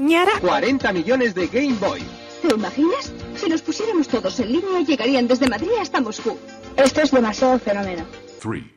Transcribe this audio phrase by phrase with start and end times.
[0.00, 0.32] ñara?
[0.40, 2.02] 40 millones de Game Boy.
[2.42, 3.12] ¿Te imaginas?
[3.36, 6.38] Si nos pusiéramos todos en línea, llegarían desde Madrid hasta Moscú.
[6.76, 8.04] Esto es demasiado fenómeno.
[8.40, 8.70] Three,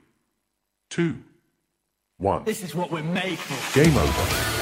[0.90, 1.16] two,
[2.20, 2.44] one.
[2.46, 3.82] This is what we're made for.
[3.84, 4.59] Game over.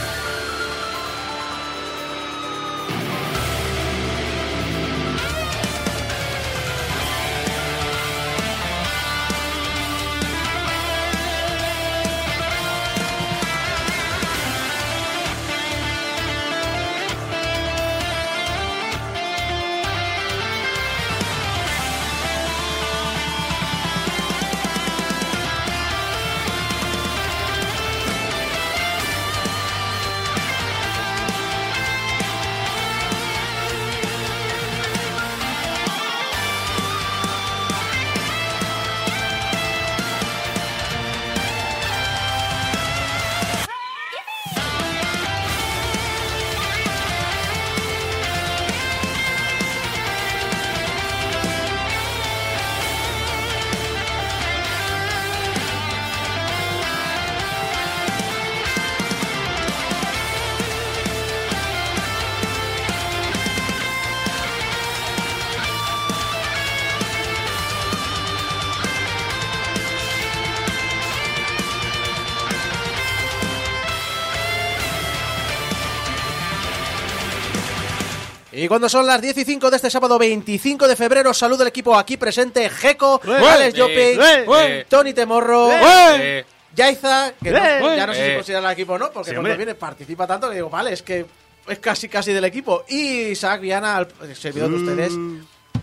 [78.67, 81.69] Y cuando son las 10 y 5 de este sábado 25 de febrero, saludo al
[81.69, 86.43] equipo aquí presente: Geco, Alex Jopi, Tony Temorro, Eh,
[86.75, 87.95] Yaiza, que no- Eh.
[87.95, 88.35] ya no sé si Eh.
[88.35, 91.01] consideran al equipo o no, porque Sí, cuando viene participa tanto que digo, vale, es
[91.01, 91.25] que
[91.65, 92.83] es casi casi del equipo.
[92.89, 95.13] Y Isaac Viana, al el servidor de ustedes.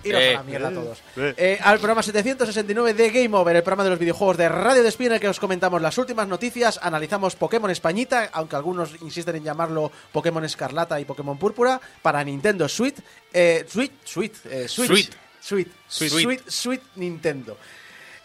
[0.05, 0.30] Iros Eh.
[0.34, 0.98] a la mierda todos.
[1.16, 1.34] Eh.
[1.36, 5.06] Eh, al programa 769 de Game Over, el programa de los videojuegos de Radio Despí,
[5.06, 9.44] en el que os comentamos las últimas noticias, analizamos Pokémon Españita, aunque algunos insisten en
[9.44, 12.97] llamarlo Pokémon Escarlata y Pokémon Púrpura, para Nintendo Switch,
[13.32, 15.10] eh, Switch, Switch, eh, Switch,
[15.41, 15.69] Sweet.
[15.88, 17.56] Sweet, Sweet Nintendo.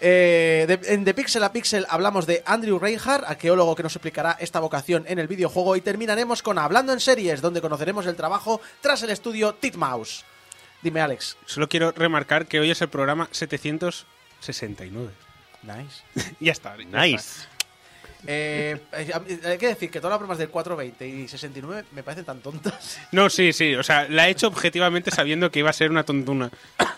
[0.01, 4.37] Eh, de- en De Pixel a Pixel hablamos de Andrew Reinhardt, arqueólogo que nos explicará
[4.39, 8.61] esta vocación en el videojuego, y terminaremos con Hablando en Series, donde conoceremos el trabajo
[8.79, 10.23] tras el estudio Titmouse.
[10.81, 11.37] Dime, Alex.
[11.45, 15.09] Solo quiero remarcar que hoy es el programa 769.
[15.63, 16.35] Nice.
[16.39, 16.77] ya está.
[16.77, 17.15] ya Nice.
[17.17, 17.49] está.
[18.27, 22.25] Eh, eh, hay que decir que todas las bromas del 420 y 69 me parecen
[22.25, 22.99] tan tontas.
[23.13, 23.75] No, sí, sí.
[23.75, 26.49] O sea, la he hecho objetivamente sabiendo que iba a ser una tontuna.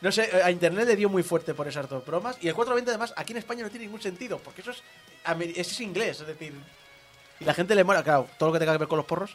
[0.00, 2.36] No sé, a internet le dio muy fuerte por esas dos bromas.
[2.42, 4.82] Y el 420, además, aquí en España no tiene ningún sentido, porque eso es,
[5.56, 6.52] eso es inglés, es decir.
[7.40, 9.34] Y la gente le mola, claro, todo lo que tenga que ver con los porros.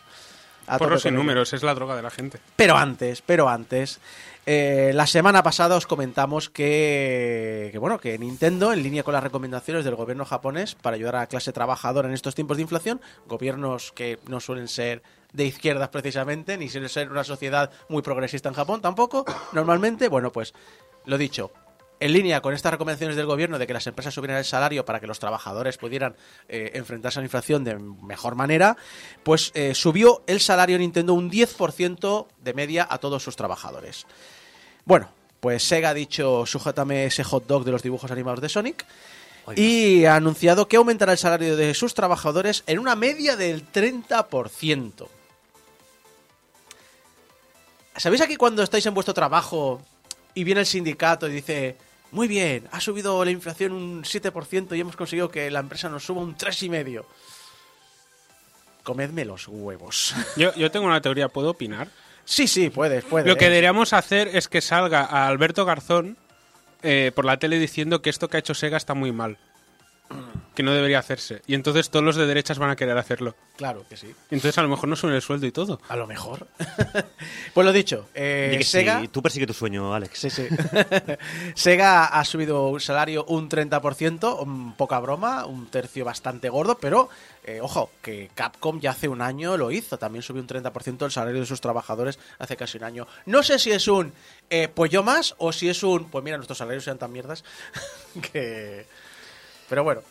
[0.77, 1.17] Porros ello.
[1.17, 2.39] números, es la droga de la gente.
[2.55, 3.99] Pero antes, pero antes.
[4.45, 9.23] eh, la semana pasada os comentamos que, que, bueno, que Nintendo, en línea con las
[9.23, 13.01] recomendaciones del gobierno japonés para ayudar a la clase trabajadora en estos tiempos de inflación,
[13.27, 15.03] gobiernos que no suelen ser
[15.33, 20.31] de izquierdas precisamente, ni suelen ser una sociedad muy progresista en Japón tampoco, normalmente, bueno,
[20.31, 20.53] pues
[21.05, 21.51] lo dicho,
[21.99, 24.99] en línea con estas recomendaciones del gobierno de que las empresas subieran el salario para
[24.99, 26.15] que los trabajadores pudieran
[26.47, 28.77] eh, enfrentarse a la inflación de mejor manera,
[29.23, 34.05] pues eh, subió el salario Nintendo un 10% de media a todos sus trabajadores.
[34.85, 35.09] Bueno,
[35.39, 38.85] pues Sega ha dicho, sujétame ese hot dog de los dibujos animados de Sonic.
[39.55, 45.07] Y ha anunciado que aumentará el salario de sus trabajadores en una media del 30%.
[47.95, 49.81] ¿Sabéis aquí cuando estáis en vuestro trabajo
[50.35, 51.77] y viene el sindicato y dice,
[52.11, 56.03] muy bien, ha subido la inflación un 7% y hemos conseguido que la empresa nos
[56.03, 57.03] suba un 3,5%?
[58.83, 60.15] Comedme los huevos.
[60.37, 61.89] Yo, yo tengo una teoría, ¿puedo opinar?
[62.25, 63.27] sí, sí, puedes, puedes.
[63.27, 63.49] Lo que ¿eh?
[63.49, 66.17] deberíamos hacer es que salga a Alberto Garzón
[66.81, 69.37] eh, por la tele diciendo que esto que ha hecho Sega está muy mal.
[70.59, 71.41] Que no debería hacerse.
[71.47, 73.33] Y entonces todos los de derechas van a querer hacerlo.
[73.55, 74.07] Claro que sí.
[74.07, 75.79] Y entonces a lo mejor no suben el sueldo y todo.
[75.87, 76.47] A lo mejor.
[77.53, 78.99] pues lo dicho, eh, que Sega...
[78.99, 80.19] sí, tú persigue tu sueño, Alex.
[80.19, 80.49] Sí, sí.
[81.55, 87.07] Sega ha subido un salario un 30%, un poca broma, un tercio bastante gordo, pero
[87.45, 91.11] eh, ojo, que Capcom ya hace un año lo hizo, también subió un 30% el
[91.13, 93.07] salario de sus trabajadores hace casi un año.
[93.25, 94.11] No sé si es un
[94.49, 97.45] eh, pues yo más o si es un pues mira, nuestros salarios sean tan mierdas
[98.33, 98.85] que...
[99.69, 100.01] Pero bueno,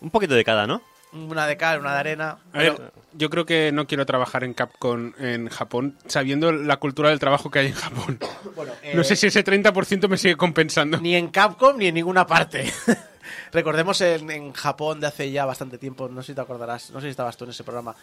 [0.00, 0.82] Un poquito de cada, ¿no?
[1.12, 2.38] una de cal, una de arena.
[2.52, 7.10] A ver, yo creo que no quiero trabajar en Capcom en Japón sabiendo la cultura
[7.10, 8.18] del trabajo que hay en Japón.
[8.54, 10.98] Bueno, No eh, sé si ese 30% me sigue compensando.
[11.00, 12.72] Ni en Capcom ni en ninguna parte.
[13.52, 17.00] Recordemos en, en Japón de hace ya bastante tiempo, no sé si te acordarás, no
[17.00, 17.94] sé si estabas tú en ese programa,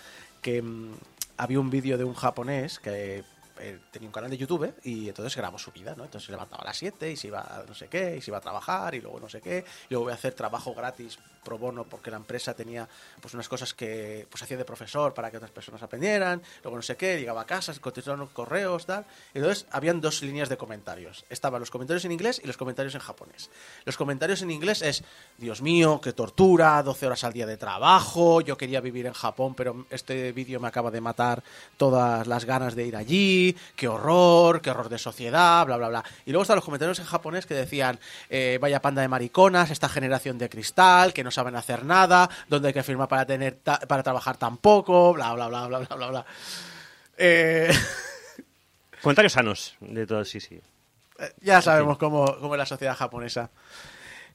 [0.41, 0.93] que mm,
[1.37, 3.23] había un vídeo de un japonés que
[3.59, 6.03] eh, tenía un canal de YouTube y entonces grabó su vida, ¿no?
[6.03, 8.29] Entonces se levantaba a las 7 y se iba a no sé qué, y se
[8.29, 11.17] iba a trabajar y luego no sé qué, y luego voy a hacer trabajo gratis
[11.47, 12.89] pro bono porque la empresa tenía
[13.21, 16.81] pues unas cosas que pues hacía de profesor para que otras personas aprendieran, luego no
[16.81, 19.05] sé qué, llegaba a casa, contestaban correos, tal.
[19.33, 21.23] Entonces habían dos líneas de comentarios.
[21.29, 23.49] Estaban los comentarios en inglés y los comentarios en japonés.
[23.85, 25.03] Los comentarios en inglés es,
[25.37, 29.55] Dios mío, qué tortura, 12 horas al día de trabajo, yo quería vivir en Japón,
[29.55, 31.43] pero este vídeo me acaba de matar
[31.77, 36.03] todas las ganas de ir allí, qué horror, qué horror de sociedad, bla, bla, bla.
[36.25, 39.87] Y luego están los comentarios en japonés que decían, eh, vaya panda de mariconas, esta
[39.87, 43.79] generación de cristal, que no saben hacer nada, donde hay que firmar para, tener ta-
[43.79, 46.25] para trabajar tan poco, bla, bla, bla, bla, bla, bla, bla.
[47.17, 47.71] Eh,
[49.01, 50.59] Comentarios sanos de todo, sí, sí.
[51.41, 53.51] ya sabemos cómo, cómo es la sociedad japonesa.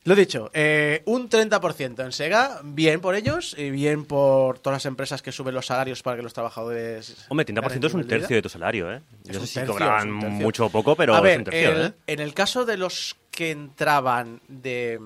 [0.04, 4.86] Lo dicho, eh, un 30% en Sega, bien por ellos y bien por todas las
[4.86, 7.24] empresas que suben los salarios para que los trabajadores...
[7.28, 9.00] Hombre, 30% ganen es un de tercio de tu salario, ¿eh?
[9.28, 11.44] Es No sé si tercio, cobraban es mucho o poco, pero A es ver, un
[11.44, 11.92] tercio, el- ¿eh?
[12.08, 14.98] en el caso de los que entraban de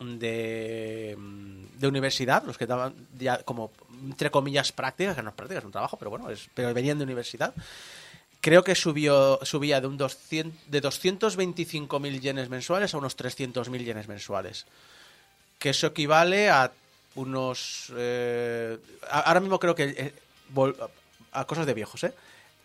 [0.00, 1.16] de,
[1.78, 3.72] de universidad, los que daban ya como
[4.02, 6.98] entre comillas prácticas, que no es práctica, es un trabajo, pero bueno, es, pero venían
[6.98, 7.54] de universidad.
[8.40, 14.08] Creo que subió subía de un 200, de 225.000 yenes mensuales a unos 300.000 yenes
[14.08, 14.66] mensuales.
[15.58, 16.70] Que eso equivale a
[17.14, 18.78] unos eh,
[19.10, 20.12] ahora mismo creo que eh,
[21.32, 22.12] a cosas de viejos, ¿eh?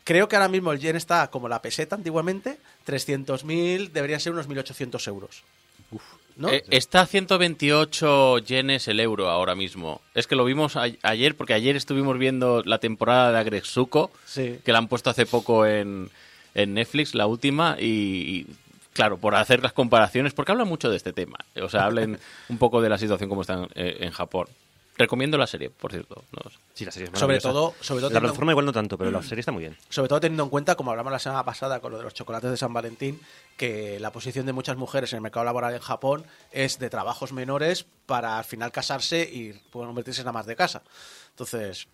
[0.04, 2.58] Creo que ahora mismo el yen está como la peseta antiguamente,
[2.88, 5.44] 300.000, deberían ser unos 1.800 euros.
[6.38, 6.50] ¿No?
[6.50, 10.02] Eh, está a 128 yenes el euro ahora mismo.
[10.16, 14.60] Es que lo vimos a- ayer, porque ayer estuvimos viendo la temporada de Agretsuko, Sí.
[14.64, 16.10] que la han puesto hace poco en,
[16.56, 18.48] en Netflix, la última, y, y,
[18.94, 21.38] claro, por hacer las comparaciones, porque hablan mucho de este tema.
[21.62, 22.18] O sea, hablen
[22.50, 24.48] un poco de la situación como está en, eh, en Japón.
[25.02, 26.24] Recomiendo la serie, por cierto.
[26.32, 26.52] ¿no?
[26.76, 29.24] Sí, la serie es sobre todo, sobre todo La plataforma igual no tanto, pero la
[29.24, 29.76] serie está muy bien.
[29.90, 32.52] sobre todo teniendo en cuenta, como hablamos la semana pasada con lo de los chocolates
[32.52, 33.20] de San Valentín,
[33.58, 37.34] que la posición de muchas mujeres en el mercado laboral en Japón es de trabajos
[37.34, 40.84] menores para al final casarse y poder convertirse en amas de casa.
[41.32, 41.88] Entonces,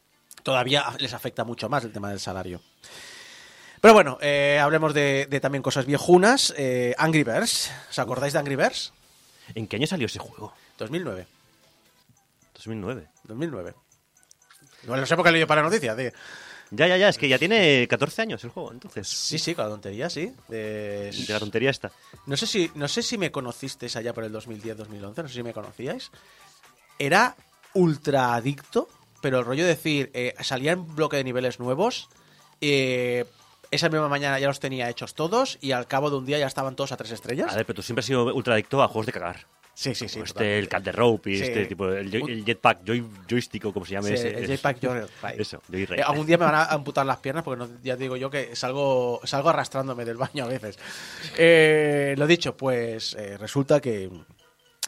[0.44, 2.60] todavía les afecta mucho más el tema del salario.
[3.80, 6.54] Pero bueno, eh, hablemos de, de también cosas viejunas.
[6.58, 7.72] Eh, Angry Birds.
[7.90, 8.92] ¿Os acordáis de Angry Birds?
[9.56, 10.52] ¿En qué año salió ese juego?
[10.78, 11.26] 2009.
[12.68, 13.08] 2009.
[13.24, 13.74] 2009.
[14.84, 15.96] Igual no sé por qué para noticias.
[15.98, 16.14] de-
[16.72, 19.08] Ya, ya, ya, es que ya tiene 14 años el juego, entonces.
[19.08, 20.34] Sí, sí, con la tontería, sí.
[20.50, 21.92] De- De la tontería esta.
[22.26, 25.44] No sé si, no sé si me conocisteis allá por el 2010-2011, no sé si
[25.44, 26.12] me conocíais.
[27.00, 27.36] Era
[27.74, 28.90] ultra adicto,
[29.22, 32.10] pero el rollo de decir, eh, salía en bloque de niveles nuevos,
[32.60, 33.26] eh,
[33.72, 36.48] esa misma mañana ya los tenía hechos todos y al cabo de un día ya
[36.48, 37.52] estaban todos a tres estrellas.
[37.52, 39.46] A ver, pero tú siempre has sido ultra adicto a juegos de cagar.
[39.78, 40.16] Sí, sí, sí.
[40.16, 41.44] Como este, el cat de rope y Sí.
[41.44, 44.30] este tipo, el, joy- el jetpack, joy, joystick o como se llame Sí, ese.
[44.40, 45.08] el Jetpack Joyride.
[45.42, 45.62] Eso.
[45.72, 48.56] Eh, algún día me van a amputar las piernas porque no- ya digo yo que
[48.56, 50.80] salgo, salgo arrastrándome del baño a veces.
[51.38, 54.10] Eh, lo dicho, pues eh, resulta que,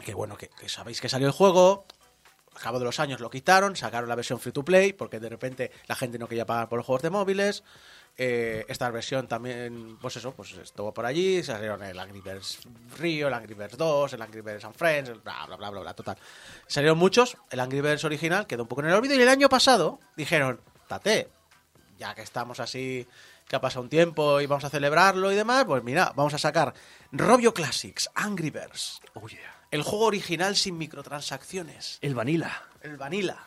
[0.03, 1.85] que bueno, que, que sabéis que salió el juego,
[2.55, 5.29] al cabo de los años lo quitaron, sacaron la versión free to play porque de
[5.29, 7.63] repente la gente no quería pagar por los juegos de móviles.
[8.21, 12.59] Eh, esta versión también, pues eso, pues estuvo por allí, salieron el Angry Birds
[12.97, 15.93] Rio, el Angry Birds 2, el Angry Birds and Friends, bla, bla, bla, bla, bla,
[15.93, 16.17] total.
[16.67, 19.47] Salieron muchos, el Angry Birds original quedó un poco en el olvido y el año
[19.47, 21.29] pasado dijeron, tate,
[21.97, 23.07] ya que estamos así,
[23.47, 26.37] que ha pasado un tiempo y vamos a celebrarlo y demás, pues mira, vamos a
[26.37, 26.73] sacar
[27.13, 29.39] Robio Classics, Angry Birds, Oh, yeah.
[29.71, 32.63] el juego original sin microtransacciones, El vanilla.
[32.81, 33.37] el Vanilla.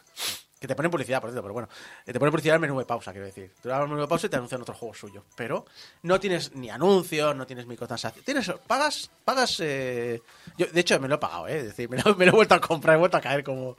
[0.62, 1.68] Que te ponen publicidad, por cierto, pero bueno.
[2.06, 3.50] eh, Te ponen publicidad en el menú de pausa, quiero decir.
[3.60, 5.24] Tú le das al menú de pausa y te anuncian otro juego suyo.
[5.34, 5.66] Pero
[6.02, 8.24] no tienes ni anuncios, no tienes microtransacciones.
[8.24, 9.58] Tienes, pagas, pagas.
[9.60, 10.22] eh,
[10.56, 11.58] Yo, de hecho, me lo he pagado, ¿eh?
[11.58, 13.76] Es decir, me lo, me lo he vuelto a comprar, he vuelto a caer como,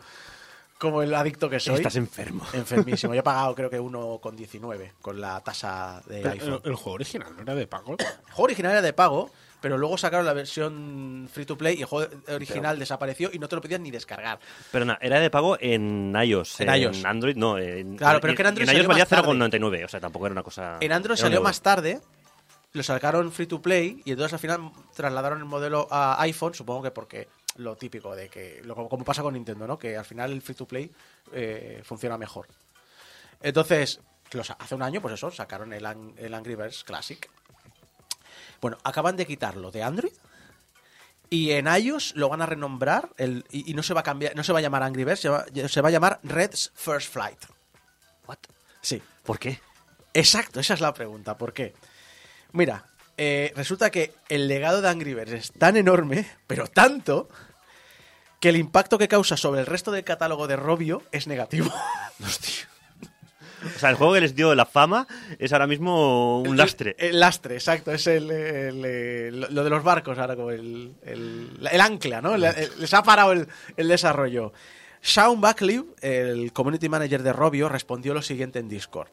[0.78, 1.76] como el adicto que soy.
[1.76, 2.46] Estás enfermo.
[2.52, 3.14] Enfermísimo.
[3.14, 6.62] Yo he pagado creo que 1,19 con la tasa de Pero iPhone.
[6.66, 7.96] el, el juego original no era de pago.
[7.98, 9.32] El juego original era de pago,
[9.64, 13.48] pero luego sacaron la versión free to play y el juego original desapareció y no
[13.48, 14.38] te lo podían ni descargar.
[14.74, 16.60] Perdona, era de pago en iOS.
[16.60, 17.06] En iOS.
[17.06, 17.58] Android no.
[17.58, 19.30] En, Claro, pero es que en Android En iOS valía más tarde.
[19.30, 20.80] 0,99, o sea, tampoco era una cosa.
[20.82, 22.02] En Android salió más tarde,
[22.74, 26.84] lo sacaron free to play y entonces al final trasladaron el modelo a iPhone, supongo
[26.84, 29.80] que porque lo típico de que, lo, como pasa con Nintendo, ¿no?
[29.80, 30.92] Que al final el free to play
[31.32, 32.48] eh, funciona mejor.
[33.42, 34.02] Entonces,
[34.34, 35.86] los- hace un año, pues eso, sacaron el,
[36.18, 37.30] el Angry Birds Classic.
[38.64, 40.14] Bueno, acaban de quitarlo de Android
[41.30, 44.38] y en iOS lo van a renombrar el, y, y no se va a cambiar,
[44.38, 47.12] no se va a llamar Angry Birds, se va, se va a llamar Red's First
[47.12, 47.40] Flight.
[48.26, 48.38] What?
[48.80, 49.02] Sí.
[49.24, 49.60] ¿Por qué?
[50.14, 51.38] Exacto, esa es la pregunta.
[51.38, 51.74] ¿Por qué?
[52.54, 52.86] Mira,
[53.18, 57.28] eh, resulta que el legado de Angry Birds es tan enorme, pero tanto,
[58.40, 61.70] que el impacto que causa sobre el resto del catálogo de Robio es negativo.
[63.76, 65.08] O sea, el juego que les dio la fama
[65.40, 66.96] es ahora mismo un lastre.
[66.98, 67.92] El, lastre, exacto.
[67.92, 68.28] Es el,
[69.32, 72.38] lo de los barcos ahora, como el, el, ancla, ¿no?
[72.38, 74.54] Les ha parado el, el desarrollo.
[75.02, 79.10] Sean Buckley, el community manager de Robio, respondió lo siguiente en Discord.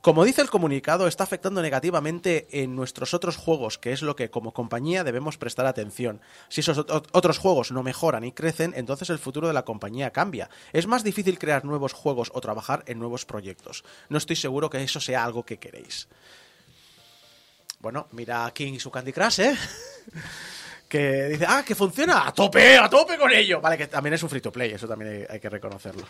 [0.00, 4.30] Como dice el comunicado, está afectando negativamente en nuestros otros juegos, que es lo que
[4.30, 6.20] como compañía debemos prestar atención.
[6.48, 10.10] Si esos ot- otros juegos no mejoran y crecen, entonces el futuro de la compañía
[10.12, 10.48] cambia.
[10.72, 13.84] Es más difícil crear nuevos juegos o trabajar en nuevos proyectos.
[14.08, 16.06] No estoy seguro que eso sea algo que queréis.
[17.80, 19.56] Bueno, mira a King y su Candy Crush, ¿eh?
[20.88, 23.60] que dice, ah, que funciona, a tope, a tope con ello.
[23.60, 26.06] Vale, que también es un free to play, eso también hay que reconocerlo.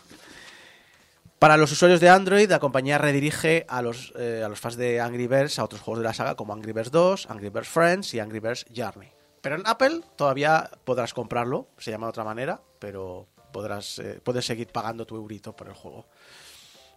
[1.38, 5.00] Para los usuarios de Android, la compañía redirige a los, eh, a los fans de
[5.00, 8.12] Angry Birds a otros juegos de la saga como Angry Birds 2, Angry Birds Friends
[8.14, 9.09] y Angry Birds Journey.
[9.40, 14.47] Pero en Apple todavía podrás comprarlo, se llama de otra manera, pero podrás eh, puedes
[14.47, 16.07] seguir pagando tu eurito por el juego.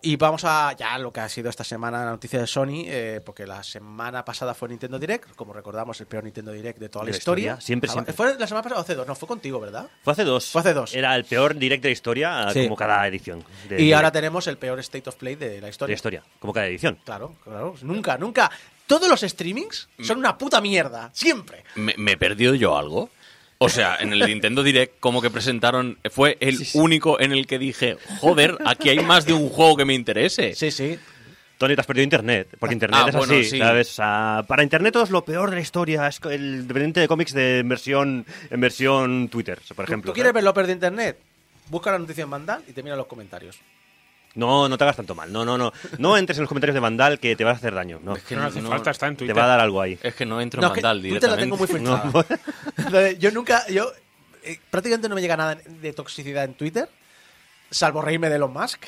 [0.03, 3.21] Y vamos a ya lo que ha sido esta semana la noticia de Sony, eh,
[3.23, 7.05] porque la semana pasada fue Nintendo Direct, como recordamos, el peor Nintendo Direct de toda
[7.05, 7.41] De la la historia.
[7.51, 8.13] historia, siempre, Ah, siempre.
[8.13, 9.05] ¿Fue la semana pasada o hace dos?
[9.07, 9.87] No, fue contigo, ¿verdad?
[10.03, 10.49] Fue hace dos.
[10.49, 10.95] Fue hace dos.
[10.95, 12.63] Era el peor direct de la historia, Sí.
[12.63, 13.43] como cada edición.
[13.69, 15.93] de- y de- ahora tenemos el peor State of Play de la de historia.
[15.93, 16.97] la historia, como cada edición.
[17.05, 17.75] Claro, claro.
[17.83, 18.49] Nunca, nunca.
[18.87, 21.11] Todos los streamings son una puta mierda.
[21.13, 21.63] Siempre.
[21.75, 23.09] ¿Me, me he perdido yo algo?
[23.63, 27.59] O sea, en el Nintendo Direct, como que presentaron, fue el único en el que
[27.59, 30.55] dije, joder, aquí hay más de un juego que me interese.
[30.55, 30.97] Sí, sí.
[31.59, 33.59] Tony, te has perdido internet, porque internet Ah, es bueno, así, sí.
[33.59, 33.91] ¿sabes?
[33.91, 37.07] O sea, para internet todo es lo peor de la historia, es el dependiente de
[37.07, 40.09] cómics de en versión, en versión Twitter, por ¿Tú- ejemplo.
[40.11, 40.53] ¿Tú quieres ¿sabes?
[40.55, 41.17] ver de internet?
[41.69, 43.59] Busca la noticia en Vandal y te mira los comentarios.
[44.35, 45.73] No, no te hagas tanto mal, no, no, no.
[45.97, 48.15] No entres en los comentarios de Vandal que te vas a hacer daño, no.
[48.15, 49.37] Es que no hace falta, está en Te Twitter.
[49.37, 49.99] va a dar algo ahí.
[50.01, 52.11] Es que no entro No, en que Vandal Twitter la tengo muy filtrada.
[53.19, 53.91] Yo nunca, yo
[54.43, 56.89] eh, prácticamente no me llega nada de toxicidad en Twitter,
[57.69, 58.85] salvo reírme de Elon Musk.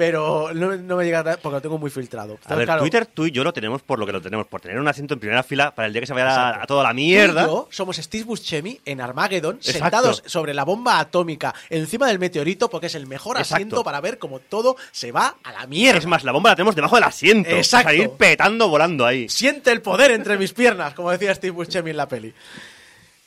[0.00, 2.38] Pero no, no me llega porque lo tengo muy filtrado.
[2.46, 4.62] A ver, claro, Twitter tú y yo lo tenemos por lo que lo tenemos, por
[4.62, 6.82] tener un asiento en primera fila para el día que se vaya a, a toda
[6.84, 7.44] la tú y mierda.
[7.44, 9.78] yo somos Steve Buscemi en Armageddon, Exacto.
[9.78, 13.56] sentados sobre la bomba atómica encima del meteorito, porque es el mejor Exacto.
[13.56, 15.98] asiento para ver cómo todo se va a la mierda.
[15.98, 17.50] Es más, la bomba la tenemos debajo del asiento.
[17.50, 17.84] Exacto.
[17.84, 19.28] Para ir petando volando ahí.
[19.28, 22.32] Siente el poder entre mis piernas, como decía Steve Buscemi en la peli.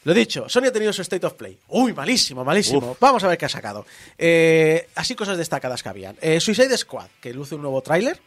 [0.06, 1.58] Lo dicho, Sony ha tenido su State of Play.
[1.70, 2.92] Uy, malísimo, malísimo.
[2.92, 2.98] Uf.
[3.00, 3.86] Vamos a ver qué ha sacado.
[4.18, 6.18] Eh, así cosas destacadas que habían.
[6.22, 8.20] Eh, Suicide Squad, que luce un nuevo tráiler,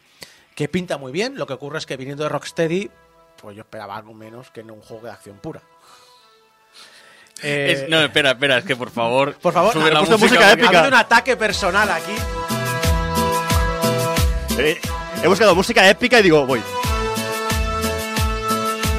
[0.55, 1.35] que pinta muy bien.
[1.37, 2.89] Lo que ocurre es que viniendo de Rocksteady,
[3.39, 5.61] pues yo esperaba algo menos que en un juego de acción pura.
[7.43, 9.35] Eh, Es- no, espera, espera, es que por favor.
[9.35, 10.51] por favor, sube ha la música.
[10.51, 10.65] épica.
[10.65, 12.13] ha habido un ataque personal aquí.
[14.57, 14.79] Eh,
[15.23, 16.59] he buscado música épica y digo, voy.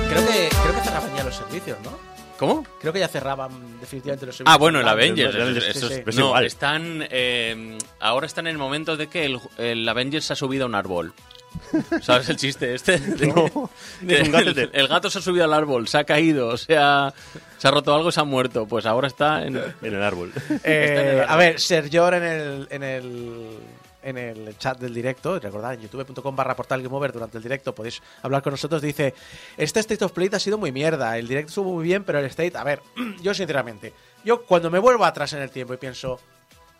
[0.08, 2.07] Creo que, creo que cerraban ya los servicios, ¿no?
[2.38, 2.64] ¿Cómo?
[2.80, 4.54] Creo que ya cerraban definitivamente los servicios.
[4.54, 5.02] Ah, bueno, el online.
[5.04, 5.34] Avengers.
[5.34, 6.02] el Avengers, eso sí, es- sí.
[6.06, 6.44] Es no, igual.
[6.46, 7.06] están.
[7.10, 10.68] eh, ahora están en el momento de que el, el Avengers se ha subido a
[10.68, 11.12] un árbol.
[12.02, 12.98] ¿Sabes el chiste este?
[13.26, 13.70] No.
[14.06, 16.04] Que Es un gato el, de- el gato se ha subido al árbol, se ha
[16.04, 17.12] caído, o sea,
[17.56, 18.66] se ha roto algo y se ha muerto.
[18.66, 19.56] Pues ahora está en.
[19.56, 20.32] En el árbol.
[20.62, 23.58] Eh, a ver, Sergio en el, en el
[24.02, 28.42] en el chat del directo, recordad en youtube.com barra portal durante el directo podéis hablar
[28.42, 29.14] con nosotros, dice
[29.56, 32.26] este State of Play ha sido muy mierda, el directo estuvo muy bien, pero el
[32.26, 32.80] State, a ver,
[33.22, 33.92] yo sinceramente,
[34.24, 36.20] yo cuando me vuelvo atrás en el tiempo y pienso,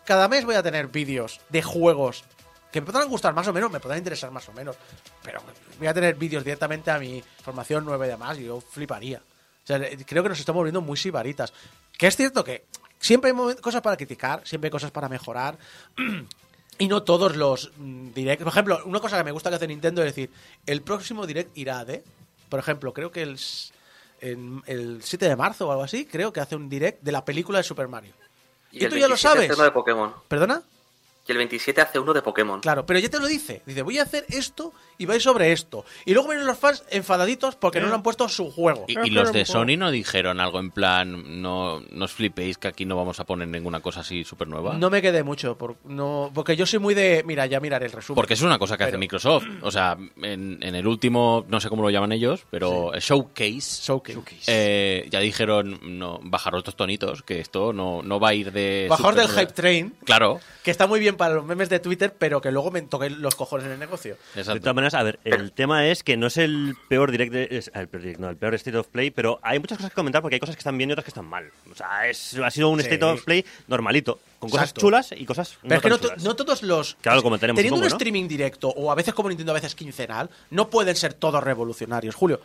[0.05, 2.23] cada mes voy a tener vídeos de juegos
[2.71, 4.75] que me podrán gustar más o menos, me podrán interesar más o menos,
[5.23, 5.41] pero
[5.77, 9.21] voy a tener vídeos directamente a mi formación 9 de más y yo fliparía.
[9.63, 11.53] O sea, creo que nos estamos volviendo muy sibaritas.
[11.97, 12.65] Que es cierto que
[12.99, 15.57] siempre hay cosas para criticar, siempre hay cosas para mejorar.
[16.79, 18.41] Y no todos los mm, direct.
[18.41, 20.31] Por ejemplo, una cosa que me gusta que hace Nintendo es decir,
[20.65, 22.03] el próximo direct irá de.
[22.49, 23.71] Por ejemplo, creo que el, s-
[24.21, 27.23] en- el 7 de marzo o algo así, creo que hace un direct de la
[27.25, 28.13] película de Super Mario.
[28.71, 29.49] ¿Y, el tú ya lo 27 sabes?
[29.51, 30.13] hace uno de Pokémon.
[30.27, 30.61] ¿Perdona?
[31.27, 32.59] Y el 27 hace uno de Pokémon.
[32.61, 33.61] Claro, pero ya te lo dice.
[33.65, 35.83] Dice, voy a hacer esto y vais sobre esto.
[36.05, 38.85] Y luego vienen los fans enfadaditos porque no le han puesto su juego.
[38.87, 42.67] Y, y los de Sony no dijeron algo en plan, no, no os flipéis que
[42.67, 44.75] aquí no vamos a poner ninguna cosa así súper nueva.
[44.75, 47.23] No me quedé mucho, por- no, porque yo soy muy de...
[47.25, 48.15] Mira, ya miraré el resumen.
[48.15, 49.45] Porque es una cosa que hace Microsoft.
[49.61, 54.19] O sea, en, en el último, no sé cómo lo llaman ellos, pero Showcase, Showcase.
[54.47, 58.87] eh, ya dijeron, no, bajaros estos tonitos, que esto no, no va a ir de...
[58.89, 62.41] Bajaos del hype train, Claro, que está muy bien para los memes de Twitter, pero
[62.41, 64.17] que luego me toquen los cojones en el negocio.
[64.35, 64.59] De exacto.
[64.61, 67.87] todas a ver, el tema es que no es el peor direct, de- es- el
[67.87, 70.35] peor direct, no, el peor State of Play, pero hay muchas cosas que comentar porque
[70.35, 71.49] hay cosas que están bien y otras que están mal.
[71.71, 72.85] O sea, es, ha sido un Sí.
[72.87, 74.81] State of Play normalito, con cosas Exacto.
[74.81, 76.23] chulas y cosas Pero es que tan no, chulas.
[76.23, 76.95] no todos los...
[77.01, 77.97] Claro, lo comentaremos, Teniendo supongo, un ¿no?
[77.97, 82.15] streaming directo, o a veces como Nintendo, a veces quincenal, no pueden ser todos revolucionarios.
[82.15, 82.39] Julio,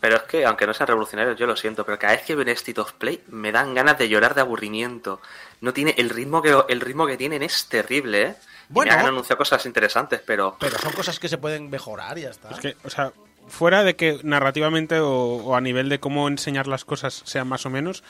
[0.00, 2.42] Pero es que, aunque no sean revolucionarios, yo lo siento, pero cada vez que veo
[2.42, 5.20] un State of Play me dan ganas de llorar de aburrimiento.
[5.60, 8.34] No tiene el ritmo que el ritmo que tienen es terrible, ¿eh?
[8.70, 8.92] Bueno.
[8.92, 12.50] han anunciado cosas interesantes, pero Pero son cosas que se pueden mejorar y ya está.
[12.50, 13.12] Es que, o sea,
[13.48, 17.66] fuera de que narrativamente o, o a nivel de cómo enseñar las cosas sean más
[17.66, 18.02] o menos,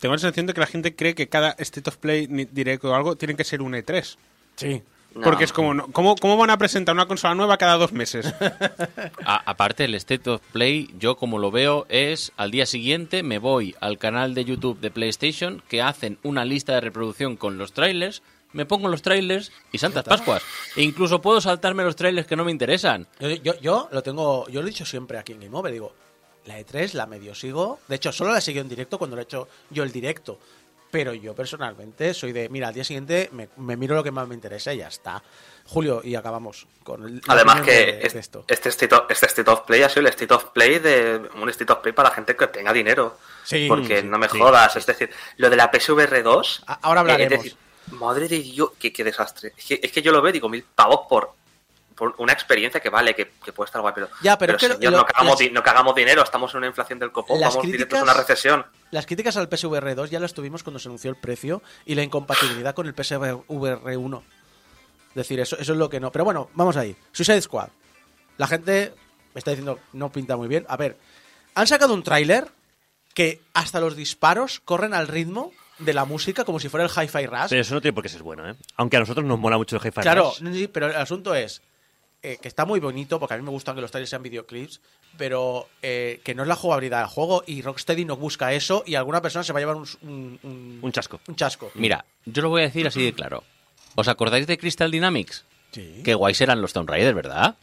[0.00, 2.94] tengo la sensación de que la gente cree que cada State of Play directo o
[2.94, 4.16] algo tiene que ser un E3.
[4.56, 4.82] Sí.
[5.14, 5.20] no.
[5.22, 8.32] Porque es como, no- ¿cómo, ¿cómo van a presentar una consola nueva cada dos meses?
[9.26, 13.38] A- aparte, el State of Play, yo como lo veo, es al día siguiente me
[13.38, 17.72] voy al canal de YouTube de PlayStation que hacen una lista de reproducción con los
[17.72, 20.42] trailers, me pongo los trailers y Santas Pascuas.
[20.76, 23.06] E incluso puedo saltarme los trailers que no me interesan.
[23.20, 25.94] Yo, yo, yo lo tengo, yo lo he dicho siempre aquí en Game Over, digo,
[26.46, 29.20] la E3 la medio sigo, de hecho solo la he seguido en directo cuando lo
[29.20, 30.38] he hecho yo el directo,
[30.90, 34.26] pero yo personalmente soy de, mira, al día siguiente me, me miro lo que más
[34.26, 35.22] me interesa y ya está.
[35.66, 37.16] Julio, y acabamos con el...
[37.16, 38.44] la Además que de- es- de esto.
[38.48, 41.50] este, state of, este State of Play ha sido el State of Play de un
[41.50, 43.18] State of Play para gente que tenga dinero.
[43.44, 46.62] Sí, porque sí, no me sí, jodas, es decir, lo de la PSVR 2...
[46.66, 47.32] A- ahora hablaremos.
[47.32, 47.58] eh, es decir,
[47.92, 49.52] madre de Dios, qué, qué desastre.
[49.56, 51.32] Es que, es que yo lo veo, digo, mil pavos por,
[51.94, 54.08] por una experiencia que vale, que, que puede estar guay, pero...
[54.22, 56.58] Ya, pero es que lo- señor, lo- no, cagamos, las- no cagamos dinero, estamos en
[56.58, 58.64] una inflación del copón, vamos directos a una recesión.
[58.90, 62.02] Las críticas al PSVR 2 ya las tuvimos cuando se anunció el precio y la
[62.02, 64.22] incompatibilidad con el PSVR 1.
[65.10, 66.12] Es decir, eso, eso es lo que no.
[66.12, 66.94] Pero bueno, vamos ahí.
[67.12, 67.68] Suicide Squad.
[68.36, 68.94] La gente
[69.34, 70.64] me está diciendo no pinta muy bien.
[70.68, 70.96] A ver,
[71.54, 72.48] han sacado un tráiler
[73.14, 77.26] que hasta los disparos corren al ritmo de la música como si fuera el Hi-Fi
[77.26, 77.48] Rush.
[77.50, 78.54] Pero eso no tiene por qué ser bueno, ¿eh?
[78.76, 80.40] Aunque a nosotros nos mola mucho el Hi-Fi Claro, Rush.
[80.42, 81.62] no, sí, pero el asunto es
[82.22, 84.80] eh, que está muy bonito, porque a mí me gustan que los trailers sean videoclips,
[85.16, 88.96] pero eh, que no es la jugabilidad del juego y Rocksteady no busca eso y
[88.96, 91.20] alguna persona se va a llevar un, un, un- Un chasco.
[91.28, 91.70] un chasco.
[91.74, 93.44] Mira, yo lo voy a decir así de claro.
[93.94, 95.44] ¿Os acordáis de Crystal Dynamics?
[95.72, 96.02] Sí.
[96.04, 97.56] Qué guays eran los Tomb Raider, ¿verdad?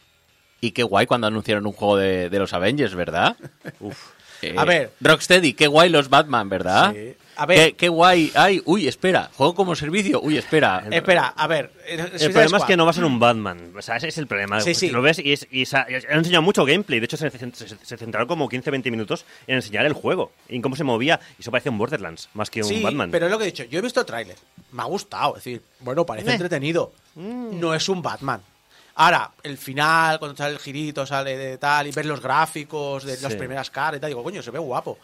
[0.60, 3.36] Y qué guay cuando anunciaron un juego de, de los Avengers, ¿verdad?
[3.80, 4.10] Uf.
[4.42, 4.92] Eh, A ver.
[5.00, 6.92] Rocksteady, qué guay los Batman, ¿verdad?
[6.94, 7.14] Sí.
[7.36, 7.58] A ver.
[7.72, 8.32] Qué, qué guay.
[8.34, 9.30] Ay, uy, espera.
[9.36, 10.20] Juego como servicio.
[10.22, 10.84] Uy, espera.
[10.90, 11.70] Espera, a ver.
[11.86, 13.72] eh, El problema es que no va a ser un Batman.
[13.76, 14.60] O sea, ese es el problema.
[14.60, 14.88] Sí, sí.
[14.90, 16.98] Lo ves y, es, y esa- han enseñado mucho gameplay.
[16.98, 17.52] De hecho, se, se-
[17.82, 20.32] se centraron como 15-20 minutos en enseñar el juego.
[20.48, 21.20] Y en cómo se movía.
[21.38, 23.10] Y eso parecía un Borderlands, más que Sí, un Batman.
[23.10, 23.64] pero es lo que he dicho.
[23.64, 24.36] Yo he visto el tráiler.
[24.72, 25.36] Me ha gustado.
[25.36, 26.34] Es decir, bueno, parece Eh.
[26.34, 26.92] entretenido.
[27.16, 27.60] Mm.
[27.60, 28.40] No es un Batman.
[28.98, 33.18] Ahora, el final, cuando sale el girito, sale de tal, y ver los gráficos de
[33.20, 33.38] las Sí.
[33.38, 34.98] primeras caras y tal, digo, coño, se ve guapo.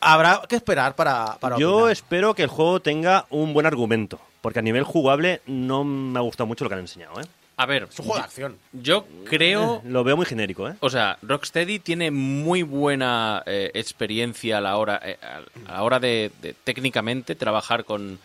[0.00, 1.92] Habrá que esperar para, para Yo opinar.
[1.92, 4.20] espero que el juego tenga un buen argumento.
[4.40, 7.24] Porque a nivel jugable no me ha gustado mucho lo que han enseñado, ¿eh?
[7.58, 8.56] A ver, Es un juego de acción.
[8.72, 9.82] yo creo...
[9.84, 10.74] Lo veo muy genérico, ¿eh?
[10.80, 15.18] O sea, Rocksteady tiene muy buena eh, experiencia a la hora, eh,
[15.66, 18.18] a la hora de, de técnicamente trabajar con,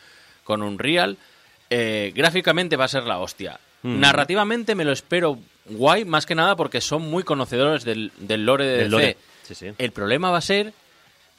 [0.45, 1.17] con Unreal.
[1.69, 3.59] Eh, gráficamente va a ser la hostia.
[3.83, 3.99] Mm.
[3.99, 8.65] Narrativamente me lo espero guay, más que nada porque son muy conocedores del, del lore
[8.65, 8.91] de Del DC.
[8.91, 9.17] lore.
[9.43, 9.67] Sí, sí.
[9.77, 10.71] El problema va a ser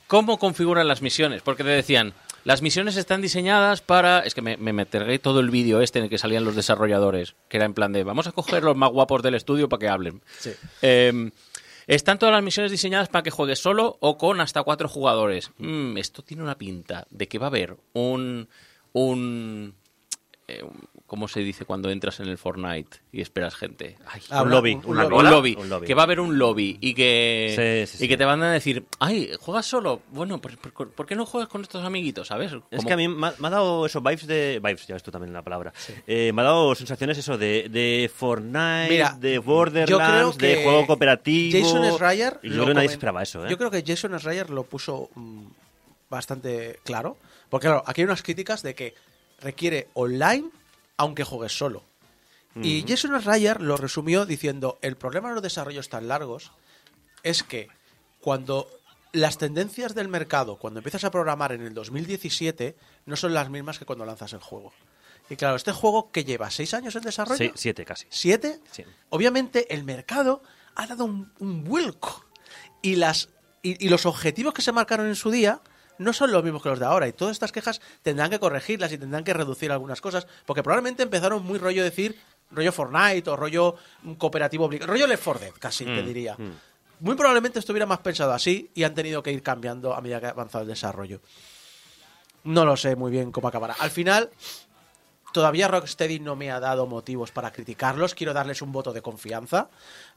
[0.06, 2.14] cómo configuran las misiones, porque te decían,
[2.44, 4.20] las misiones están diseñadas para...
[4.20, 7.34] Es que me, me meteré todo el vídeo este en el que salían los desarrolladores,
[7.48, 9.88] que era en plan de, vamos a coger los más guapos del estudio para que
[9.88, 10.22] hablen.
[10.38, 10.52] Sí.
[10.82, 11.30] Eh,
[11.88, 15.50] están todas las misiones diseñadas para que juegues solo o con hasta cuatro jugadores.
[15.58, 18.48] Mm, esto tiene una pinta de que va a haber un...
[18.92, 19.74] un
[20.48, 23.96] eh, un- ¿Cómo se dice cuando entras en el Fortnite y esperas gente?
[24.08, 24.74] Ay, Ah, un una- lobby.
[24.84, 25.14] un- lobby, lobby.
[25.24, 25.86] un lobby, Un lobby.
[25.86, 28.08] que va a haber un lobby y que Sí, sí, y sí.
[28.08, 31.48] que te van a decir, ay, juegas solo, bueno, ¿por, por- por qué no juegas
[31.48, 32.52] con estos amiguitos, sabes?
[32.72, 34.60] Es Como- que a mí me ha, me ha dado eso, vibes de...
[34.60, 35.72] Vibes, ya ves tú también la palabra.
[36.08, 41.56] Eh, me ha dado sensaciones eso de, de Fortnite, Mira, de Borderlands, de juego cooperativo...
[41.56, 43.48] Jason Schreier yo creo que nadie esperaba eso, ¿eh?
[43.48, 45.44] Yo creo que Jason Schreier lo puso mm,
[46.10, 47.16] bastante claro.
[47.48, 48.94] Porque claro, aquí hay unas críticas de que
[49.40, 50.48] requiere online
[50.96, 51.84] aunque juegues solo.
[52.62, 56.52] Y Jason Schreier lo resumió diciendo, el problema de los desarrollos tan largos
[57.22, 57.68] es que
[58.22, 58.66] cuando
[59.12, 63.78] las tendencias del mercado, cuando empiezas a programar en el 2017, no son las mismas
[63.78, 64.72] que cuando lanzas el juego.
[65.28, 68.06] Y claro, este juego que lleva seis años en desarrollo, Sí, siete casi.
[68.08, 68.60] ¿Siete?
[68.70, 68.84] Sí.
[69.10, 70.42] Obviamente el mercado
[70.76, 72.24] ha dado un, un vuelco.
[72.80, 73.28] Y, las,
[73.62, 75.60] y, y los objetivos que se marcaron en su día
[75.98, 77.08] no son los mismos que los de ahora.
[77.08, 80.26] Y todas estas quejas tendrán que corregirlas y tendrán que reducir algunas cosas.
[80.44, 82.18] Porque probablemente empezaron muy rollo decir,
[82.50, 86.36] rollo Fortnite o rollo mm, cooperativo, rollo Left 4 Dead, casi te Mm, diría.
[87.00, 90.26] Muy probablemente estuviera más pensado así y han tenido que ir cambiando a medida que
[90.26, 91.20] ha avanzado el desarrollo.
[92.44, 93.74] No lo sé muy bien cómo acabará.
[93.78, 94.30] Al final,
[95.32, 98.14] todavía Rocksteady no me ha dado motivos para criticarlos.
[98.14, 99.68] Quiero darles un voto de confianza.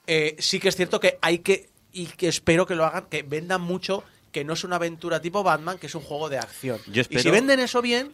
[0.08, 3.24] Eh, sí que es cierto que hay que, y que espero que lo hagan, que
[3.24, 6.80] vendan mucho, que no es una aventura tipo Batman, que es un juego de acción.
[6.92, 8.14] Yo Y si venden eso bien,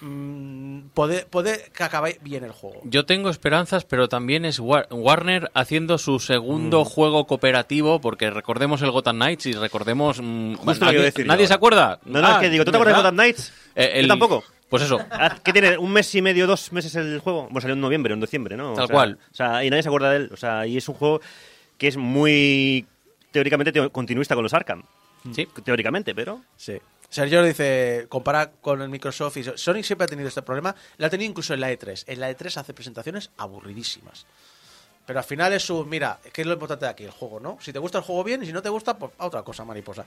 [0.00, 2.80] mm, puede, puede que acabe bien el juego.
[2.84, 8.82] Yo tengo esperanzas, pero también es War- Warner haciendo su segundo juego cooperativo, porque recordemos
[8.82, 10.20] el Gotham Knights y recordemos...
[10.22, 12.00] mm, Justo lo que ¿nadie, decir se acuerda?
[12.04, 13.02] No, no, Ah, es que digo, ¿tú te acuerdas de.
[13.02, 13.52] Gotham Knights?
[13.74, 14.44] Eh, Yo tampoco.
[14.68, 15.76] Pues eso, Ah, ¿Qué tiene?
[15.78, 17.42] ¿Un mes y medio, dos meses el juego?
[17.44, 18.72] Bueno, salió en noviembre, en diciembre, ¿no?
[18.72, 19.18] O Tal sea, cual.
[19.32, 20.30] O sea, y nadie se acuerda de él.
[20.32, 21.20] O sea, y es un juego
[21.76, 22.86] que es muy
[23.32, 24.82] teóricamente continuista con los Arkham.
[25.34, 25.48] Sí.
[25.64, 26.42] Teóricamente, pero...
[26.56, 26.80] Sí.
[27.08, 30.74] Sergio dice, compara con el Microsoft y Sonic siempre ha tenido este problema.
[30.96, 32.04] Lo ha tenido incluso en la E3.
[32.06, 34.26] En la E3 hace presentaciones aburridísimas.
[35.06, 37.04] Pero al final es su, mira, ¿qué es lo importante de aquí?
[37.04, 37.58] El juego, ¿no?
[37.60, 39.64] Si te gusta el juego bien y si no te gusta, pues a otra cosa,
[39.64, 40.04] mariposa.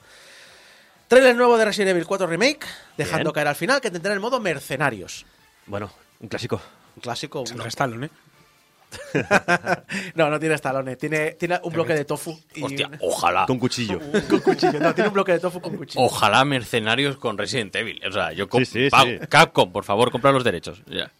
[1.09, 3.33] Trailer nuevo de Resident Evil 4 Remake, dejando Bien.
[3.33, 5.25] caer al final que tendrá el modo mercenarios.
[5.65, 6.61] Bueno, un clásico.
[6.95, 7.43] Un clásico.
[7.53, 7.65] Uno.
[7.65, 8.09] Stallone, ¿eh?
[10.15, 10.97] no, no tiene estalones.
[10.97, 12.37] Tiene, tiene un bloque de tofu.
[12.55, 13.45] Y Hostia, ojalá.
[13.45, 13.99] Con cuchillo.
[14.29, 14.79] con cuchillo.
[14.79, 16.03] No, tiene un bloque de tofu con cuchillo.
[16.05, 18.01] Ojalá mercenarios con Resident Evil.
[18.07, 19.17] O sea, yo Sí, sí, pa- sí.
[19.29, 20.81] Capcom, por favor, compra los derechos.
[20.87, 21.11] Ya.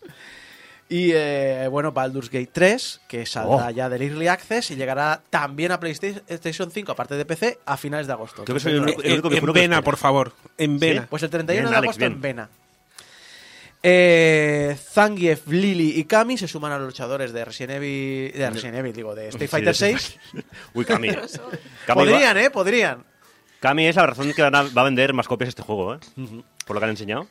[0.90, 3.70] Y eh, bueno, Baldur's Gate 3, que saldrá Oh.
[3.72, 8.06] ya del Early Access y llegará también a PlayStation 5, aparte de PC, a finales
[8.06, 8.44] de agosto.
[8.44, 10.34] Creo que soy el único, el En, único en videojuego que Vena, por favor.
[10.58, 11.08] En Vena.
[11.10, 12.12] Pues el 31 Bien, de Alex, agosto bien.
[12.12, 12.50] en Vena.
[13.86, 18.78] Eh, Zangief, Lily y Kami se suman a los luchadores de Resident Evil, de Resident
[18.78, 19.76] Evil, digo, de Street Fighter.
[19.76, 20.20] 6.
[20.74, 22.50] Uy, va- Podrían, ¿eh?
[22.50, 23.06] Podrían.
[23.60, 26.00] Cami es la razón que van a- va a vender más copias este juego, ¿eh?
[26.66, 27.28] Por lo que han enseñado.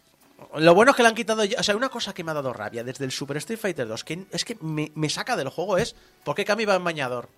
[0.56, 1.58] Lo bueno es que le han quitado ya.
[1.58, 4.04] O sea, una cosa que me ha dado rabia desde el Super Street Fighter 2,
[4.04, 7.28] que es que me, me saca del juego, es ¿por qué Kami va en bañador?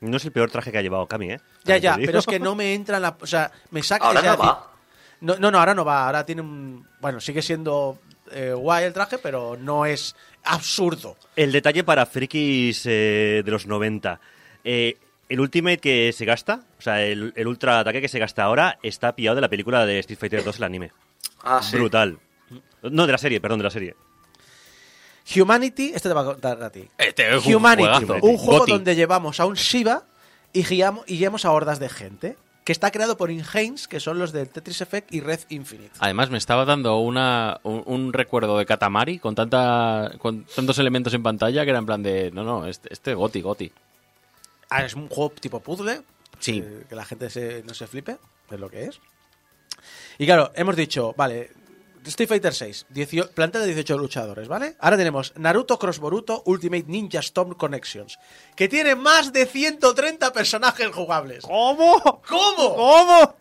[0.00, 1.40] No es el peor traje que ha llevado Cami, ¿eh?
[1.64, 3.16] Ya, ya, pero es que no me entra en la.
[3.18, 4.04] O sea, me saca.
[4.06, 4.72] Ahora o sea, no decir- va.
[5.20, 6.06] No, no, no, ahora no va.
[6.06, 6.86] Ahora tiene un.
[7.00, 7.98] Bueno, sigue siendo
[8.32, 11.16] eh, guay el traje, pero no es absurdo.
[11.34, 14.20] El detalle para frikis eh, de los 90.
[14.64, 14.98] Eh,
[15.28, 18.78] el ultimate que se gasta, o sea, el, el ultra ataque que se gasta ahora,
[18.82, 20.92] está pillado de la película de Street Fighter 2, el anime.
[21.42, 21.76] Ah, sí.
[21.76, 22.18] Brutal.
[22.82, 23.96] No, de la serie, perdón, de la serie.
[25.34, 26.88] Humanity, este te va a contar a ti.
[26.98, 28.72] Este es Humanity, un juego Goti.
[28.72, 30.04] donde llevamos a un Shiva
[30.52, 32.36] y guiamos, y guiamos a hordas de gente.
[32.66, 35.92] Que está creado por Inhanes, que son los del Tetris Effect y Red Infinite.
[36.00, 41.14] Además, me estaba dando una, un, un recuerdo de Katamari con, tanta, con tantos elementos
[41.14, 42.32] en pantalla que era en plan de.
[42.32, 43.72] No, no, este, este Goti, Goti.
[44.68, 46.02] Ah, es un juego tipo puzzle.
[46.40, 46.60] Sí.
[46.62, 48.18] eh, que la gente se- no se flipe,
[48.50, 49.00] es lo que es.
[50.18, 51.52] Y claro, hemos dicho, vale,
[52.06, 52.86] Street Fighter 6,
[53.34, 54.76] plantel de 18 luchadores, ¿vale?
[54.80, 58.18] Ahora tenemos Naruto Cross Boruto Ultimate Ninja Storm Connections,
[58.54, 61.44] que tiene más de 130 personajes jugables.
[61.44, 62.00] ¿Cómo?
[62.28, 62.76] ¿Cómo?
[62.76, 63.34] ¿Cómo?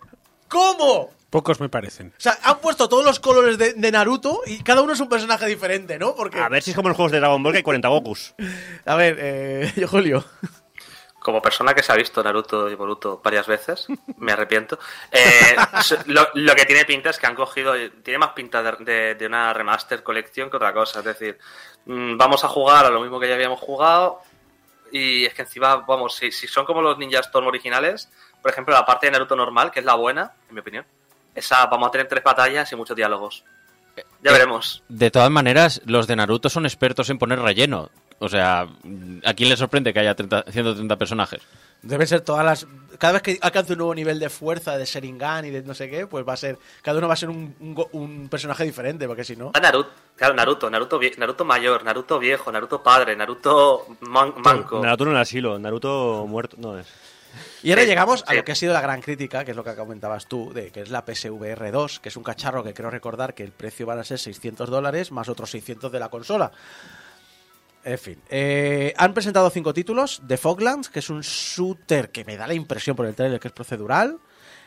[0.48, 1.10] ¿Cómo?
[1.30, 2.14] Pocos me parecen.
[2.18, 5.10] O sea, han puesto todos los colores de, de Naruto y cada uno es un
[5.10, 6.16] personaje diferente, ¿no?
[6.16, 7.88] Porque, A ver si es como en los juegos de Dragon Ball que hay 40
[7.90, 8.36] Gokus.
[8.86, 10.24] a ver, eh, yo, Julio.
[11.26, 14.78] Como persona que se ha visto Naruto y Boruto varias veces, me arrepiento.
[15.12, 15.56] eh,
[16.36, 17.74] lo que tiene pinta es que han cogido.
[18.04, 21.00] Tiene más pinta de, de- de una remaster colección que otra cosa.
[21.00, 21.40] Es decir,
[21.88, 24.22] mm, vamos a jugar a lo mismo que ya habíamos jugado.
[24.92, 28.08] Y es que encima, vamos, si, si son como los Ninja Storm originales,
[28.40, 30.86] por ejemplo, la parte de Naruto normal, que es la buena, en mi opinión,
[31.34, 33.44] esa vamos a tener tres batallas y muchos diálogos.
[34.22, 34.84] Ya Eh, veremos.
[34.90, 37.90] De todas maneras, los de Naruto son expertos en poner relleno.
[38.20, 38.62] O sea,
[39.26, 41.42] ¿a quién le sorprende que haya 30 130 personajes?
[41.82, 42.66] Deben ser todas las.
[42.98, 45.90] Cada vez que alcance un nuevo nivel de fuerza, de Sharingan y de no sé
[45.90, 46.58] qué, pues va a ser.
[46.82, 49.52] Cada uno va a ser un, un go- un personaje diferente, porque si no.
[49.54, 54.80] Ah, Naruto, claro, Naruto, Naruto, vie- Naruto mayor, Naruto viejo, Naruto padre, Naruto man- manco.
[54.82, 56.56] Naruto en el asilo, Naruto muerto.
[56.58, 56.88] No es.
[57.64, 59.76] Y ahora llegamos a lo que ha sido la gran crítica, que es lo que
[59.76, 63.34] comentabas tú, de que es la PSVR 2, que es un cacharro que creo recordar
[63.34, 66.52] que el precio van a ser 600 dólares más otros 600 de la consola.
[67.86, 72.36] En fin, eh, han presentado cinco títulos: The Foglands, que es un shooter que me
[72.36, 74.18] da la impresión por el trailer que es procedural.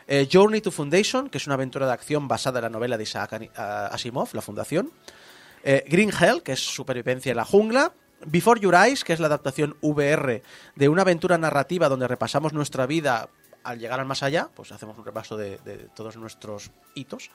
[0.07, 3.03] eh, Journey to Foundation, que es una aventura de acción basada en la novela de
[3.03, 4.93] Isaac Asimov, La Fundación.
[5.65, 7.93] Eh, Green Hell, que es supervivencia en la jungla.
[8.25, 10.43] Before Your Eyes, que es la adaptación VR
[10.77, 13.29] de una aventura narrativa donde repasamos nuestra vida
[13.69, 17.31] al llegar al más allá, pues hacemos un repaso de, de todos nuestros hitos.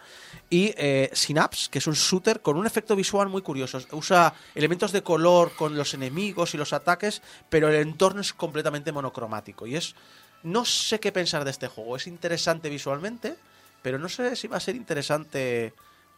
[0.50, 3.80] Y eh, Synapse, que es un shooter con un efecto visual muy curioso.
[3.92, 8.92] Usa elementos de color con los enemigos y los ataques, pero el entorno es completamente
[8.92, 9.68] monocromático.
[9.68, 9.96] Y es.
[10.42, 11.96] No sé qué pensar de este juego.
[11.96, 13.36] Es interesante visualmente,
[13.84, 15.74] pero no sé si va a ser interesante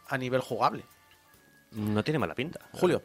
[0.07, 0.85] a nivel jugable.
[1.71, 2.61] No tiene mala pinta.
[2.71, 3.03] Julio.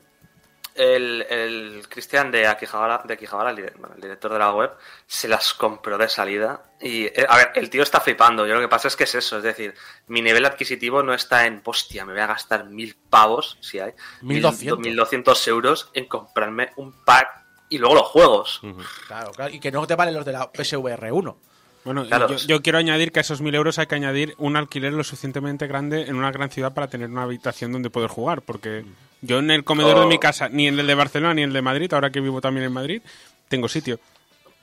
[0.74, 4.70] El, el Cristian de Akihabara, de Akihabara el, dire- bueno, el director de la web,
[5.06, 6.62] se las compró de salida.
[6.80, 8.46] Y, eh, a ver, el tío está flipando.
[8.46, 9.38] Yo lo que pasa es que es eso.
[9.38, 9.74] Es decir,
[10.06, 13.92] mi nivel adquisitivo no está en, hostia, me voy a gastar mil pavos, si hay.
[14.22, 14.78] 1200.
[14.78, 17.28] Mil doscientos euros en comprarme un pack
[17.68, 18.61] y luego los juegos.
[19.06, 19.54] Claro, claro.
[19.54, 21.40] Y que no te valen los de la PSVR 1.
[21.84, 22.28] Bueno, Claro.
[22.28, 25.02] yo, yo quiero añadir que a esos mil euros hay que añadir un alquiler lo
[25.02, 28.42] suficientemente grande en una gran ciudad para tener una habitación donde poder jugar.
[28.42, 28.84] Porque
[29.22, 30.08] yo en el comedor de Oh.
[30.08, 32.40] mi casa, ni en el de Barcelona ni en el de Madrid, ahora que vivo
[32.40, 33.02] también en Madrid,
[33.48, 33.98] tengo sitio.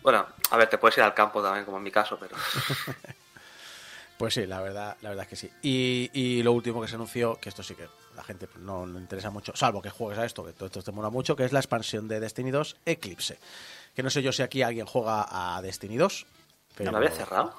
[0.03, 2.36] Bueno, a ver, te puedes ir al campo también, como en mi caso, pero.
[4.17, 5.49] Pues sí, la verdad, la verdad es que sí.
[5.62, 8.97] Y, y lo último que se anunció, que esto sí que la gente no le
[8.99, 11.51] interesa mucho, salvo que juegues a esto, que todo esto te mola mucho, que es
[11.53, 13.38] la expansión de Destiny 2 Eclipse.
[13.95, 16.25] Que no sé yo si aquí alguien juega a Destiny 2.
[16.78, 16.92] Pero...
[16.92, 17.54] ¿No lo había cerrado?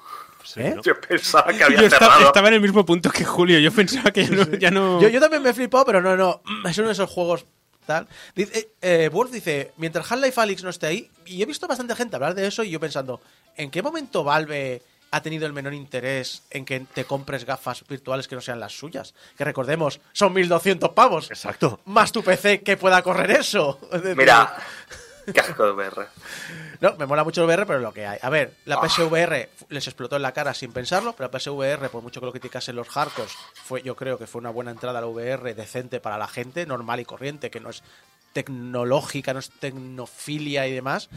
[0.55, 0.75] ¿Eh?
[0.83, 2.27] Yo pensaba que había Yo esta- cerrado.
[2.27, 3.59] estaba en el mismo punto que Julio.
[3.59, 4.43] Yo pensaba que ya no.
[4.57, 6.41] ya no- Yo, yo también me he flipado, pero no, no.
[6.67, 7.45] Es uno de esos juegos
[7.85, 8.07] tal.
[8.35, 8.69] Dice, eh,
[9.05, 12.33] eh, Wolf dice, mientras Half-Life Alyx no esté ahí, y he visto bastante gente hablar
[12.35, 13.19] de eso y yo pensando,
[13.57, 18.27] ¿en qué momento Valve ha tenido el menor interés en que te compres gafas virtuales
[18.27, 19.15] que no sean las suyas?
[19.37, 21.31] Que recordemos, son 1200 pavos.
[21.31, 21.79] Exacto.
[21.85, 23.79] Más tu PC que pueda correr eso.
[24.15, 24.55] Mira,
[25.33, 26.07] casco de VR.
[26.81, 28.19] No, me mola mucho el VR, pero lo que hay.
[28.21, 32.01] A ver, la PSVR les explotó en la cara sin pensarlo, pero la PSVR, por
[32.01, 35.01] mucho que lo criticasen los hardcores, fue, yo creo que fue una buena entrada a
[35.01, 37.83] la VR decente para la gente, normal y corriente, que no es
[38.33, 41.09] tecnológica, no es tecnofilia y demás.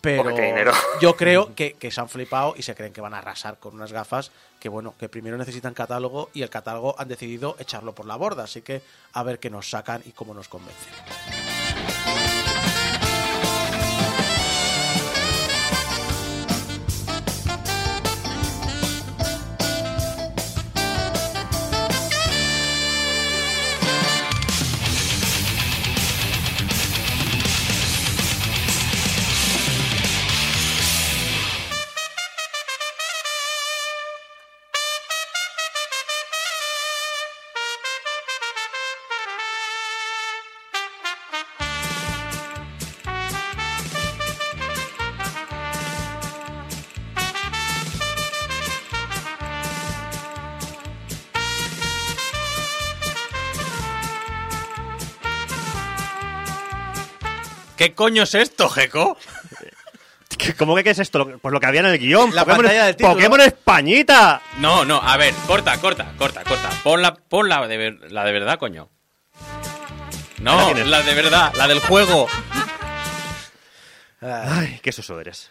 [0.00, 0.24] Pero
[1.00, 3.74] yo creo que, que se han flipado y se creen que van a arrasar con
[3.74, 8.06] unas gafas que, bueno, que primero necesitan catálogo y el catálogo han decidido echarlo por
[8.06, 8.44] la borda.
[8.44, 10.92] Así que a ver qué nos sacan y cómo nos convencen.
[57.98, 59.18] Coño es esto, Geco?
[60.38, 61.26] ¿Qué- ¿Cómo que qué es esto?
[61.42, 62.32] Pues lo que había en el guion.
[62.32, 63.14] La Pokémon, pantalla del título.
[63.14, 64.40] Pokémon Españita.
[64.58, 66.70] No, no, a ver, corta, corta, corta, corta.
[66.84, 68.88] Pon la, pon la de, ver- la de verdad, coño.
[70.40, 72.28] No, la de verdad, la del juego.
[74.20, 75.50] Ay, qué soso eres.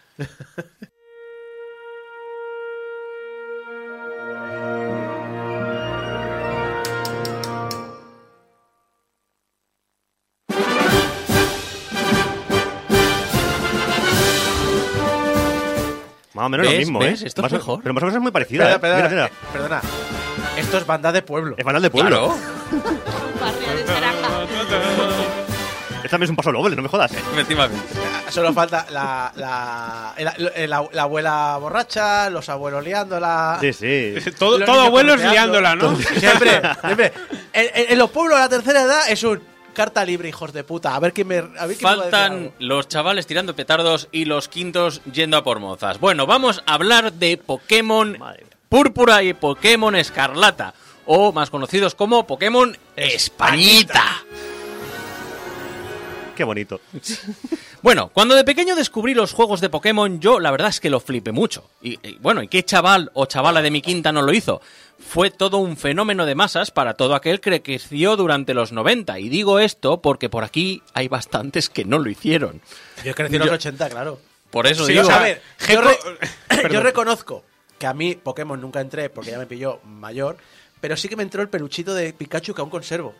[16.48, 17.22] O menos lo mismo, ¿Ves?
[17.22, 17.26] ¿eh?
[17.28, 17.80] Esto es Más o- mejor.
[17.82, 18.80] Pero más o menos es muy parecida, Perdona, ¿eh?
[18.80, 19.26] perdona, Mira, mira.
[19.26, 19.80] eh, perdona.
[20.56, 21.54] Esto es banda de pueblo.
[21.56, 22.10] Es banal de pueblo.
[22.10, 22.38] Claro,
[23.40, 24.28] Barrio de Saranja.
[25.96, 27.12] Este también es un paso doble, no me jodas.
[27.12, 27.76] efectivamente.
[28.30, 33.58] Solo falta la, la, el- el- la- la abuela borracha, los abuelos liándola.
[33.60, 34.14] Sí, sí.
[34.38, 35.96] todo todo abuelos liándola, ¿no?
[35.96, 37.12] Siempre, siempre.
[37.52, 39.42] En, en- en los pueblos de la tercera edad es un
[39.78, 40.96] carta libre, hijos de puta.
[40.96, 41.36] A ver quién me.
[41.36, 45.00] A ver quién me va a decir Faltan los chavales tirando petardos y los quintos
[45.12, 46.00] yendo a por mozas.
[46.00, 48.18] Bueno, vamos a hablar de Pokémon.
[48.68, 50.74] Púrpura y Pokémon Escarlata,
[51.06, 54.24] o más conocidos como Pokémon Españita.
[56.34, 56.80] Qué bonito.
[57.80, 60.98] Bueno, cuando de pequeño descubrí los juegos de Pokémon, yo la verdad es que lo
[60.98, 61.70] flipé mucho.
[61.80, 64.60] Y, y, bueno, ¿y qué chaval o chavala de mi quinta no lo hizo?
[64.98, 69.20] Fue todo un fenómeno de masas para todo aquel que creció durante los 90.
[69.20, 72.60] Y digo esto porque por aquí hay bastantes que no lo hicieron.
[73.04, 74.18] Yo crecí en los 80, claro.
[74.50, 75.04] Por eso Sí, digo...
[75.04, 75.98] o sea, a ver, yo, re-
[76.72, 77.44] yo reconozco
[77.78, 80.36] que a mí Pokémon nunca entré porque ya me pilló mayor,
[80.80, 83.14] pero sí que me entró el peluchito de Pikachu que aún conservo.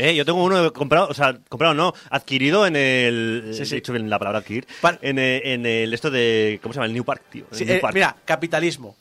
[0.00, 3.50] Eh, yo tengo uno comprado, o sea, comprado no, adquirido en el.
[3.52, 3.74] Sí, sí.
[3.74, 4.66] He dicho bien la palabra adquirir.
[4.80, 6.58] Par- En, eh, en el esto de.
[6.62, 6.86] ¿Cómo se llama?
[6.86, 7.44] El New Park, tío.
[7.52, 7.94] Sí, New eh, Park.
[7.94, 8.96] mira, capitalismo.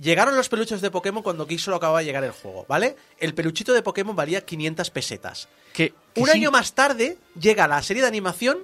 [0.00, 2.96] Llegaron los peluches de Pokémon cuando aquí solo acababa de llegar el juego, ¿vale?
[3.18, 5.48] El peluchito de Pokémon valía 500 pesetas.
[5.72, 8.58] Que, que Un sí, año más tarde llega la serie de animación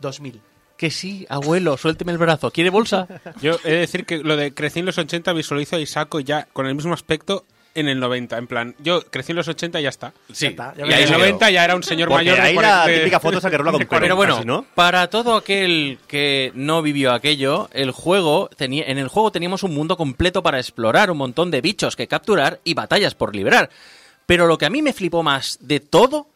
[0.00, 0.40] 2000.
[0.76, 2.50] Que sí, abuelo, suélteme el brazo.
[2.50, 3.06] ¿Quiere bolsa?
[3.40, 6.48] Yo he de decir que lo de crecí en los 80 visualizo a Isako ya
[6.52, 8.36] con el mismo aspecto en el 90.
[8.38, 10.12] En plan, yo crecí en los 80 y ya está.
[10.32, 11.18] Sí, está, ya y en el se quedó.
[11.18, 13.72] 90 ya era un señor Porque mayor ahí la 40 de- típica foto que con
[13.72, 13.88] pelo.
[14.00, 14.66] Pero bueno, casi, ¿no?
[14.74, 19.74] para todo aquel que no vivió aquello, el juego tenía, en el juego teníamos un
[19.74, 23.70] mundo completo para explorar, un montón de bichos que capturar y batallas por librar.
[24.26, 26.26] Pero lo que a mí me flipó más de todo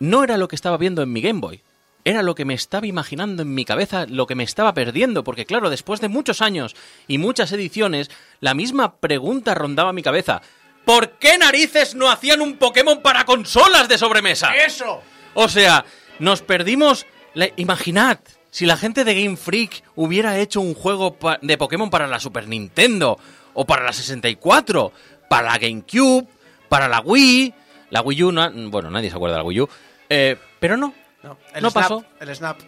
[0.00, 1.60] no era lo que estaba viendo en mi Game Boy.
[2.08, 5.44] Era lo que me estaba imaginando en mi cabeza, lo que me estaba perdiendo, porque
[5.44, 6.74] claro, después de muchos años
[7.06, 10.40] y muchas ediciones, la misma pregunta rondaba mi cabeza.
[10.86, 14.56] ¿Por qué narices no hacían un Pokémon para consolas de sobremesa?
[14.56, 15.02] ¡Eso!
[15.34, 15.84] O sea,
[16.18, 17.04] nos perdimos.
[17.34, 22.06] la- imaginad, si la gente de Game Freak hubiera hecho un juego de Pokémon para
[22.06, 23.18] la Super Nintendo,
[23.52, 24.92] o para la 64,
[25.28, 26.26] para la GameCube,
[26.70, 27.52] para la Wii.
[27.90, 29.68] La Wii U, no- bueno, nadie se acuerda de la Wii U.
[30.08, 30.94] eh, pero no.
[31.22, 32.04] No, el No snap, pasó.
[32.20, 32.58] El snap.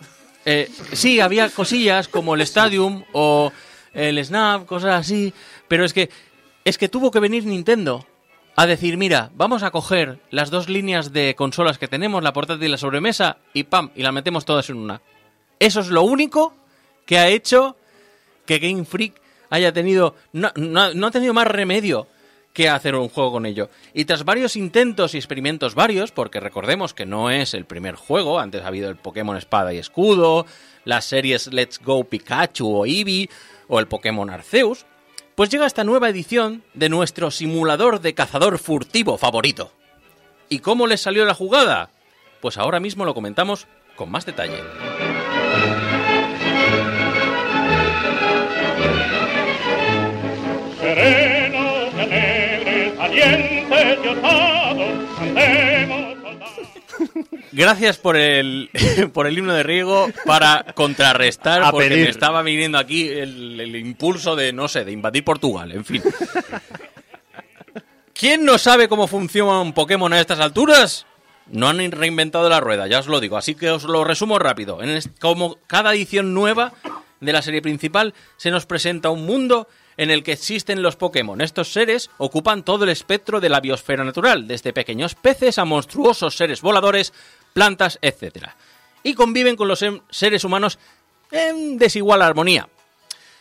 [0.44, 3.52] Eh, sí, había cosillas como el Stadium o
[3.92, 5.34] el Snap, cosas así,
[5.68, 6.08] pero es que
[6.64, 8.06] es que tuvo que venir Nintendo
[8.56, 12.64] a decir, mira, vamos a coger las dos líneas de consolas que tenemos, la portátil
[12.64, 15.00] y la sobremesa, y pam, y las metemos todas en una.
[15.58, 16.54] Eso es lo único
[17.06, 17.76] que ha hecho
[18.46, 22.06] que Game Freak haya tenido, no, no- no ha tenido más remedio
[22.52, 23.70] que hacer un juego con ello.
[23.94, 28.38] Y tras varios intentos y experimentos varios, porque recordemos que no es el primer juego,
[28.38, 30.46] antes ha habido el Pokémon Espada y Escudo,
[30.84, 33.30] las series Let's Go Pikachu o Eevee,
[33.68, 34.86] o el Pokémon Arceus,
[35.34, 39.72] pues llega esta nueva edición de nuestro simulador de cazador furtivo favorito.
[40.48, 41.90] ¿Y cómo les salió la jugada?
[42.40, 44.60] Pues ahora mismo lo comentamos con más detalle.
[57.52, 58.70] Gracias por el,
[59.12, 62.04] por el himno de Riego para contrarrestar, A porque pedir.
[62.04, 66.02] me estaba viniendo aquí el, el impulso de, no sé, de invadir Portugal, en fin.
[68.14, 71.06] ¿Quién no sabe cómo funciona un Pokémon a estas alturas?
[71.46, 74.82] No han reinventado la rueda, ya os lo digo, así que os lo resumo rápido.
[74.82, 76.72] En como cada edición nueva
[77.20, 79.66] de la serie principal se nos presenta un mundo
[80.00, 81.42] en el que existen los Pokémon.
[81.42, 86.38] Estos seres ocupan todo el espectro de la biosfera natural, desde pequeños peces a monstruosos
[86.38, 87.12] seres voladores,
[87.52, 88.46] plantas, etc.
[89.02, 90.78] Y conviven con los em- seres humanos
[91.30, 92.66] en desigual armonía.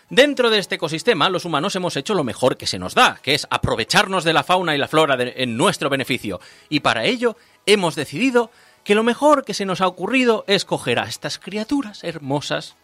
[0.10, 3.36] Dentro de este ecosistema, los humanos hemos hecho lo mejor que se nos da, que
[3.36, 6.42] es aprovecharnos de la fauna y la flora en nuestro beneficio.
[6.68, 8.52] Y para ello hemos decidido
[8.84, 12.76] que lo mejor que se nos ha ocurrido es coger a estas criaturas hermosas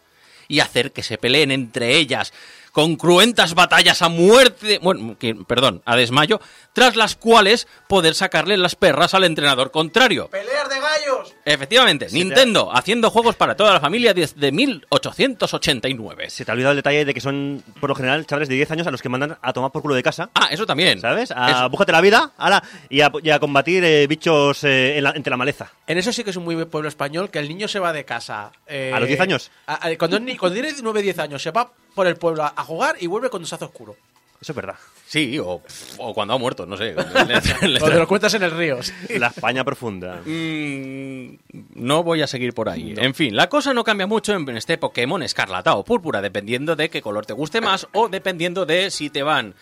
[0.48, 2.32] y hacer que se peleen entre ellas
[2.76, 6.42] con cruentas batallas a muerte, bueno, que- perdón, a desmayo,
[6.74, 10.28] tras las cuales poder sacarle las perras al entrenador contrario.
[10.28, 11.34] ¡Peleas de gallos!
[11.46, 16.28] Efectivamente, Nintendo haciendo juegos para toda la familia desde 1889.
[16.28, 18.70] Se te ha olvidado el detalle de que son, por lo general, chavales de 10
[18.70, 20.28] años a los que mandan a tomar por culo de casa.
[20.34, 21.00] Ah, eso también.
[21.00, 21.30] ¿Sabes?
[21.34, 21.70] A Eso.
[21.70, 25.30] búscate la vida ala, y, a, y a combatir eh, bichos eh, en la- entre
[25.30, 25.72] la maleza.
[25.86, 27.94] En eso sí que es un muy buen pueblo español, que el niño se va
[27.94, 28.52] de casa.
[28.66, 29.50] eh, ¿A los 10 años?
[29.66, 32.62] a- a- cuando, cuando tiene 9 10 años, se va por el pueblo a, a
[32.62, 33.96] jugar y vuelve cuando se hace oscuro.
[34.40, 34.74] Eso es verdad.
[35.06, 35.62] Sí, o,
[35.98, 36.94] o cuando ha muerto, no sé.
[37.62, 38.82] Le- Cuando lo cuentas en el río.
[38.82, 38.92] sí.
[39.18, 40.20] La España profunda.
[40.26, 41.38] Mm,
[41.76, 42.92] no voy a seguir por ahí.
[42.98, 46.90] En fin, la cosa no cambia mucho en este Pokémon escarlata o púrpura, dependiendo de
[46.90, 49.54] qué color te guste más o dependiendo de si te van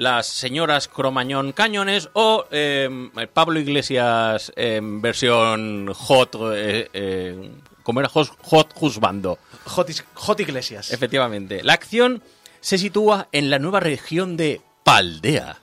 [0.00, 2.88] las señoras Cromañón Cañones o eh,
[3.34, 7.50] Pablo Iglesias en versión hot, eh, eh,
[7.82, 8.08] ¿cómo era?
[8.08, 9.38] Hot, hot Husbando.
[9.66, 10.90] Jotis- Jot Iglesias.
[10.90, 11.62] Efectivamente.
[11.62, 12.22] La acción
[12.60, 15.58] se sitúa en la nueva región de Paldea,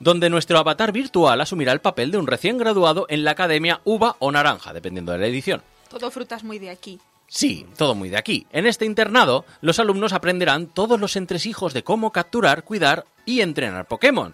[0.00, 4.16] donde nuestro avatar virtual asumirá el papel de un recién graduado en la academia Uva
[4.18, 5.62] o Naranja, dependiendo de la edición.
[5.90, 6.98] Todo frutas muy de aquí.
[7.34, 8.46] Sí, todo muy de aquí.
[8.52, 13.88] En este internado, los alumnos aprenderán todos los entresijos de cómo capturar, cuidar y entrenar
[13.88, 14.32] Pokémon.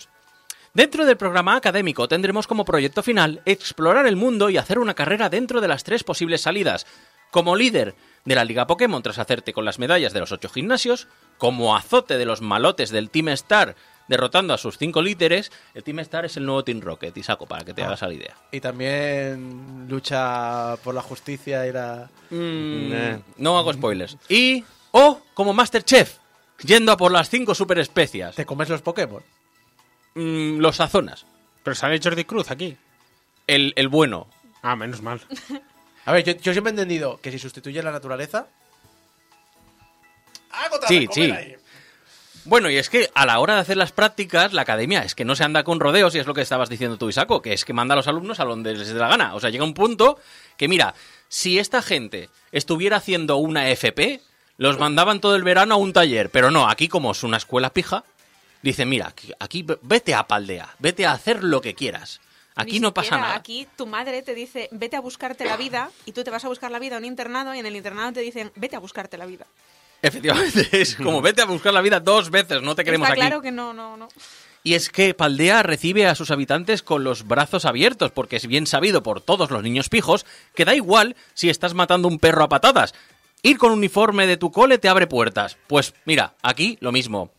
[0.74, 5.30] Dentro del programa académico tendremos como proyecto final explorar el mundo y hacer una carrera
[5.30, 6.86] dentro de las tres posibles salidas.
[7.30, 7.94] Como líder
[8.26, 11.08] de la Liga Pokémon tras hacerte con las medallas de los ocho gimnasios,
[11.38, 13.76] como azote de los malotes del Team Star
[14.08, 17.46] derrotando a sus cinco líderes, el Team Star es el nuevo Team Rocket, y saco
[17.46, 18.34] para que te hagas a la idea.
[18.50, 22.08] Y también lucha por la justicia y la...
[22.30, 23.20] Mm, Eh.
[23.36, 24.16] No hago spoilers.
[24.28, 24.64] Y.
[24.92, 26.16] O como Masterchef,
[26.64, 28.34] yendo a por las cinco superespecias.
[28.34, 29.22] ¿Te comes los Pokémon?
[30.14, 31.24] Mm, los sazonas.
[31.62, 32.76] Pero sale Jordi Cruz aquí.
[33.46, 34.26] El, el bueno.
[34.62, 35.20] Ah, menos mal.
[36.06, 38.46] A ver, yo, yo siempre he entendido que si sustituye la naturaleza...
[40.50, 41.30] ¡Algo te has Sí, sí.
[41.30, 41.56] ahí!
[42.44, 45.24] Bueno, y es que a la hora de hacer las prácticas, la academia es que
[45.24, 47.64] no se anda con rodeos, y es lo que estabas diciendo tú, Isaco, que es
[47.64, 49.34] que manda a los alumnos a donde les dé la gana.
[49.34, 50.18] O sea, llega un punto
[50.56, 50.94] que, mira,
[51.28, 54.20] si esta gente estuviera haciendo una FP,
[54.56, 56.30] los mandaban todo el verano a un taller.
[56.30, 58.04] Pero no, aquí como es una escuela pija,
[58.62, 62.20] dicen, mira, aquí, aquí vete a Paldea, vete a hacer lo que quieras.
[62.56, 63.36] Aquí Ni no pasa nada.
[63.36, 66.48] Aquí tu madre te dice, vete a buscarte la vida, y tú te vas a
[66.48, 69.16] buscar la vida a un internado, y en el internado te dicen, vete a buscarte
[69.16, 69.46] la vida.
[70.02, 73.20] Efectivamente, es como vete a buscar la vida dos veces, no te queremos Está aquí.
[73.20, 74.08] claro que no, no, no.
[74.62, 78.66] Y es que Paldea recibe a sus habitantes con los brazos abiertos, porque es bien
[78.66, 82.48] sabido por todos los niños pijos que da igual si estás matando un perro a
[82.48, 82.94] patadas.
[83.42, 85.56] Ir con uniforme de tu cole te abre puertas.
[85.66, 87.32] Pues mira, aquí lo mismo.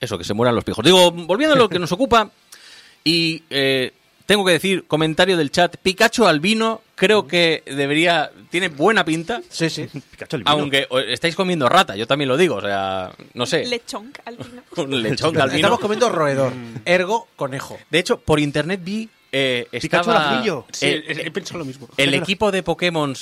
[0.00, 0.84] Eso, que se mueran los pijos.
[0.84, 2.30] Digo, volviendo a lo que nos ocupa,
[3.02, 3.92] y eh,
[4.26, 9.70] tengo que decir, comentario del chat, Pikachu albino creo que debería, tiene buena pinta, Sí,
[9.70, 9.86] sí.
[10.10, 10.50] Pikachu albino.
[10.50, 14.62] aunque estáis comiendo rata, yo también lo digo, o sea, no sé, Lechón albino.
[14.76, 15.56] un lechón albino.
[15.56, 16.52] Estamos comiendo roedor,
[16.84, 17.78] ergo conejo.
[17.90, 20.66] De hecho, por internet vi eh, Pikachu estaba Lazulillo.
[20.72, 21.88] Sí, eh, he, he pensado lo mismo.
[21.96, 23.14] el equipo de Pokémon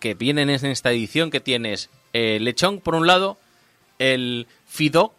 [0.00, 3.38] que vienen en esta edición que tienes eh, Lechón por un lado,
[3.98, 5.12] el Fidog,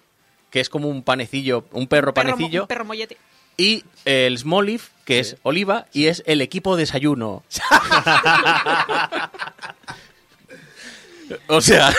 [0.54, 3.18] que es como un panecillo, un perro panecillo, un perro mollete.
[3.58, 7.42] y el Smoliv, que es Oliva, y es el equipo desayuno.
[11.48, 11.92] o sea,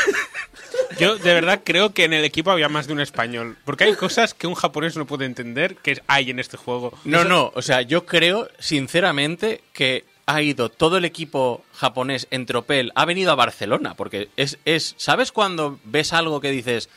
[1.00, 3.56] Yo de verdad creo que en el equipo había más de un español.
[3.64, 6.96] Porque hay cosas que un japonés no puede entender que hay en este juego.
[7.04, 12.28] no, Eso- no, o sea, yo creo sinceramente que ha ido todo el equipo japonés
[12.30, 16.88] en tropel, ha venido a Barcelona, porque es, es ¿sabes cuando ves algo que dices,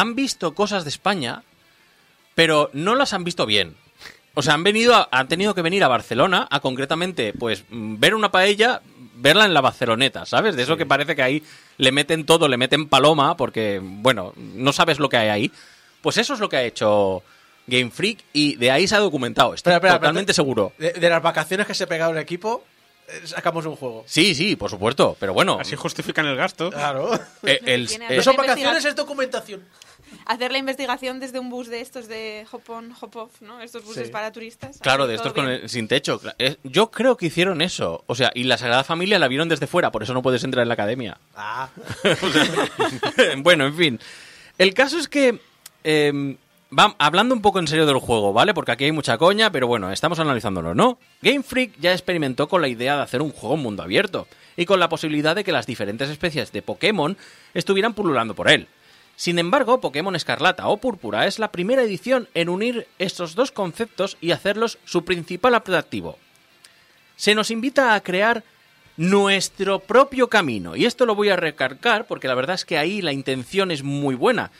[0.00, 1.42] han visto cosas de España,
[2.34, 3.74] pero no las han visto bien?
[4.34, 7.96] O sea, han venido, a- han tenido que venir a Barcelona a concretamente, pues, mm,
[7.98, 8.82] ver una paella,
[9.14, 10.56] verla en la Barceloneta, ¿sabes?
[10.56, 11.42] De eso que parece que ahí
[11.78, 15.52] le meten todo, le meten paloma, porque, bueno, no sabes lo que hay ahí.
[16.02, 17.22] Pues eso es lo que ha hecho
[17.66, 19.54] Game Freak y de ahí se ha documentado.
[19.54, 20.72] Estoy totalmente seguro.
[20.78, 22.62] De, de las vacaciones que se pegado el equipo,
[23.24, 24.04] sacamos un juego.
[24.06, 25.58] Sí, sí, por supuesto, pero bueno.
[25.60, 26.70] Así justifican el gasto.
[26.70, 27.14] Claro.
[27.44, 29.64] eh, el- eh, No son vacaciones, es documentación.
[30.24, 33.60] Hacer la investigación desde un bus de estos de hop on, hop off, ¿no?
[33.60, 34.12] Estos buses Sí.
[34.12, 34.78] para turistas.
[34.80, 36.20] Claro, de estos con el- sin techo.
[36.38, 38.04] Eh, Yo creo que hicieron eso.
[38.06, 40.62] O sea, y la Sagrada Familia la vieron desde fuera, por eso no puedes entrar
[40.62, 41.18] en la academia.
[41.34, 41.68] Ah.
[43.38, 44.00] Bueno, en fin.
[44.58, 45.38] El caso es que.
[45.84, 46.36] eh,
[46.98, 48.54] hablando un poco en serio del juego, ¿vale?
[48.54, 50.98] Porque aquí hay mucha coña, pero bueno, estamos analizándolo, ¿no?
[51.22, 54.64] Game Freak ya experimentó con la idea de hacer un juego en mundo abierto y
[54.64, 57.16] con la posibilidad de que las diferentes especies de Pokémon
[57.54, 58.68] estuvieran pululando por él.
[59.16, 64.18] Sin embargo, Pokémon Escarlata o Púrpura es la primera edición en unir estos dos conceptos
[64.20, 66.18] y hacerlos su principal atractivo.
[67.16, 68.44] Se nos invita a crear
[68.98, 70.76] nuestro propio camino.
[70.76, 73.82] Y esto lo voy a recargar porque la verdad es que ahí la intención es
[73.82, 74.50] muy buena.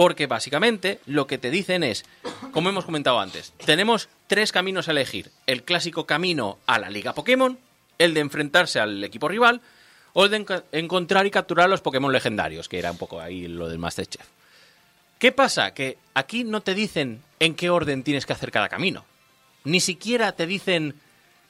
[0.00, 2.06] Porque básicamente lo que te dicen es,
[2.52, 5.30] como hemos comentado antes, tenemos tres caminos a elegir.
[5.46, 7.58] El clásico camino a la Liga Pokémon,
[7.98, 9.60] el de enfrentarse al equipo rival,
[10.14, 13.46] o el de encontrar y capturar a los Pokémon legendarios, que era un poco ahí
[13.46, 14.26] lo del Masterchef.
[15.18, 15.74] ¿Qué pasa?
[15.74, 19.04] Que aquí no te dicen en qué orden tienes que hacer cada camino.
[19.64, 20.94] Ni siquiera te dicen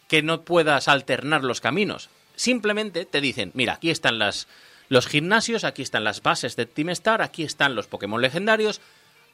[0.09, 2.11] que no puedas alternar los caminos.
[2.35, 4.49] Simplemente te dicen, mira, aquí están las,
[4.91, 8.81] los gimnasios, aquí están las bases de Team Star, aquí están los Pokémon legendarios.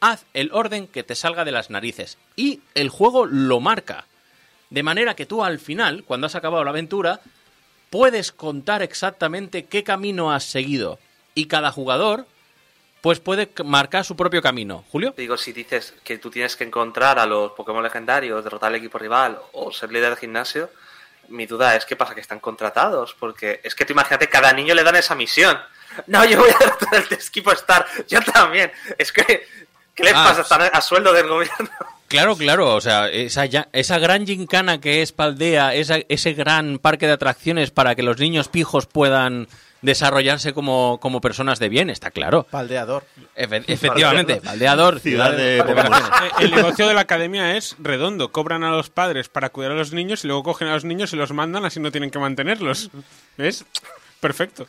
[0.01, 2.19] Haz el orden que te salga de las narices.
[2.37, 4.05] Y el juego lo marca.
[4.69, 7.21] De manera que tú al final, cuando has acabado la aventura,
[7.89, 10.99] puedes contar exactamente qué camino has seguido.
[11.35, 12.27] Y cada jugador,
[13.01, 14.85] pues puede marcar su propio camino.
[14.91, 15.15] Julio.
[15.17, 18.99] Digo, si dices que tú tienes que encontrar a los Pokémon legendarios, derrotar al equipo
[18.99, 20.69] rival o ser líder del gimnasio,
[21.29, 24.75] mi duda es qué pasa que están contratados, porque es que tú imagínate, cada niño
[24.75, 25.59] le dan esa misión.
[26.07, 28.71] No, yo voy a derrotar al equipo Star, yo también.
[28.99, 29.25] Es que,
[29.95, 30.43] ¿qué les Ah, pasa?
[30.43, 31.71] Están a sueldo del gobierno.
[32.09, 36.79] Claro, claro, o sea, esa, ya- esa gran gincana que es Paldea, esa- ese gran
[36.79, 39.49] parque de atracciones para que los niños pijos puedan
[39.83, 42.45] desarrollarse como, como personas de bien, está claro.
[42.51, 43.05] Paldeador.
[43.37, 46.09] Efe- efectivamente, Paldeador, Ciudad de vacaciones.
[46.23, 48.33] Eh, El negocio de la academia es redondo.
[48.33, 51.13] Cobran a los padres para cuidar a los niños y luego cogen a los niños
[51.13, 52.91] y los mandan, así no tienen que mantenerlos.
[53.37, 53.65] ¿Ves?
[54.21, 54.67] Perfecto.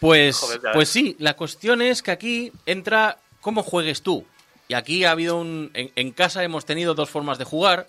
[0.00, 4.26] Pues, Joder, pues sí, la cuestión es que aquí entra cómo juegues tú.
[4.68, 5.70] Y aquí ha habido un...
[5.74, 7.86] En, en casa hemos tenido dos formas de jugar,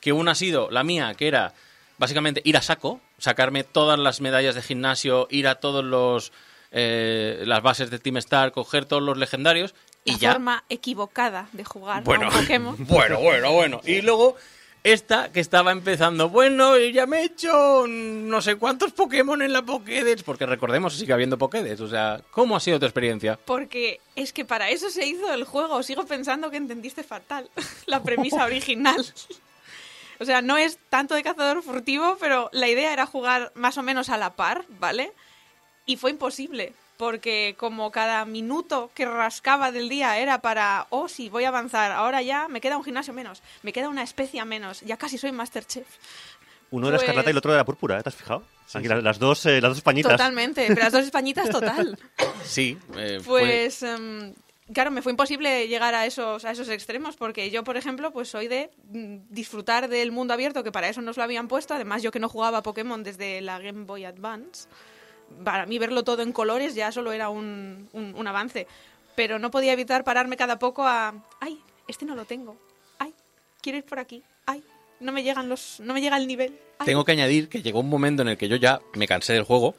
[0.00, 1.52] que una ha sido la mía, que era
[2.02, 6.32] básicamente ir a saco, sacarme todas las medallas de gimnasio, ir a todos los...
[6.72, 9.72] eh, las bases de Team Star, coger todos los legendarios
[10.04, 10.32] y La ya...
[10.32, 12.74] forma equivocada de jugar Bueno, a un Pokémon.
[12.88, 13.80] bueno, bueno, bueno.
[13.84, 14.34] Y luego
[14.82, 19.62] esta que estaba empezando, bueno, ya me he hecho no sé cuántos Pokémon en la
[19.62, 23.38] Pokédex, porque recordemos que sigue habiendo Pokédex, o sea, ¿cómo ha sido tu experiencia?
[23.44, 25.84] Porque es que para eso se hizo el juego.
[25.84, 27.48] Sigo pensando que entendiste fatal
[27.86, 29.06] la premisa original.
[30.22, 33.82] O sea, no es tanto de cazador furtivo, pero la idea era jugar más o
[33.82, 35.12] menos a la par, ¿vale?
[35.84, 41.28] Y fue imposible, porque como cada minuto que rascaba del día era para, oh sí,
[41.28, 44.80] voy a avanzar, ahora ya me queda un gimnasio menos, me queda una especia menos,
[44.82, 45.86] ya casi soy Masterchef.
[46.70, 48.02] Uno era Pues- escarlata y el otro era púrpura, ¿eh?
[48.04, 48.44] ¿te has fijado?
[48.74, 50.12] Aquí las, las dos, eh, las dos pañitas.
[50.12, 51.98] Totalmente, pero las dos españitas total.
[52.44, 54.32] Sí, eh, fue- Pues em,
[54.72, 58.28] claro, me fue imposible llegar a esos, a esos extremos porque yo, por ejemplo, pues
[58.28, 61.74] soy de mm, disfrutar del mundo abierto, que para eso nos lo habían puesto.
[61.74, 64.68] Además, yo que no jugaba a Pokémon desde la Game Boy Advance,
[65.44, 68.66] para mí verlo todo en colores ya solo era un, un- avance.
[69.14, 71.58] Pero no podía evitar pararme cada poco a, ay,
[71.88, 72.56] este no lo tengo,
[72.98, 73.12] ay,
[73.60, 74.62] quiero ir por aquí, ay,
[75.00, 76.58] no me llegan los, no me llega el nivel.
[76.78, 76.86] ay".
[76.86, 79.42] tengo que añadir que llegó un momento en el que yo ya me cansé del
[79.42, 79.74] juego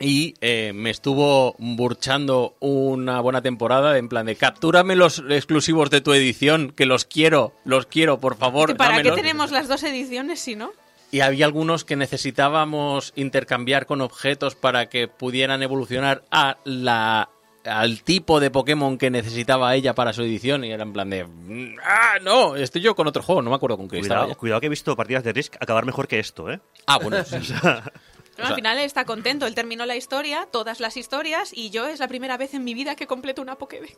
[0.00, 6.00] y eh, me estuvo burchando una buena temporada en plan de captúrame los exclusivos de
[6.00, 8.70] tu edición, que los quiero, los quiero, por favor.
[8.70, 9.16] ¿Y ¿Para qué dámelos".
[9.16, 10.70] tenemos las dos ediciones si no?
[11.12, 17.28] Y había algunos que necesitábamos intercambiar con objetos para que pudieran evolucionar a la
[17.64, 21.24] al tipo de Pokémon que necesitaba ella para su edición y era en plan de
[21.26, 24.34] "Mm, ah no estoy yo con otro juego no me acuerdo con qué Cuidado, ya".
[24.34, 26.58] cuidado que he visto partidas de Risk acabar mejor que esto, ¿eh?
[26.86, 27.36] ah bueno sí.
[28.44, 29.46] Al final está contento.
[29.46, 32.74] Él terminó la historia, todas las historias, y yo es la primera vez en mi
[32.74, 33.96] vida que completo una Pokédex.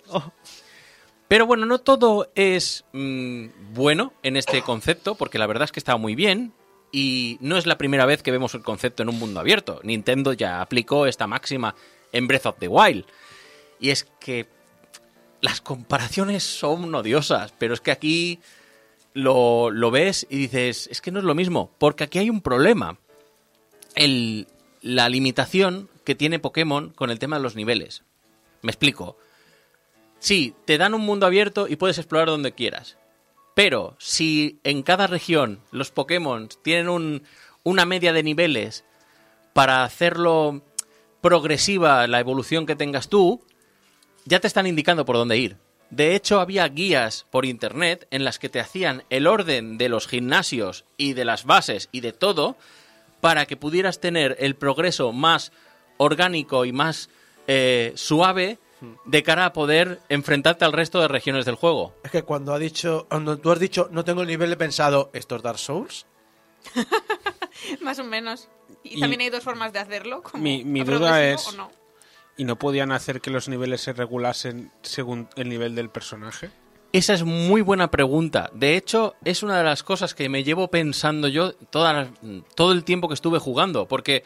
[1.29, 5.81] Pero bueno, no todo es mm, bueno en este concepto, porque la verdad es que
[5.81, 6.53] está muy bien.
[6.95, 9.81] Y no es la primera vez que vemos el concepto en un mundo abierto.
[9.83, 11.75] Nintendo ya aplicó esta máxima
[12.13, 13.07] en Breath of the Wild.
[13.81, 14.47] Y es que
[15.41, 18.41] las comparaciones son odiosas, pero es que aquí
[19.15, 22.43] lo, lo ves y dices, es que no es lo mismo, porque aquí hay un
[22.43, 22.99] problema.
[23.95, 24.47] El,
[24.81, 28.03] la limitación que tiene Pokémon con el tema de los niveles.
[28.63, 29.17] Me explico.
[30.19, 32.97] Sí, te dan un mundo abierto y puedes explorar donde quieras.
[33.55, 37.23] Pero si en cada región los Pokémon tienen un-
[37.65, 38.85] una media de niveles
[39.53, 40.63] para hacerlo
[41.21, 43.45] progresiva la evolución que tengas tú,
[44.25, 45.57] ya te están indicando por dónde ir.
[45.91, 50.09] De hecho, había guías por internet en las que te hacían el orden de los
[50.09, 52.57] gimnasios y de las bases y de todo
[53.23, 55.53] para que pudieras tener el progreso más
[55.97, 57.09] orgánico y más
[57.47, 58.59] eh, suave
[59.05, 61.95] de cara a poder enfrentarte al resto de regiones del juego.
[62.03, 65.11] Es que cuando ha dicho, cuando tú has dicho no tengo el nivel, he pensado,
[65.15, 66.05] ¿esto es Dark Souls?
[67.81, 68.49] Más o menos.
[68.83, 70.23] Y, Y- también hay dos formas de hacerlo.
[70.23, 71.47] Como Mi, mi duda es...
[71.47, 71.71] o no.
[72.37, 76.51] ¿Y no podían hacer que los niveles se regulasen según el nivel del personaje?
[76.93, 78.51] Esa es muy buena pregunta.
[78.53, 82.11] De hecho, es una de las cosas que me llevo pensando yo toda
[82.55, 83.89] todo el tiempo que estuve jugando.
[83.89, 84.25] Porque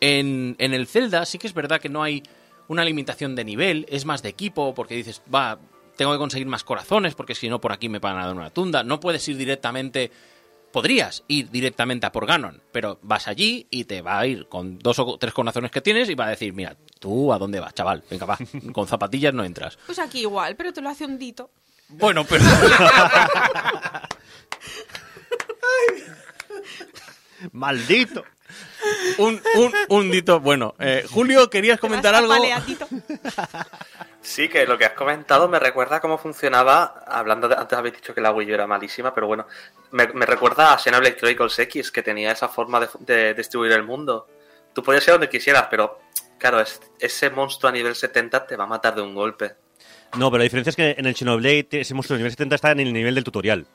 [0.00, 2.22] en, en el Zelda sí que es verdad que no hay
[2.68, 5.58] una limitación de nivel, es más de equipo, porque dices, va,
[5.96, 8.50] tengo que conseguir más corazones, porque si no por aquí me van a dar una
[8.50, 8.84] tunda.
[8.84, 10.12] No puedes ir directamente.
[10.72, 14.78] Podrías ir directamente a por Ganon, pero vas allí y te va a ir con
[14.78, 17.74] dos o tres corazones que tienes y va a decir, mira, tú a dónde vas,
[17.74, 18.38] chaval, venga, va,
[18.72, 19.76] con zapatillas no entras.
[19.86, 21.50] Pues aquí igual, pero te lo hace un dito.
[21.88, 22.44] Bueno, pero...
[27.52, 28.24] ¡Maldito!
[29.18, 30.40] un, un, un dito.
[30.40, 32.34] Bueno, eh, Julio, ¿querías comentar Te vas algo?
[34.22, 38.14] Sí, que lo que has comentado me recuerda cómo funcionaba, hablando de, antes habéis dicho
[38.14, 39.46] que la Wii U era malísima, pero bueno,
[39.92, 43.82] me, me recuerda a Xenoblade Chronicles X, que tenía esa forma de, de distribuir el
[43.84, 44.26] mundo.
[44.72, 46.00] Tú podías ir donde quisieras, pero
[46.38, 49.54] claro, es- ese monstruo a nivel 70 te va a matar de un golpe.
[50.16, 52.72] No, pero la diferencia es que en el Xenoblade ese monstruo de nivel 70 está
[52.72, 53.66] en el nivel del tutorial.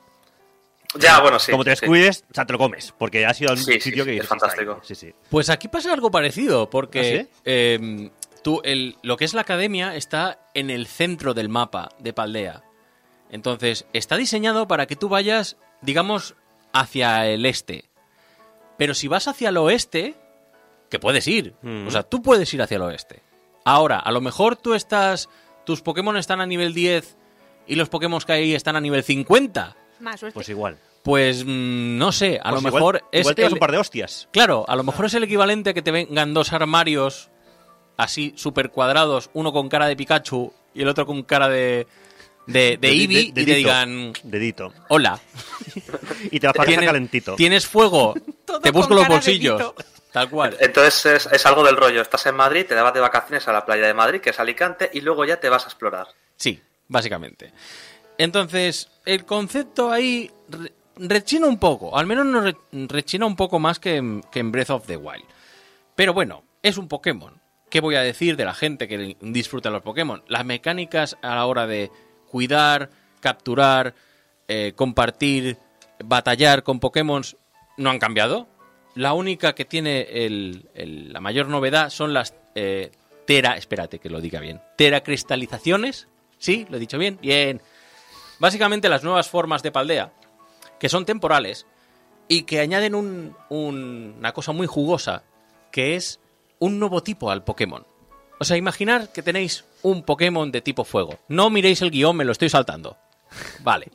[0.98, 1.50] Ya, bueno, sí.
[1.50, 1.80] Como te sí.
[1.80, 4.16] descuides, o sea, te lo comes, porque ha sido un Sí, sí, sitio sí, que
[4.18, 4.80] es fantástico.
[4.82, 5.14] Sí, sí.
[5.30, 8.10] Pues aquí pasa algo parecido, porque ¿Ah, eh,
[8.42, 12.62] tú, el, lo que es la academia está en el centro del mapa de Paldea.
[13.30, 16.34] Entonces, está diseñado para que tú vayas, digamos,
[16.74, 17.86] hacia el este.
[18.76, 20.14] Pero si vas hacia el oeste,
[20.90, 21.54] que puedes ir.
[21.62, 21.86] Mm.
[21.86, 23.22] O sea, tú puedes ir hacia el oeste.
[23.64, 25.30] Ahora, a lo mejor tú estás.
[25.64, 27.16] Tus Pokémon están a nivel 10
[27.66, 29.76] y los Pokémon que hay están a nivel 50.
[30.00, 30.34] Más suerte.
[30.34, 30.78] Pues igual.
[31.02, 33.20] Pues mm, no sé, a Pues lo igual- mejor es.
[33.20, 34.28] Igual te el- un par de hostias.
[34.32, 37.30] Claro, a lo mejor es el equivalente a que te vengan dos armarios
[37.96, 41.86] así súper cuadrados, uno con cara de Pikachu y el otro con cara de,
[42.46, 44.72] de, de Eevee, y te digan, Dedito.
[44.88, 45.20] hola,
[46.30, 47.34] Y te va a pasar ¿tienes, calentito.
[47.36, 48.14] ¿tienes fuego?
[48.44, 49.62] Todo te busco los de bolsillos.
[50.12, 50.56] Tal cual.
[50.60, 52.02] Entonces es, es algo del rollo.
[52.02, 54.90] Estás en Madrid, te vas de vacaciones a la playa de Madrid, que es Alicante,
[54.92, 56.06] y luego ya te vas a explorar.
[56.36, 57.52] Sí, básicamente.
[58.18, 63.58] Entonces, el concepto ahí re- rechina un poco, al menos nos re- rechina un poco
[63.58, 65.24] más que en, que en Breath of the Wild.
[65.96, 67.40] Pero bueno, es un Pokémon.
[67.70, 70.22] ¿Qué voy a decir de la gente que disfruta los Pokémon?
[70.28, 71.90] Las mecánicas a la hora de
[72.28, 72.90] cuidar,
[73.20, 73.94] capturar,
[74.46, 75.56] eh, compartir,
[76.04, 77.22] batallar con Pokémon
[77.78, 78.46] no han cambiado.
[78.94, 80.06] La única que tiene
[80.74, 82.90] la mayor novedad son las eh,
[83.26, 86.08] tera, espérate que lo diga bien, teracristalizaciones.
[86.38, 86.66] ¿Sí?
[86.68, 87.18] ¿Lo he dicho bien?
[87.22, 87.62] Bien.
[88.38, 90.12] Básicamente las nuevas formas de Paldea,
[90.80, 91.66] que son temporales
[92.28, 95.22] y que añaden un- una cosa muy jugosa,
[95.70, 96.18] que es
[96.58, 97.86] un nuevo tipo al Pokémon.
[98.40, 101.18] O sea, imaginar que tenéis un Pokémon de tipo fuego.
[101.28, 102.96] No miréis el guion, me lo estoy saltando.
[103.60, 103.88] Vale.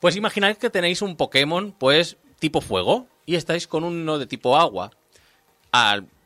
[0.00, 4.58] Pues imaginad que tenéis un Pokémon, pues, tipo fuego, y estáis con uno de tipo
[4.58, 4.90] agua.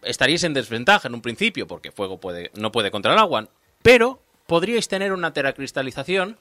[0.02, 3.46] Estaríais en desventaja en un principio, porque fuego puede, no puede contra el agua,
[3.82, 6.38] pero podríais tener una teracristalización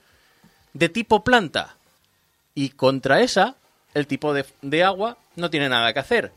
[0.72, 1.76] de tipo planta.
[2.56, 3.58] Y contra esa,
[3.94, 6.32] el tipo de agua no tiene nada que hacer.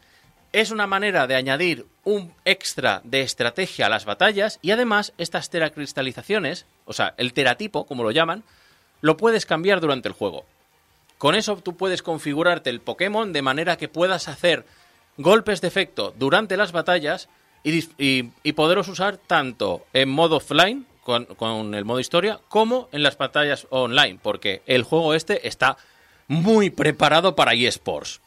[0.53, 5.51] Es una manera de añadir un extra de estrategia a las batallas y además estas
[5.51, 8.43] teracristalizaciones, o sea, el teratipo, como lo llaman,
[9.03, 10.47] lo puedes cambiar durante el juego.
[11.19, 14.65] Con eso tú puedes configurarte el Pokémon de manera que puedas hacer
[15.17, 17.29] golpes de efecto durante las batallas
[17.63, 22.41] y, dis- y- y poderlos usar tanto en modo offline, con, con el modo historia,
[22.49, 25.77] como en las batallas online, porque el juego este está
[26.29, 28.21] muy preparado para eSports.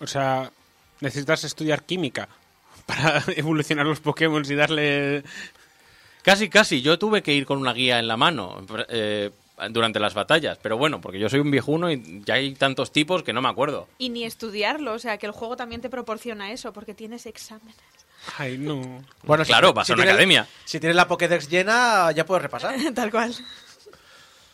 [0.00, 0.52] O sea,
[1.00, 2.28] necesitas estudiar química
[2.86, 5.24] para evolucionar los Pokémon y darle...
[6.22, 6.82] Casi, casi.
[6.82, 9.30] Yo tuve que ir con una guía en la mano eh,
[9.70, 10.58] durante las batallas.
[10.62, 13.48] Pero bueno, porque yo soy un viejuno y ya hay tantos tipos que no me
[13.48, 13.88] acuerdo.
[13.98, 17.76] Y ni estudiarlo, o sea, que el juego también te proporciona eso, porque tienes exámenes.
[18.38, 19.02] Ay, no.
[19.22, 20.46] Bueno, si- Claro, vas si a una tienes- academia.
[20.64, 22.74] Si tienes la Pokédex llena, ya puedes repasar.
[22.94, 23.34] Tal cual.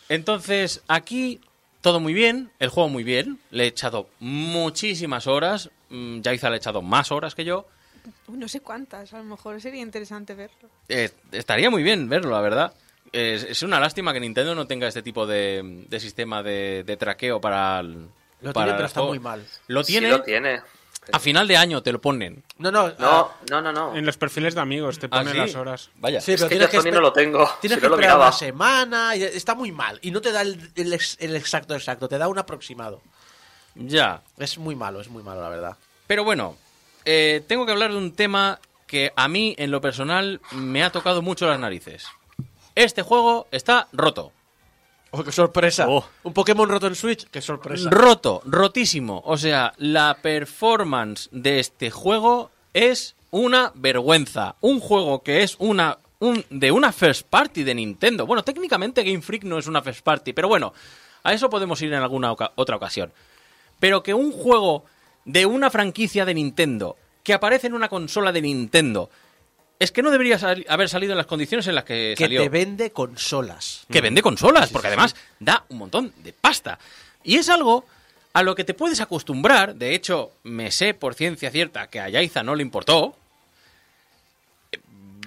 [0.08, 1.40] Entonces, aquí
[1.80, 3.38] todo muy bien, el juego muy bien.
[3.50, 5.70] Le he echado muchísimas horas.
[5.90, 7.66] Mm, Yaiza le ha echado más horas que yo.
[8.28, 10.68] No sé cuántas, a lo mejor sería interesante verlo.
[10.88, 12.72] Eh, estaría muy bien verlo, la verdad.
[13.12, 16.96] Es, es una lástima que Nintendo no tenga este tipo de, de sistema de, de
[16.96, 18.08] traqueo para el.
[18.40, 19.44] Lo para tiene, pero está muy mal.
[19.68, 20.08] Lo Sí tiene.
[20.10, 20.60] lo tiene.
[21.12, 22.42] A final de año te lo ponen.
[22.58, 22.88] No, no.
[22.88, 23.96] No, ah, no, no, no.
[23.96, 25.38] En los perfiles de amigos te ¿Ah, ponen sí?
[25.38, 25.90] las horas.
[25.96, 26.20] Vaya.
[26.20, 27.48] sí, Es pero que tienes yo que no lo tengo.
[27.60, 29.14] Tienes Si que no esperar una semana.
[29.16, 29.98] Y está muy mal.
[30.02, 32.08] Y no te da el, el ex- el exacto exacto.
[32.08, 33.00] Te da un aproximado.
[33.76, 34.22] Ya.
[34.36, 35.76] Es muy malo, es muy malo, la verdad.
[36.08, 36.56] Pero bueno,
[37.04, 40.90] eh, tengo que hablar de un tema que a mí, en lo personal, me ha
[40.90, 42.06] tocado mucho las narices.
[42.76, 44.30] Este juego está roto.
[45.10, 45.86] Oh, qué sorpresa.
[45.88, 46.04] Oh.
[46.24, 47.90] Un Pokémon roto en Switch, qué sorpresa.
[47.90, 49.22] Roto, rotísimo.
[49.24, 54.56] O sea, la performance de este juego es una vergüenza.
[54.60, 58.24] Un juego que es una un- de una first party de Nintendo.
[58.26, 60.72] Bueno, técnicamente Game Freak no es una first party, pero bueno,
[61.22, 63.12] a eso podemos ir en alguna oca- otra ocasión.
[63.80, 64.84] Pero que un juego
[65.26, 69.10] de una franquicia de Nintendo que aparece en una consola de Nintendo
[69.78, 72.42] es que no debería sal- haber salido en las condiciones en las que, que salió
[72.42, 73.84] te vende consolas.
[73.90, 76.78] que vende consolas, porque además da un montón de pasta.
[77.24, 77.84] Y es algo
[78.32, 79.74] a lo que te puedes acostumbrar.
[79.74, 83.16] De hecho, me sé por ciencia cierta que a Yaiza no le importó.
[84.72, 84.78] Eh,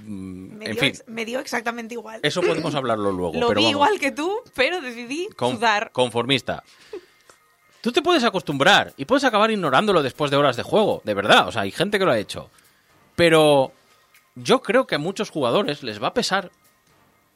[0.03, 2.19] mm, Me, En dio, fin, me dio exactamente igual.
[2.23, 3.33] eso podemos hablarlo luego.
[3.39, 5.91] Lo pero vi vamos, igual que tú, pero decidí con- sudar.
[5.91, 6.63] conformista.
[7.81, 11.47] Tú te puedes acostumbrar y puedes acabar ignorándolo después de horas de juego, de verdad.
[11.47, 12.49] O sea, hay gente que lo ha hecho.
[13.15, 13.71] Pero
[14.43, 16.51] yo creo que a muchos jugadores les va a pesar.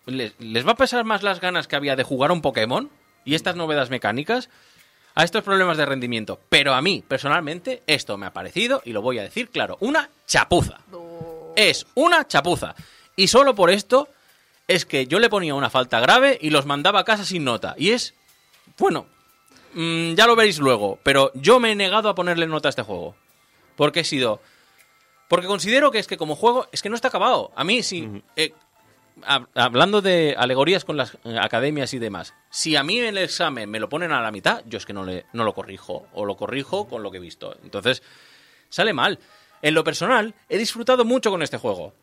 [0.06, 2.90] Les, les va a pesar más las ganas que había de jugar un Pokémon
[3.26, 4.50] y estas novedades mecánicas
[5.16, 6.40] a estos problemas de rendimiento.
[6.50, 10.10] Pero a mí, personalmente, esto me ha parecido, y lo voy a decir claro, una
[10.26, 10.80] chapuza.
[11.56, 12.76] Es una chapuza.
[13.16, 14.10] Y solo por esto
[14.68, 17.76] es que yo le ponía una falta grave y los mandaba a casa sin nota.
[17.78, 18.16] Y es,
[18.78, 19.06] bueno,
[19.74, 22.82] mm, ya lo veréis luego, pero yo me he negado a ponerle nota a este
[22.82, 23.16] juego.
[23.76, 24.42] Porque he sido...
[25.34, 27.52] Porque considero que es que como juego es que no está acabado.
[27.56, 28.22] A mí sí...
[28.36, 28.54] eh,
[29.24, 33.18] hab- hablando de alegorías con las eh, academias y demás, si a mí en el
[33.18, 36.06] examen me lo ponen a la mitad, yo es que no, le, no lo corrijo.
[36.14, 37.58] O lo corrijo con lo que he visto.
[37.64, 38.04] Entonces,
[38.70, 39.18] sale mal.
[39.64, 41.94] En lo personal, he disfrutado mucho con este juego.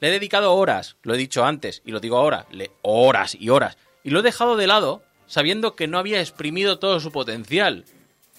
[0.00, 3.50] Le he dedicado horas, lo he dicho antes y lo digo ahora, le, horas y
[3.50, 3.76] horas.
[4.02, 7.84] Y lo he dejado de lado sabiendo que no había exprimido todo su potencial.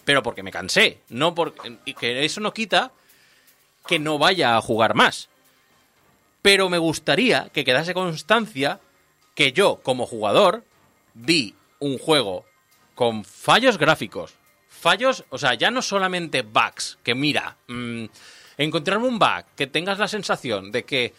[0.04, 2.92] Pero porque me cansé, no porque y que eso no quita
[3.88, 5.30] que no vaya a jugar más.
[6.42, 8.80] Pero me gustaría que quedase constancia
[9.36, 10.64] que yo, como jugador,
[11.14, 12.46] vi un juego
[12.96, 14.36] con fallos gráficos.
[14.68, 18.06] Fallos, o sea, ya no solamente bugs, que mira, mm,
[18.58, 21.14] encontrarme un bug que tengas la sensación de que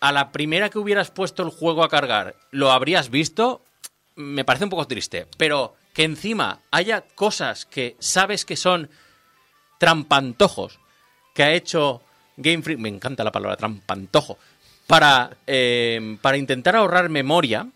[0.00, 3.62] a la primera que hubieras puesto el juego a cargar lo habrías visto,
[4.16, 5.26] me parece un poco triste.
[5.36, 8.90] Pero que encima haya cosas que sabes que son
[9.78, 10.78] trampantojos
[11.34, 12.02] que ha hecho
[12.36, 14.38] Game Freak, me encanta la palabra trampantojo,
[14.86, 17.66] para, eh, para intentar ahorrar memoria,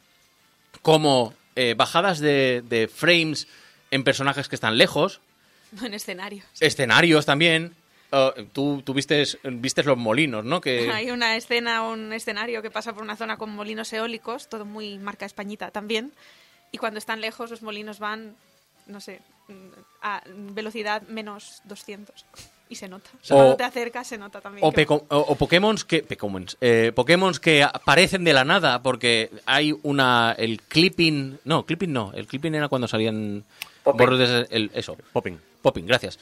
[0.82, 3.46] como eh, bajadas de, de frames
[3.90, 5.20] en personajes que están lejos,
[5.82, 6.44] En escenarios.
[6.60, 7.74] escenarios también.
[8.12, 10.60] eh, tú tú vistes, vistes los molinos, ¿no?
[10.60, 14.64] Que, Hay una escena, un escenario que pasa por una zona con molinos eólicos, todo
[14.64, 16.12] muy marca españita también.
[16.72, 18.36] Y cuando están lejos, los molinos van,
[18.86, 19.20] no sé,
[20.02, 22.24] a velocidad menos 200.
[22.68, 23.10] Y se nota.
[23.30, 24.66] O- cuando te acercas, se nota también.
[24.66, 25.36] O, que- o, o
[25.84, 31.64] que Pokémons, eh, Pokémons que aparecen de la nada porque hay una el clipping no
[31.66, 33.44] clipping no el clipping era cuando salían
[33.82, 33.98] Popping.
[34.06, 35.38] bordes el, eso Popping.
[35.62, 36.18] popping gracias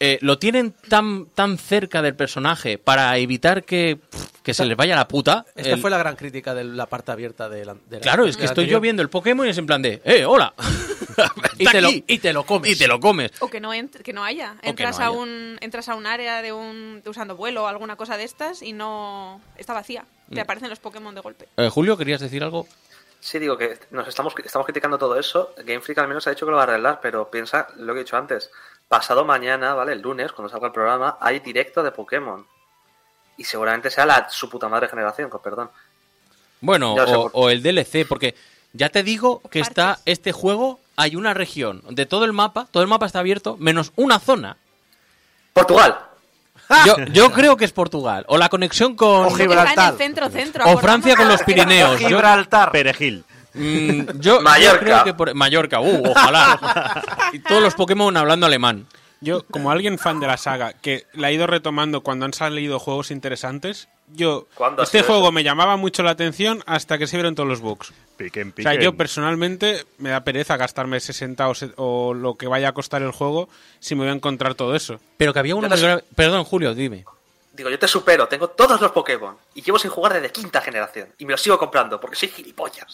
[0.00, 4.76] Eh, lo tienen tan tan cerca del personaje para evitar que pff, que se les
[4.76, 7.74] vaya la puta Esta El- fue la gran crítica de la parte abierta de la.
[7.74, 8.78] de la- claro es que estoy anterior.
[8.78, 10.54] yo viendo el Pokémon y es en plan de eh hola
[11.58, 12.70] y, te lo, y te lo comes.
[12.72, 13.30] y te lo comes.
[13.40, 14.56] O que no, ent- que no haya.
[14.62, 17.66] que Entras, no a un, entras a un área de, un, de usando vuelo o
[17.66, 20.04] alguna cosa de estas y no está vacía.
[20.30, 20.40] Te Mm.
[20.40, 21.48] aparecen los Pokémon de golpe.
[21.58, 22.66] Eh, Julio, ¿querías decir algo?
[23.20, 25.54] Sí, digo que nos estamos, estamos criticando todo eso.
[25.64, 28.00] Game Freak al menos ha dicho que lo va a arreglar, pero piensa lo que
[28.00, 28.50] he dicho antes.
[28.92, 29.92] Pasado mañana, ¿vale?
[29.94, 32.46] El lunes, cuando salga el programa, hay directo de Pokémon.
[33.38, 35.70] Y seguramente sea la su puta madre generación, con perdón.
[36.60, 38.34] Bueno, o, por- o el DLC, porque
[38.74, 42.82] ya te digo que está este juego, hay una región de todo el mapa, todo
[42.82, 44.58] el mapa está abierto, menos una zona.
[45.54, 45.98] ¡Portugal!
[46.86, 49.24] Yo, yo creo que es Portugal, o la conexión con...
[49.24, 49.92] O Gibraltar.
[49.92, 50.64] el centro, centro.
[50.66, 51.98] O Francia con los Pirineos.
[51.98, 52.70] Yo, Gibraltar.
[52.70, 53.24] Perejil.
[53.54, 54.40] Mm, yo-
[54.80, 57.02] creo que por- Mallorca, uh, ojalá.
[57.32, 58.86] y todos los Pokémon hablando alemán.
[59.20, 62.80] Yo, como alguien fan de la saga, que la he ido retomando cuando han salido
[62.80, 65.32] juegos interesantes, yo, ¿Cuándo ha este juego eso?
[65.32, 67.92] me llamaba mucho la atención hasta que se vieron todos los bugs.
[68.16, 68.80] Piquen, O sea, piquen.
[68.80, 73.02] yo personalmente me da pereza gastarme 60 o, se- o lo que vaya a costar
[73.02, 73.48] el juego
[73.78, 74.98] si me voy a encontrar todo eso.
[75.18, 77.04] Pero que había uno grave- Perdón, Julio, dime.
[77.52, 79.36] Digo, yo te supero, tengo todos los Pokémon.
[79.54, 81.08] Y llevo sin jugar desde quinta generación.
[81.18, 82.86] Y me los sigo comprando, porque soy gilipollas.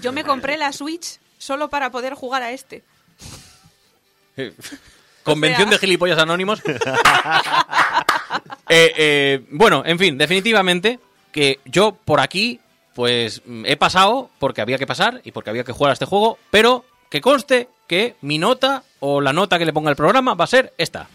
[0.00, 2.82] Yo me compré la Switch solo para poder jugar a este.
[5.22, 6.62] Convención O sea- de gilipollas anónimos.
[8.68, 10.98] Eh, eh, bueno, en fin, definitivamente
[11.30, 12.58] que yo por aquí,
[12.94, 16.04] pues mm, he pasado porque había que pasar y porque había que jugar a este
[16.04, 20.34] juego, pero que conste que mi nota o la nota que le ponga el programa
[20.34, 21.08] va a ser esta.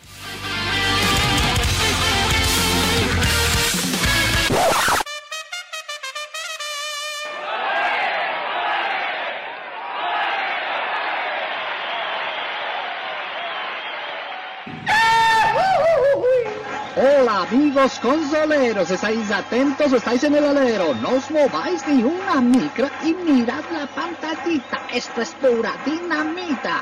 [16.94, 22.92] Hola amigos consoleros, estáis atentos, estáis en el alero, no os mováis ni una micra
[23.04, 26.82] y mirad la pantallita, esto es pura dinamita.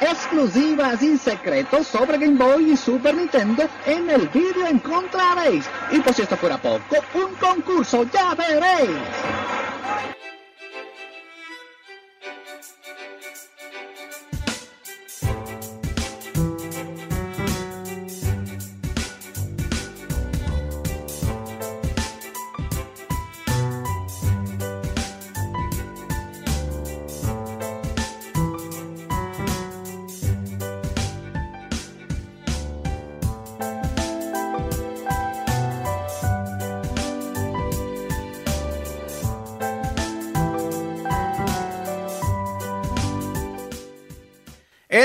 [0.00, 5.66] Exclusivas y secretos sobre Game Boy y Super Nintendo en el vídeo encontraréis.
[5.92, 8.98] Y por si esto fuera poco, un concurso, ya veréis.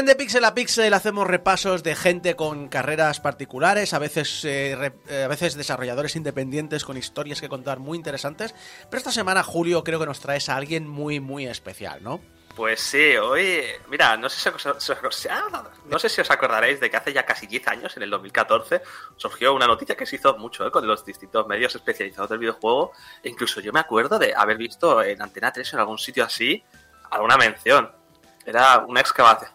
[0.09, 5.23] The Pixel a Pixel hacemos repasos de gente con carreras particulares, a veces, eh, eh,
[5.23, 8.55] a veces desarrolladores independientes con historias que contar muy interesantes.
[8.89, 12.21] Pero esta semana, Julio, creo que nos traes a alguien muy, muy especial, ¿no?
[12.55, 14.65] Pues sí, hoy, mira, no sé, si os,
[15.29, 18.81] ah, acordaréis de que hace ya casi 10 años, en el 2014,
[19.15, 20.71] surgió una noticia que se hizo mucho ¿eh?
[20.71, 22.93] con los distintos medios especializados del videojuego.
[23.21, 26.25] E incluso yo me acuerdo de haber visto en Antena 3 o en algún sitio
[26.25, 26.63] así
[27.11, 27.91] alguna mención.
[28.43, 29.51] Era una excavación,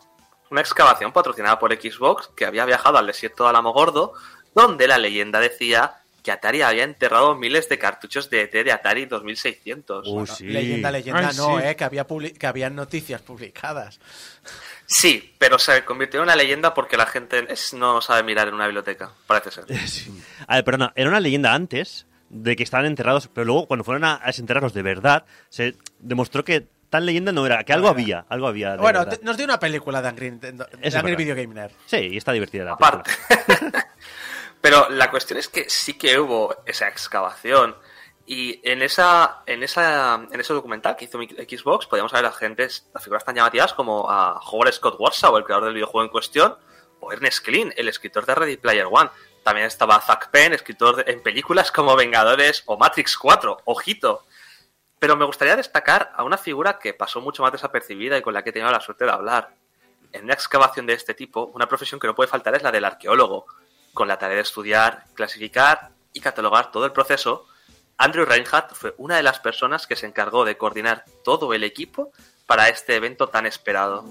[0.55, 4.12] una excavación patrocinada por Xbox que había viajado al desierto de Alamogordo,
[4.55, 9.05] donde la leyenda decía que Atari había enterrado miles de cartuchos de ET de Atari
[9.05, 10.07] 2600.
[10.09, 10.44] Uh, sí.
[10.46, 11.64] Leyenda, leyenda, Ay, no, sí.
[11.66, 12.07] eh, que había
[12.38, 14.00] que habían noticias publicadas.
[14.86, 18.55] Sí, pero se convirtió en una leyenda porque la gente es- no sabe mirar en
[18.55, 19.64] una biblioteca, parece ser.
[20.46, 24.05] A ver, perdona, era una leyenda antes de que estaban enterrados, pero luego cuando fueron
[24.05, 28.24] a, a desenterrarlos de verdad, se demostró que tal leyenda no era, que algo había,
[28.28, 28.72] algo había.
[28.72, 31.16] de Bueno, te- nos dio una película de Angry, de es Angry.
[31.16, 31.72] Video Game Nerd.
[31.86, 33.11] Sí, y está divertida la Aparte.
[33.36, 33.88] película.
[34.61, 37.74] Pero la cuestión es que sí que hubo esa excavación.
[38.26, 42.88] Y en esa, en esa, en ese documental que hizo Xbox, podíamos ver a gentes,
[42.95, 46.57] a figuras tan llamativas como a Howard Scott Warsaw, el creador del videojuego en cuestión,
[47.01, 49.11] o Ernest Clean, el escritor de Ready Player One.
[49.42, 53.59] También estaba Zack Penn, escritor de- en películas como Vengadores o Matrix 4.
[53.66, 54.24] Ojito.
[55.05, 58.42] Pero me gustaría destacar a una figura que pasó mucho más desapercibida y con la
[58.42, 59.55] que he tenido la suerte de hablar.
[60.12, 62.86] En una excavación de este tipo, una profesión que no puede faltar es la del
[62.86, 63.44] arqueólogo,
[63.92, 67.46] con la tarea de estudiar, clasificar y catalogar todo el proceso.
[67.98, 72.11] Andrew Reinhardt fue una de las personas que se encargó de coordinar todo el equipo
[72.46, 74.07] para este evento tan esperado.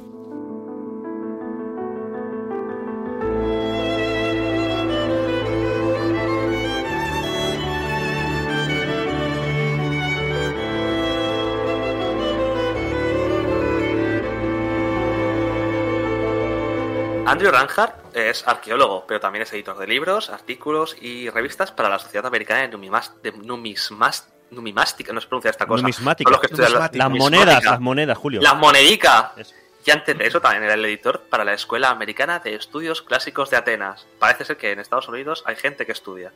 [17.33, 21.99] Andrew Reinhardt es arqueólogo, pero también es editor de libros, artículos y revistas para la
[21.99, 25.81] Sociedad Americana de, de Numismas- Numimástica, no se pronuncia esta cosa.
[25.81, 26.29] Numismática.
[26.29, 27.09] Los que estudian la- Las Numismática.
[27.23, 27.71] monedas, numismática.
[27.71, 28.41] las monedas, Julio.
[28.41, 29.25] Las monedicas.
[29.37, 29.53] Eso.
[29.85, 33.49] Y antes de eso también era el editor para la Escuela Americana de Estudios Clásicos
[33.49, 34.05] de Atenas.
[34.19, 36.31] Parece ser que en Estados Unidos hay gente que estudia.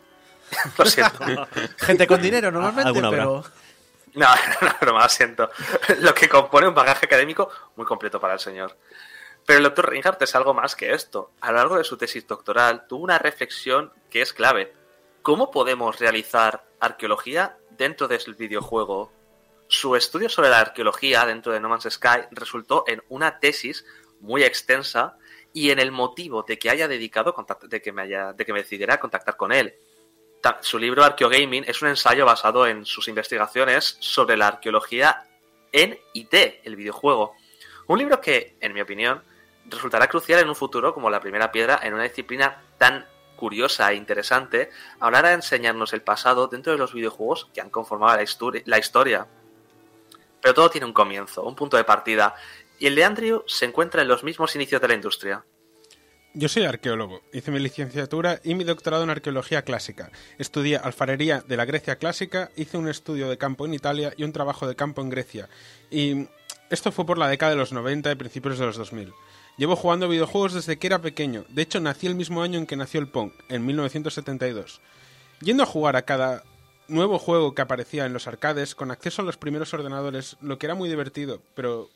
[0.78, 1.48] Lo siento.
[1.78, 3.24] Gente con dinero normalmente, Alguna habrá.
[3.24, 3.44] pero...
[4.16, 4.28] No,
[4.62, 5.50] no, no, broma, lo siento.
[6.00, 8.76] Lo que compone un bagaje académico muy completo para el señor.
[9.48, 11.32] Pero el doctor Reinhardt es algo más que esto.
[11.40, 14.74] A lo largo de su tesis doctoral tuvo una reflexión que es clave.
[15.22, 19.10] ¿Cómo podemos realizar arqueología dentro del videojuego?
[19.70, 23.86] Su estudio sobre la arqueología dentro de No Man's Sky resultó en una tesis
[24.20, 25.18] muy extensa
[25.54, 27.34] y en el motivo de que haya dedicado
[27.70, 29.76] de que me haya de que me decidiera contactar con él.
[30.60, 35.24] Su libro Arqueogaming es un ensayo basado en sus investigaciones sobre la arqueología
[35.72, 36.34] en IT,
[36.66, 37.34] el videojuego.
[37.88, 39.24] Un libro que, en mi opinión,
[39.70, 43.06] resultará crucial en un futuro como la primera piedra en una disciplina tan
[43.36, 47.62] curiosa e interesante a la hora de enseñarnos el pasado dentro de los videojuegos que
[47.62, 49.28] han conformado la, la historia.
[50.42, 52.36] Pero todo tiene un comienzo, un punto de partida,
[52.80, 55.46] y el de Andrew se encuentra en los mismos inicios de la industria.
[56.34, 57.22] Yo soy arqueólogo.
[57.34, 60.12] Hice mi licenciatura y mi doctorado en arqueología clásica.
[60.38, 64.34] Estudié alfarería de la Grecia clásica, hice un estudio de campo en Italia y un
[64.34, 65.50] trabajo de campo en Grecia.
[65.90, 66.28] Y
[66.70, 69.14] esto fue por la década de los 90 y principios de los 2000.
[69.58, 71.44] Llevo jugando videojuegos desde que era pequeño.
[71.50, 74.82] De hecho, nací el mismo año en que nació el Pong, en 1972.
[75.42, 76.44] Yendo a jugar a cada
[76.88, 80.68] nuevo juego que aparecía en los arcades, con acceso a los primeros ordenadores, lo que
[80.68, 81.90] era muy divertido, pero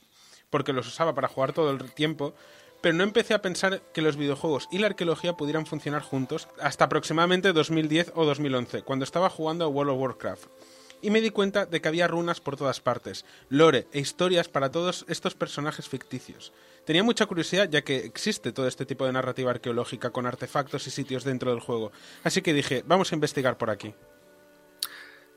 [0.49, 2.33] porque los usaba para jugar todo el tiempo,
[2.81, 6.85] pero no empecé a pensar que los videojuegos y la arqueología pudieran funcionar juntos hasta
[6.85, 10.45] aproximadamente 2010 o 2011, cuando estaba jugando a World of Warcraft.
[11.03, 14.71] Y me di cuenta de que había runas por todas partes, lore e historias para
[14.71, 16.51] todos estos personajes ficticios.
[16.85, 20.91] Tenía mucha curiosidad ya que existe todo este tipo de narrativa arqueológica con artefactos y
[20.91, 21.91] sitios dentro del juego,
[22.23, 23.93] así que dije, vamos a investigar por aquí.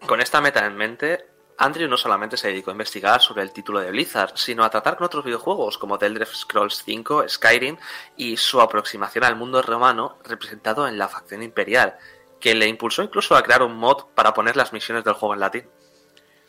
[0.06, 1.26] Con esta meta en mente,
[1.58, 4.96] Andrew no solamente se dedicó a investigar sobre el título de Blizzard, sino a tratar
[4.96, 7.76] con otros videojuegos como The Elder Scrolls V, Skyrim
[8.16, 11.96] y su aproximación al mundo romano representado en la facción imperial,
[12.40, 15.40] que le impulsó incluso a crear un mod para poner las misiones del juego en
[15.40, 15.68] latín.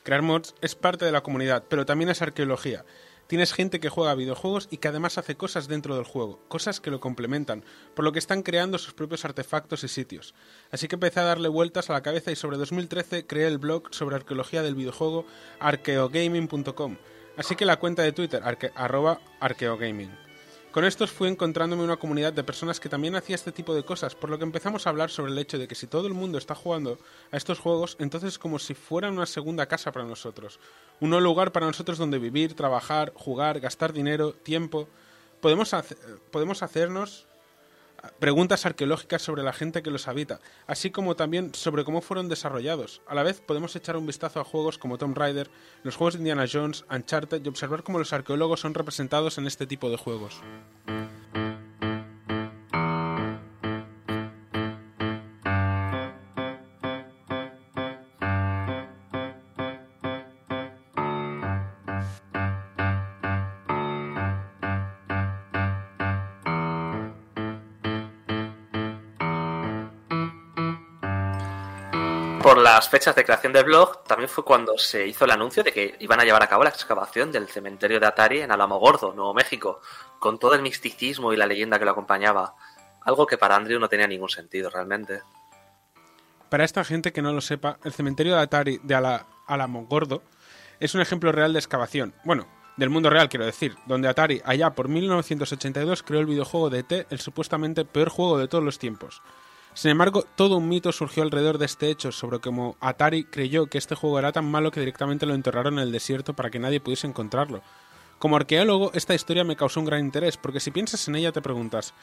[0.04, 2.86] Crear mods es parte de la comunidad, pero también es arqueología.
[3.28, 6.91] Tienes gente que juega videojuegos y que además hace cosas dentro del juego, cosas que
[6.91, 7.63] lo complementan,
[7.95, 10.36] por lo que están creando sus propios artefactos y sitios.
[10.71, 13.93] Así que empecé a darle vueltas a la cabeza y sobre 2013 creé el blog
[13.93, 15.26] sobre arqueología del videojuego
[15.59, 16.97] arqueogaming.com,
[17.38, 18.43] así que la cuenta de Twitter
[18.76, 20.24] arroba arqueogaming.
[20.76, 24.13] Con estos fui encontrándome una comunidad de personas que también hacía este tipo de cosas,
[24.13, 26.38] por lo que empezamos a hablar sobre el hecho de que si todo el mundo
[26.38, 26.99] está jugando
[27.32, 30.59] a estos juegos, entonces es como si fueran una segunda casa para nosotros.
[30.99, 34.89] Un nuevo lugar para nosotros donde vivir, trabajar, jugar, gastar dinero, tiempo.
[35.39, 35.73] Podemos,
[36.30, 37.26] podemos hacernos
[38.20, 43.01] preguntas arqueológicas sobre la gente que los habita, así como también sobre cómo fueron desarrollados.
[43.08, 45.49] A la vez podemos echar un vistazo a juegos como Tomb Raider,
[45.84, 49.68] los juegos de Indiana Jones, Uncharted y observar cómo los arqueólogos son representados en este
[49.68, 50.41] tipo de juegos.
[72.46, 75.72] Por las fechas de creación del blog, también fue cuando se hizo el anuncio de
[75.72, 79.34] que iban a llevar a cabo la excavación del cementerio de Atari en Alamogordo, Nuevo
[79.34, 79.82] México,
[80.20, 82.54] con todo el misticismo y la leyenda que lo acompañaba.
[83.02, 85.22] Algo que para Andrew no tenía ningún sentido realmente.
[86.50, 90.22] Para esta gente que no lo sepa, el cementerio de Atari de Ala- Alamogordo
[90.80, 92.14] es un ejemplo real de excavación.
[92.26, 92.46] Bueno,
[92.78, 97.08] del mundo real quiero decir, donde Atari allá por 1982 creó el videojuego de E.T.,
[97.10, 99.24] el supuestamente peor juego de todos los tiempos.
[99.76, 103.78] Sin embargo, todo un mito surgió alrededor de este hecho sobre cómo Atari creyó que
[103.78, 106.80] este juego era tan malo que directamente lo enterraron en el desierto para que nadie
[106.80, 107.61] pudiese encontrarlo.
[108.17, 111.41] Como arqueólogo, esta historia me causó un gran interés, porque si piensas en ella te
[111.41, 111.93] preguntas,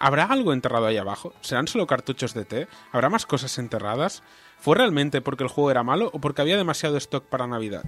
[0.00, 1.32] ¿habrá algo enterrado ahí abajo?
[1.42, 2.66] ¿Serán solo cartuchos de té?
[2.90, 4.24] ¿Habrá más cosas enterradas?
[4.58, 7.84] ¿Fue realmente porque el juego era malo o porque había demasiado stock para Navidad?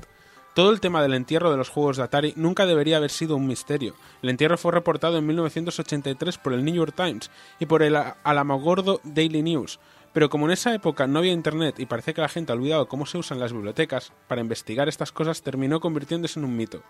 [0.55, 3.49] Todo el tema del entierro de los juegos de Atari nunca debería haber sido un
[3.49, 3.97] misterio.
[4.23, 7.29] El entierro fue reportado en 1983 por el New York Times
[7.59, 9.81] y por el Alamogordo Daily News.
[10.13, 12.87] Pero como en esa época no había internet y parece que la gente ha olvidado
[12.87, 16.85] cómo se usan las bibliotecas para investigar estas cosas, terminó convirtiéndose en un mito.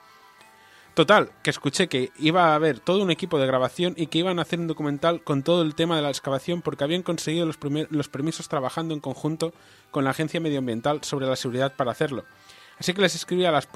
[0.92, 4.38] Total, que escuché que iba a haber todo un equipo de grabación y que iban
[4.38, 7.58] a hacer un documental con todo el tema de la excavación porque habían conseguido los,
[7.88, 9.54] los permisos trabajando en conjunto
[9.90, 12.24] con la Agencia Medioambiental sobre la seguridad para hacerlo.
[12.78, 13.68] Así que les escribí a, los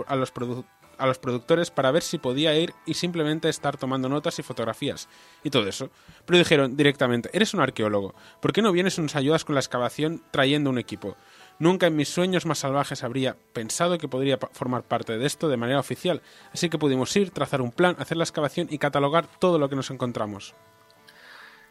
[0.98, 5.08] a los productores para ver si podía ir y simplemente estar tomando notas y fotografías
[5.42, 5.90] y todo eso.
[6.26, 9.60] Pero dijeron directamente, eres un arqueólogo, ¿por qué no vienes y nos ayudas con la
[9.60, 11.16] excavación trayendo un equipo?
[11.58, 15.56] Nunca en mis sueños más salvajes habría pensado que podría formar parte de esto de
[15.56, 16.22] manera oficial,
[16.52, 19.76] así que pudimos ir, trazar un plan, hacer la excavación y catalogar todo lo que
[19.76, 20.54] nos encontramos.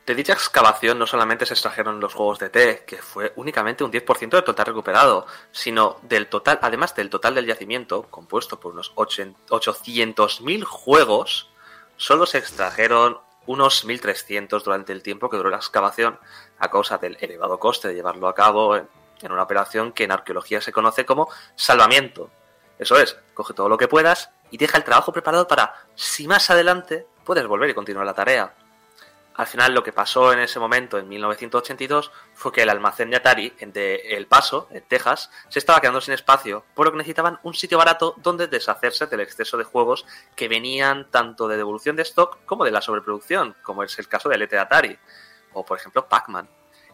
[0.07, 3.91] De dicha excavación no solamente se extrajeron los juegos de T, que fue únicamente un
[3.91, 8.95] 10% del total recuperado, sino del total, además del total del yacimiento, compuesto por unos
[8.95, 11.49] 800.000 juegos,
[11.97, 16.17] solo se extrajeron unos 1.300 durante el tiempo que duró la excavación
[16.57, 18.87] a causa del elevado coste de llevarlo a cabo en,
[19.21, 21.27] en una operación que en arqueología se conoce como
[21.57, 22.29] salvamiento.
[22.79, 26.49] Eso es, coge todo lo que puedas y deja el trabajo preparado para, si más
[26.49, 28.55] adelante, puedes volver y continuar la tarea.
[29.37, 33.17] Al final lo que pasó en ese momento, en 1982, fue que el almacén de
[33.17, 36.97] Atari en de El Paso, en Texas, se estaba quedando sin espacio, por lo que
[36.97, 41.95] necesitaban un sitio barato donde deshacerse del exceso de juegos que venían tanto de devolución
[41.95, 44.97] de stock como de la sobreproducción, como es el caso del ET de Atari,
[45.53, 46.49] o por ejemplo Pac-Man.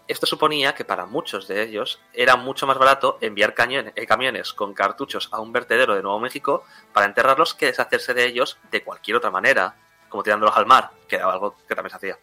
[0.10, 4.74] Esto suponía que para muchos de ellos era mucho más barato enviar eh, camiones con
[4.74, 9.16] cartuchos a un vertedero de Nuevo México para enterrarlos que deshacerse de ellos de cualquier
[9.16, 9.78] otra manera,
[10.10, 12.20] como tirándolos al mar, que era algo que también se hacía.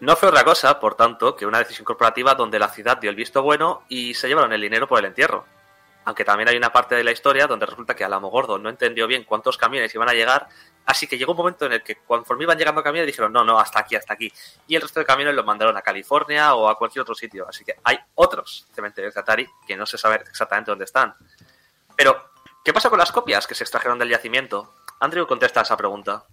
[0.00, 3.16] No fue otra cosa, por tanto, que una decisión corporativa donde la ciudad dio el
[3.16, 5.46] visto bueno y se llevaron el dinero por el entierro.
[6.04, 9.24] Aunque también hay una parte de la historia donde resulta que Alamogordo no entendió bien
[9.24, 10.48] cuántos camiones iban a llegar,
[10.84, 13.58] así que llegó un momento en el que conforme iban llegando camiones dijeron, no, no,
[13.58, 14.32] hasta aquí, hasta aquí.
[14.68, 17.46] Y el resto de camiones los mandaron a California o a cualquier otro sitio.
[17.48, 21.14] Así que hay otros cementerios de Atari que no se sabe exactamente dónde están.
[21.96, 22.30] Pero,
[22.64, 24.74] ¿qué pasa con las copias que se extrajeron del yacimiento?
[25.00, 26.24] Andrew contesta a esa pregunta.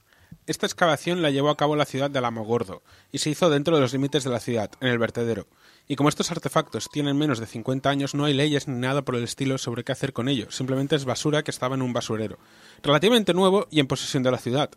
[0.46, 2.84] Esta excavación la llevó a cabo la ciudad de Alamogordo
[3.14, 5.48] y se hizo dentro de los límites de la ciudad, en el vertedero.
[5.88, 9.16] Y como estos artefactos tienen menos de 50 años, no hay leyes ni nada por
[9.16, 12.40] el estilo sobre qué hacer con ellos, simplemente es basura que estaba en un basurero,
[12.82, 14.70] relativamente nuevo y en posesión de la ciudad.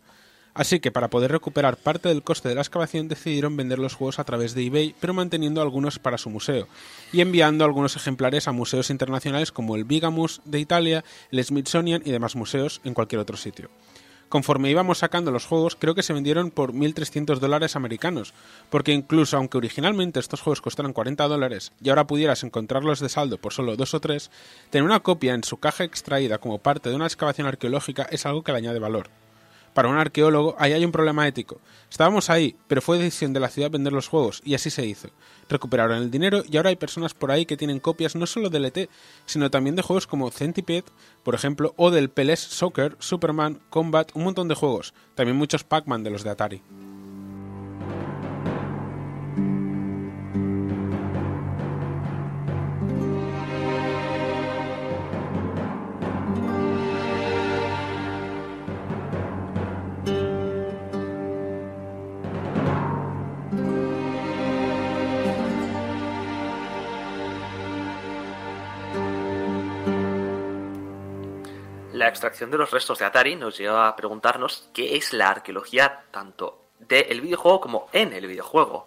[0.55, 4.21] Así que para poder recuperar parte del coste de la excavación decidieron vender los juegos
[4.21, 6.69] a través de eBay, pero manteniendo algunos para su museo,
[7.13, 12.13] y enviando algunos ejemplares a museos internacionales como el Bigamus de Italia, el Smithsonian y
[12.13, 13.69] demás museos en cualquier otro sitio.
[14.29, 18.35] Conforme íbamos sacando los juegos, creo que se vendieron por 1.300 dólares americanos,
[18.71, 23.39] porque incluso aunque originalmente estos juegos costaran 40 dólares y ahora pudieras encontrarlos de saldo
[23.39, 24.31] por solo 2 o 3,
[24.71, 28.43] tener una copia en su caja extraída como parte de una excavación arqueológica es algo
[28.43, 29.11] que le añade valor.
[29.75, 31.61] Para un arqueólogo, ahí hay un problema ético.
[31.91, 35.11] Estábamos ahí, pero fue decisión de la ciudad vender los juegos, y así se hizo.
[35.49, 38.65] Recuperaron el dinero y ahora hay personas por ahí que tienen copias no solo del
[38.65, 38.89] ET,
[39.27, 40.85] sino también de juegos como Centipede,
[41.23, 44.95] por ejemplo, o del PLS Soccer, Superman, Combat, un montón de juegos.
[45.15, 46.63] También muchos Pac-Man de los de Atari.
[71.97, 76.05] La extracción de los restos de Atari nos lleva a preguntarnos qué es la arqueología
[76.11, 78.87] tanto del videojuego como en el videojuego.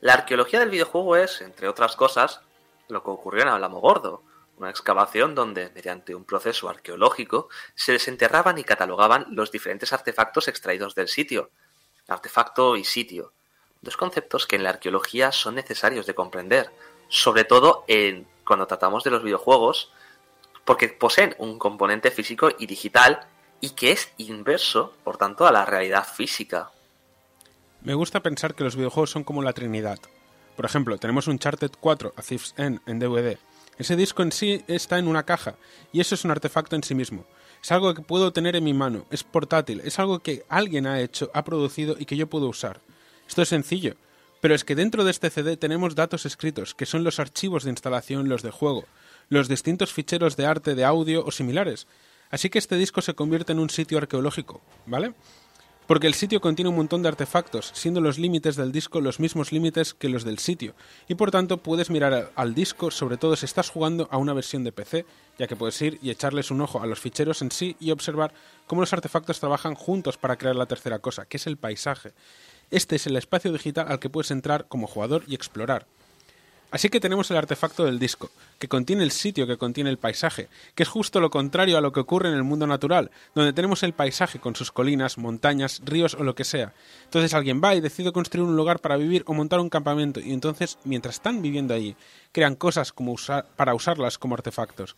[0.00, 2.40] La arqueología del videojuego es, entre otras cosas,
[2.88, 4.22] lo que ocurrió en Alamogordo,
[4.56, 10.94] una excavación donde, mediante un proceso arqueológico, se desenterraban y catalogaban los diferentes artefactos extraídos
[10.94, 11.50] del sitio.
[12.06, 13.34] Artefacto y sitio.
[13.82, 16.70] Dos conceptos que en la arqueología son necesarios de comprender,
[17.10, 19.92] sobre todo en cuando tratamos de los videojuegos,
[20.68, 23.20] porque poseen un componente físico y digital
[23.58, 26.70] y que es inverso, por tanto, a la realidad física.
[27.80, 29.98] Me gusta pensar que los videojuegos son como la Trinidad.
[30.56, 33.38] Por ejemplo, tenemos un Uncharted 4 a Thief's End en DVD.
[33.78, 35.54] Ese disco en sí está en una caja
[35.90, 37.24] y eso es un artefacto en sí mismo.
[37.62, 41.00] Es algo que puedo tener en mi mano, es portátil, es algo que alguien ha
[41.00, 42.82] hecho, ha producido y que yo puedo usar.
[43.26, 43.94] Esto es sencillo,
[44.42, 47.70] pero es que dentro de este CD tenemos datos escritos, que son los archivos de
[47.70, 48.84] instalación, los de juego,
[49.28, 51.86] los distintos ficheros de arte, de audio o similares.
[52.30, 55.14] Así que este disco se convierte en un sitio arqueológico, ¿vale?
[55.86, 59.52] Porque el sitio contiene un montón de artefactos, siendo los límites del disco los mismos
[59.52, 60.74] límites que los del sitio,
[61.08, 64.64] y por tanto puedes mirar al- disco, sobre todo si estás jugando a una versión
[64.64, 65.06] de PC,
[65.38, 68.34] ya que puedes ir y echarles un ojo a los ficheros en sí y observar
[68.66, 72.12] cómo los artefactos trabajan juntos para crear la tercera cosa, que es el paisaje.
[72.70, 75.86] Este es el espacio digital al que puedes entrar como jugador y explorar.
[76.70, 80.48] Así que tenemos el artefacto del disco, que contiene el sitio que contiene el paisaje,
[80.74, 83.82] que es justo lo contrario a lo que ocurre en el mundo natural, donde tenemos
[83.82, 86.74] el paisaje con sus colinas, montañas, ríos o lo que sea.
[87.04, 90.32] Entonces alguien va y decide construir un lugar para vivir o montar un campamento, y
[90.34, 91.96] entonces, mientras están viviendo allí,
[92.32, 94.94] crean cosas como usar- para usarlas como artefactos.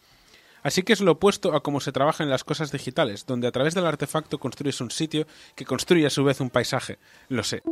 [0.64, 3.52] Así que es lo opuesto a cómo se trabaja en las cosas digitales, donde a
[3.52, 6.98] través del artefacto construyes un sitio que construye a su vez un paisaje.
[7.28, 7.62] Lo sé.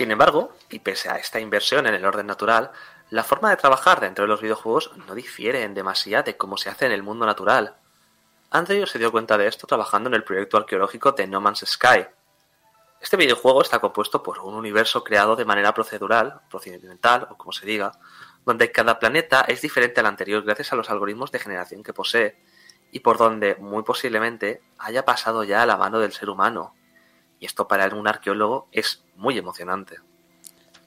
[0.00, 2.70] Sin embargo, y pese a esta inversión en el orden natural,
[3.10, 6.70] la forma de trabajar dentro de los videojuegos no difiere en demasía de cómo se
[6.70, 7.76] hace en el mundo natural.
[8.50, 12.06] Andrew se dio cuenta de esto trabajando en el proyecto arqueológico de No Man's Sky.
[12.98, 17.66] Este videojuego está compuesto por un universo creado de manera procedural, procedimental o como se
[17.66, 17.92] diga,
[18.46, 22.42] donde cada planeta es diferente al anterior gracias a los algoritmos de generación que posee
[22.90, 26.74] y por donde muy posiblemente haya pasado ya a la mano del ser humano.
[27.40, 29.96] Y esto para un arqueólogo es muy emocionante.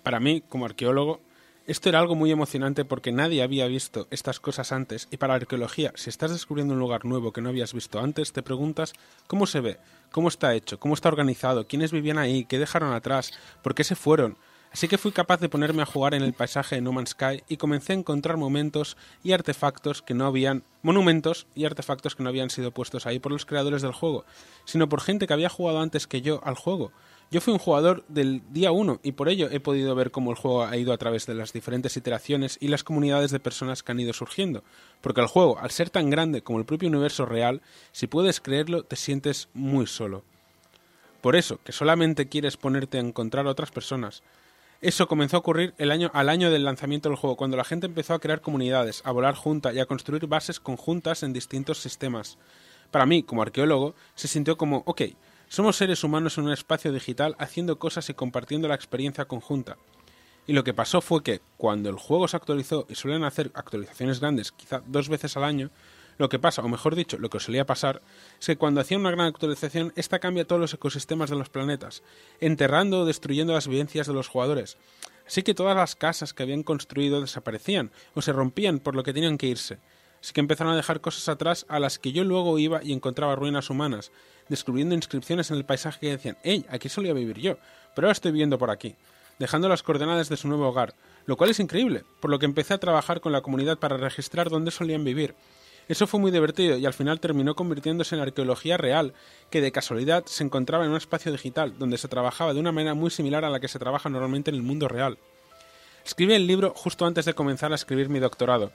[0.03, 1.19] Para mí, como arqueólogo,
[1.65, 5.07] esto era algo muy emocionante porque nadie había visto estas cosas antes.
[5.11, 8.33] Y para la arqueología, si estás descubriendo un lugar nuevo que no habías visto antes,
[8.33, 8.93] te preguntas
[9.27, 9.79] cómo se ve,
[10.11, 13.31] cómo está hecho, cómo está organizado, quiénes vivían ahí, qué dejaron atrás,
[13.61, 14.37] por qué se fueron.
[14.73, 17.43] Así que fui capaz de ponerme a jugar en el paisaje de No Man's Sky
[17.47, 22.29] y comencé a encontrar momentos y artefactos que no habían monumentos y artefactos que no
[22.29, 24.25] habían sido puestos ahí por los creadores del juego,
[24.65, 26.91] sino por gente que había jugado antes que yo al juego.
[27.29, 30.37] Yo fui un jugador del día 1 y por ello he podido ver cómo el
[30.37, 33.91] juego ha ido a través de las diferentes iteraciones y las comunidades de personas que
[33.91, 34.63] han ido surgiendo,
[35.01, 37.61] porque el juego, al ser tan grande como el propio universo real,
[37.91, 40.23] si puedes creerlo, te sientes muy solo.
[41.21, 44.23] Por eso, que solamente quieres ponerte a encontrar a otras personas,
[44.83, 47.87] eso comenzó a ocurrir el año, al año del lanzamiento del juego, cuando la gente
[47.87, 52.37] empezó a crear comunidades, a volar junta y a construir bases conjuntas en distintos sistemas.
[52.91, 55.01] Para mí, como arqueólogo, se sintió como, ok,
[55.47, 59.77] somos seres humanos en un espacio digital haciendo cosas y compartiendo la experiencia conjunta.
[60.45, 64.19] Y lo que pasó fue que, cuando el juego se actualizó y suelen hacer actualizaciones
[64.19, 65.71] grandes, quizá dos veces al año,
[66.17, 68.01] lo que pasa, o mejor dicho, lo que solía pasar,
[68.39, 72.03] es que cuando hacían una gran actualización, esta cambia todos los ecosistemas de los planetas,
[72.39, 74.77] enterrando o destruyendo las vivencias de los jugadores.
[75.25, 79.13] Así que todas las casas que habían construido desaparecían o se rompían por lo que
[79.13, 79.79] tenían que irse.
[80.21, 83.35] Así que empezaron a dejar cosas atrás a las que yo luego iba y encontraba
[83.35, 84.11] ruinas humanas,
[84.47, 86.65] descubriendo inscripciones en el paisaje que decían, ¡Ey!
[86.69, 87.57] Aquí solía vivir yo,
[87.95, 88.95] pero ahora estoy viviendo por aquí,
[89.39, 90.95] dejando las coordenadas de su nuevo hogar,
[91.25, 94.49] lo cual es increíble, por lo que empecé a trabajar con la comunidad para registrar
[94.49, 95.35] dónde solían vivir,
[95.87, 99.13] eso fue muy divertido y al final terminó convirtiéndose en arqueología real,
[99.49, 102.93] que de casualidad se encontraba en un espacio digital, donde se trabajaba de una manera
[102.93, 105.17] muy similar a la que se trabaja normalmente en el mundo real.
[106.05, 108.71] Escribí el libro justo antes de comenzar a escribir mi doctorado,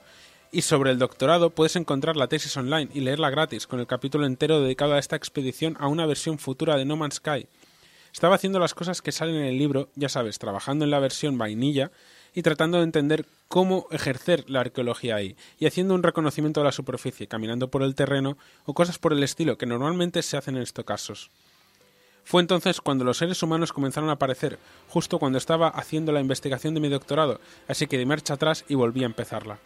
[0.51, 4.25] y sobre el doctorado puedes encontrar la tesis online y leerla gratis, con el capítulo
[4.25, 7.47] entero dedicado a esta expedición a una versión futura de No Man's Sky.
[8.11, 11.37] Estaba haciendo las cosas que salen en el libro, ya sabes, trabajando en la versión
[11.37, 11.91] vainilla,
[12.33, 16.71] y tratando de entender cómo ejercer la arqueología ahí, y haciendo un reconocimiento de la
[16.71, 20.63] superficie, caminando por el terreno o cosas por el estilo que normalmente se hacen en
[20.63, 21.31] estos casos.
[22.23, 26.75] Fue entonces cuando los seres humanos comenzaron a aparecer, justo cuando estaba haciendo la investigación
[26.75, 29.57] de mi doctorado, así que di marcha atrás y volví a empezarla.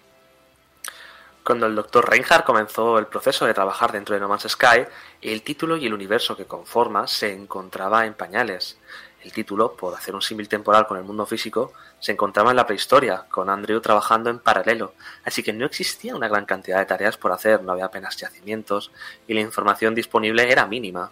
[1.43, 2.09] Cuando el Dr.
[2.09, 4.86] Reinhardt comenzó el proceso de trabajar dentro de No Man's Sky,
[5.22, 8.78] el título y el universo que conforma se encontraba en pañales.
[9.24, 12.67] El título, por hacer un símil temporal con el mundo físico, se encontraba en la
[12.67, 14.93] prehistoria, con Andrew trabajando en paralelo,
[15.24, 18.91] así que no existía una gran cantidad de tareas por hacer, no había apenas yacimientos
[19.26, 21.09] y la información disponible era mínima.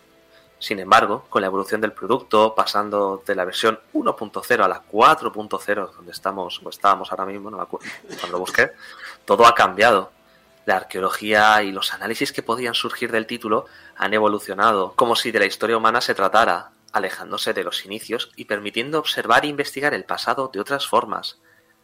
[0.59, 5.91] Sin embargo, con la evolución del producto, pasando de la versión 1.0 a la 4.0,
[5.95, 8.71] donde estamos, o estábamos ahora mismo, no me acuerdo, cuando lo busqué,
[9.23, 10.11] todo ha cambiado.
[10.65, 15.39] La arqueología y los análisis que podían surgir del título han evolucionado, como si de
[15.39, 20.05] la historia humana se tratara, alejándose de los inicios y permitiendo observar e investigar el
[20.05, 21.39] pasado de otras formas.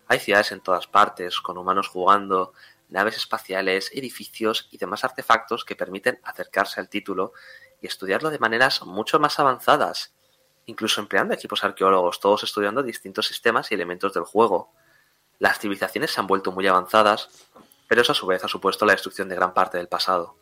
[0.07, 2.53] Hay ciudades en todas partes, con humanos jugando,
[2.89, 7.33] naves espaciales, edificios y demás artefactos que permiten acercarse al título
[7.81, 10.13] y estudiarlo de maneras mucho más avanzadas,
[10.65, 14.71] incluso empleando equipos arqueólogos, todos estudiando distintos sistemas y elementos del juego.
[15.39, 17.29] Las civilizaciones se han vuelto muy avanzadas,
[17.87, 20.35] pero eso a su vez ha supuesto la destrucción de gran parte del pasado.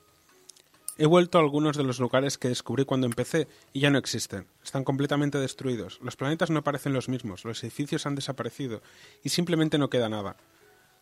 [0.98, 4.48] He vuelto a algunos de los lugares que descubrí cuando empecé y ya no existen.
[4.64, 6.00] Están completamente destruidos.
[6.02, 8.82] Los planetas no parecen los mismos, los edificios han desaparecido
[9.22, 10.38] y simplemente no queda nada.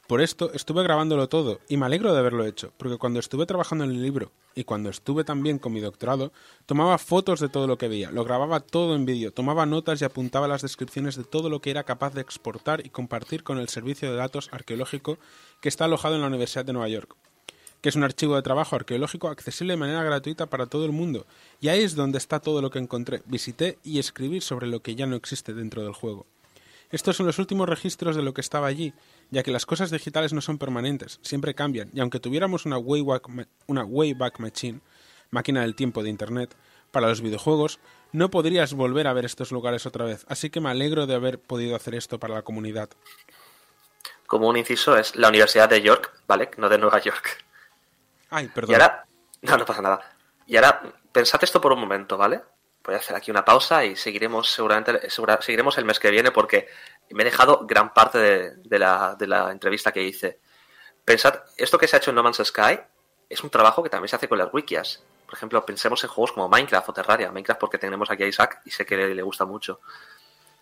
[0.07, 3.83] Por esto estuve grabándolo todo y me alegro de haberlo hecho, porque cuando estuve trabajando
[3.83, 6.33] en el libro y cuando estuve también con mi doctorado,
[6.65, 10.05] tomaba fotos de todo lo que veía, lo grababa todo en vídeo, tomaba notas y
[10.05, 13.69] apuntaba las descripciones de todo lo que era capaz de exportar y compartir con el
[13.69, 15.19] servicio de datos arqueológico
[15.61, 17.15] que está alojado en la Universidad de Nueva York
[17.83, 21.27] que es un archivo de trabajo arqueológico accesible de manera gratuita para todo el mundo.
[21.59, 23.21] Y ahí es donde está todo lo que encontré.
[23.25, 26.25] Visité y escribí sobre lo que ya no existe dentro del juego.
[26.91, 28.93] Estos son los últimos registros de lo que estaba allí,
[29.31, 33.27] ya que las cosas digitales no son permanentes, siempre cambian, y aunque tuviéramos una Wayback,
[33.67, 34.79] una Wayback Machine,
[35.31, 36.55] máquina del tiempo de Internet,
[36.91, 37.79] para los videojuegos,
[38.11, 41.39] no podrías volver a ver estos lugares otra vez, así que me alegro de haber
[41.39, 42.89] podido hacer esto para la comunidad.
[44.27, 46.51] Como un inciso es la Universidad de York, ¿vale?
[46.57, 47.43] No de Nueva York.
[48.33, 48.71] Ay, perdón.
[48.71, 49.05] Y ahora,
[49.41, 49.99] no, no pasa nada.
[50.45, 50.81] Y ahora,
[51.11, 52.41] pensad esto por un momento, ¿vale?
[52.85, 56.31] voy a hacer aquí una pausa y seguiremos seguramente segura- seguiremos el mes que viene
[56.31, 56.67] porque
[57.11, 60.41] me he dejado gran parte de, de la, de la entrevista que hice.
[61.05, 62.79] Pensad, esto que se ha hecho en No Man's Sky
[63.29, 65.01] es un trabajo que también se hace con las wikias.
[65.25, 67.31] Por ejemplo, pensemos en juegos como Minecraft o Terraria.
[67.31, 69.79] Minecraft porque tenemos aquí a Isaac y sé que le, le gusta mucho.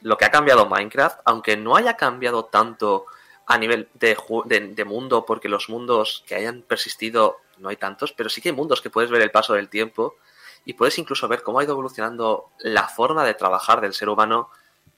[0.02, 3.08] Lo que ha cambiado Minecraft, aunque no haya cambiado tanto
[3.48, 4.16] a nivel de,
[4.46, 8.56] de mundo, porque los mundos que hayan persistido no hay tantos, pero sí que hay
[8.56, 10.18] mundos que puedes ver el paso del tiempo
[10.66, 14.50] y puedes incluso ver cómo ha ido evolucionando la forma de trabajar del ser humano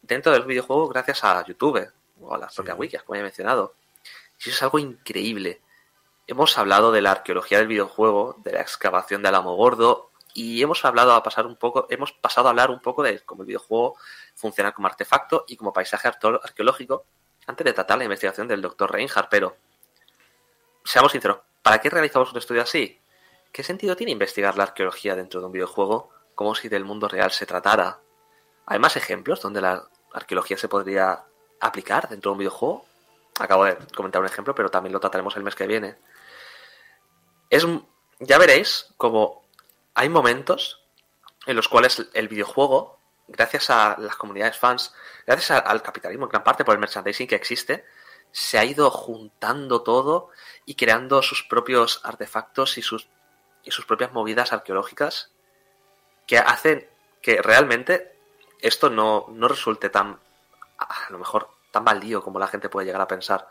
[0.01, 1.89] dentro del videojuego gracias a YouTube
[2.21, 3.75] o a las propias wikis, como ya he mencionado.
[4.39, 5.61] Y eso es algo increíble.
[6.27, 10.83] Hemos hablado de la arqueología del videojuego, de la excavación de Alamo Gordo, y hemos
[10.83, 13.97] hablado a pasar un poco, hemos pasado a hablar un poco de cómo el videojuego
[14.33, 17.05] funciona como artefacto y como paisaje arqueológico,
[17.45, 18.91] antes de tratar la investigación del Dr.
[18.91, 19.55] Reinhardt, pero
[20.83, 23.01] seamos sinceros, ¿para qué realizamos un estudio así?
[23.51, 27.31] ¿Qué sentido tiene investigar la arqueología dentro de un videojuego como si del mundo real
[27.31, 27.99] se tratara?
[28.65, 31.23] ¿Hay más ejemplos donde la arqueología se podría
[31.59, 32.85] aplicar dentro de un videojuego?
[33.39, 35.95] Acabo de comentar un ejemplo, pero también lo trataremos el mes que viene.
[37.49, 37.65] Es,
[38.19, 39.43] ya veréis como
[39.95, 40.83] hay momentos
[41.45, 44.93] en los cuales el videojuego, gracias a las comunidades fans,
[45.25, 47.85] gracias al capitalismo en gran parte por el merchandising que existe,
[48.33, 50.29] se ha ido juntando todo
[50.65, 53.07] y creando sus propios artefactos y sus,
[53.63, 55.31] y sus propias movidas arqueológicas
[56.27, 56.85] que hacen
[57.21, 58.17] que realmente
[58.59, 60.19] esto no, no resulte tan,
[60.77, 63.47] a lo mejor, tan baldío como la gente puede llegar a pensar.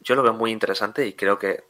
[0.00, 1.64] Yo lo veo muy interesante y creo que,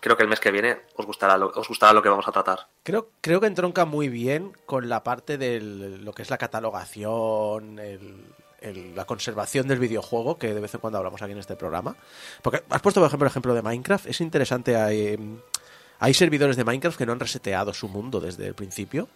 [0.00, 2.32] creo que el mes que viene os gustará, lo, os gustará lo que vamos a
[2.32, 2.68] tratar.
[2.82, 7.78] Creo, creo que entronca muy bien con la parte de lo que es la catalogación,
[7.78, 8.24] el-
[8.60, 11.96] el- la conservación del videojuego, que de vez en cuando hablamos aquí en este programa.
[12.42, 14.06] Porque has puesto, por ejemplo, el ejemplo de Minecraft.
[14.06, 15.38] Es interesante, hay, mm,
[16.00, 19.08] hay servidores de Minecraft que no han reseteado su mundo desde el principio.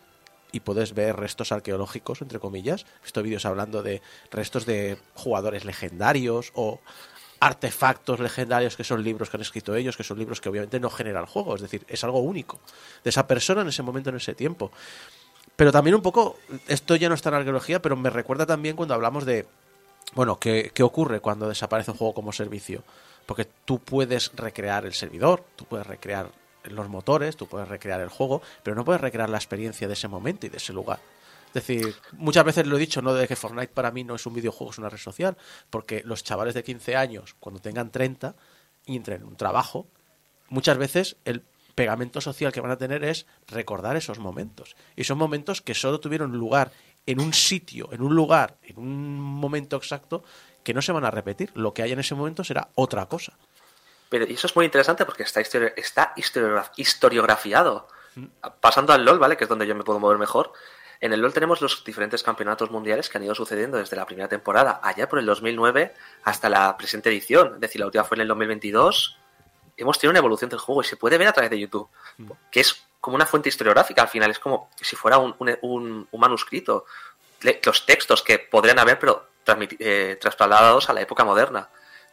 [0.52, 2.84] Y puedes ver restos arqueológicos, entre comillas.
[3.00, 4.02] He visto vídeos hablando de
[4.32, 6.80] restos de jugadores legendarios o
[7.38, 10.90] artefactos legendarios que son libros que han escrito ellos, que son libros que obviamente no
[10.90, 12.58] genera el juego, es decir, es algo único
[13.02, 14.70] de esa persona en ese momento, en ese tiempo.
[15.60, 16.38] Pero también un poco,
[16.68, 19.46] esto ya no está en arqueología, pero me recuerda también cuando hablamos de,
[20.14, 22.82] bueno, ¿qué, qué ocurre cuando desaparece un juego como servicio?
[23.26, 26.30] Porque tú puedes recrear el servidor, tú puedes recrear
[26.64, 30.08] los motores, tú puedes recrear el juego, pero no puedes recrear la experiencia de ese
[30.08, 30.98] momento y de ese lugar.
[31.48, 33.12] Es decir, muchas veces lo he dicho, ¿no?
[33.12, 35.36] De que Fortnite para mí no es un videojuego, es una red social,
[35.68, 38.34] porque los chavales de 15 años, cuando tengan 30
[38.86, 39.86] y entren en un trabajo,
[40.48, 41.42] muchas veces el
[41.85, 44.77] pegamento social que van a tener es recordar esos momentos.
[44.97, 46.73] Y son momentos que solo tuvieron lugar
[47.07, 50.23] en un sitio, en un lugar, en un momento exacto,
[50.62, 51.51] que no se van a repetir.
[51.55, 53.32] Lo que hay en ese momento será otra cosa.
[54.11, 57.89] Pero eso es muy interesante porque está, histori- está historiogra- historiografiado.
[58.61, 59.36] Pasando al LOL, ¿vale?
[59.36, 60.52] Que es donde yo me puedo mover mejor.
[61.01, 64.28] En el LOL tenemos los diferentes campeonatos mundiales que han ido sucediendo desde la primera
[64.28, 65.94] temporada, allá por el 2009,
[66.24, 67.55] hasta la presente edición.
[67.55, 69.16] Es decir, la última fue en el 2022.
[69.81, 71.89] Hemos tenido una evolución del juego y se puede ver a través de YouTube,
[72.51, 76.85] que es como una fuente historiográfica al final, es como si fuera un, un- manuscrito.
[77.40, 79.28] Le- Los textos que podrían haber, pero
[79.78, 81.69] eh, trasladados a la época moderna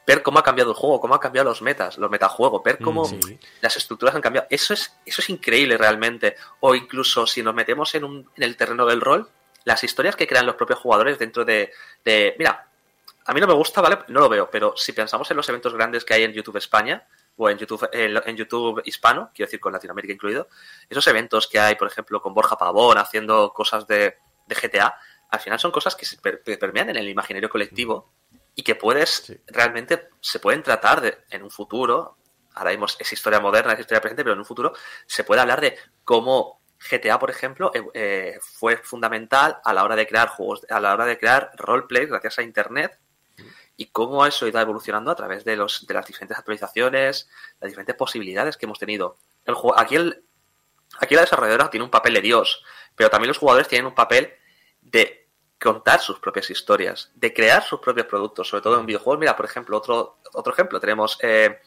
[0.07, 3.03] ver cómo ha cambiado el juego, cómo han cambiado los metas, los metajuegos, ver cómo
[3.10, 3.39] Mm, sí.
[3.60, 4.48] las estructuras han cambiado.
[4.49, 6.38] Eso es, eso es increíble realmente.
[6.61, 9.30] O incluso si nos metemos en, un, en el terreno del rol,
[9.65, 11.73] las historias que crean los propios jugadores dentro de,
[12.06, 12.65] de- Mira,
[13.26, 13.99] a mí no me gusta, ¿vale?
[14.07, 17.06] No lo veo, pero si pensamos en los eventos grandes que hay en YouTube España,
[17.38, 20.49] o en YouTube, en, YouTube hispano, quiero decir con Latinoamérica incluido,
[20.89, 24.95] esos eventos que hay, por ejemplo, con Borja Pavón haciendo cosas de, de GTA,
[25.30, 28.11] al final son cosas que se per- que permean en el imaginario colectivo
[28.55, 32.18] y que puedes, realmente se pueden tratar de, en un futuro,
[32.55, 34.73] ahora mismo es historia moderna, es historia presente, pero en un futuro
[35.05, 36.59] se puede hablar de cómo
[36.89, 40.93] GTA, por ejemplo, eh, eh, fue fundamental a la hora de crear juegos, a la
[40.93, 42.99] hora de crear roleplay gracias a Internet
[43.77, 47.29] y cómo eso ha ido evolucionando a través de, los, de las diferentes actualizaciones,
[47.61, 49.17] las diferentes posibilidades que hemos tenido.
[49.45, 50.23] El, juego- aquí, el,
[50.99, 52.63] aquí la desarrolladora tiene un papel de Dios,
[52.95, 54.33] pero también los jugadores tienen un papel
[54.81, 55.27] de
[55.59, 59.19] contar sus propias historias, de crear sus propios productos, sobre todo en videojuegos.
[59.19, 61.59] Mira, por ejemplo, otro, otro ejemplo, tenemos eh,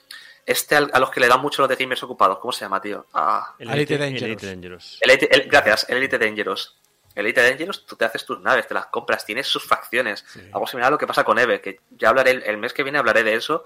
[0.46, 2.38] este al- a los que le dan mucho los de gamers ocupados.
[2.38, 3.06] ¿Cómo se llama, tío?
[3.12, 4.22] Ah, El Elite Elite, Dangerous.
[4.22, 4.98] el Elite Dangerous.
[5.00, 6.79] el Elite- el- gracias, el Elite Dangerous.
[7.14, 10.24] El Elite Dangerous, tú te haces tus naves, te las compras, tienes sus facciones.
[10.52, 12.82] Algo similar a lo que pasa con Eve, que ya hablaré el, el mes que
[12.82, 13.64] viene hablaré de eso.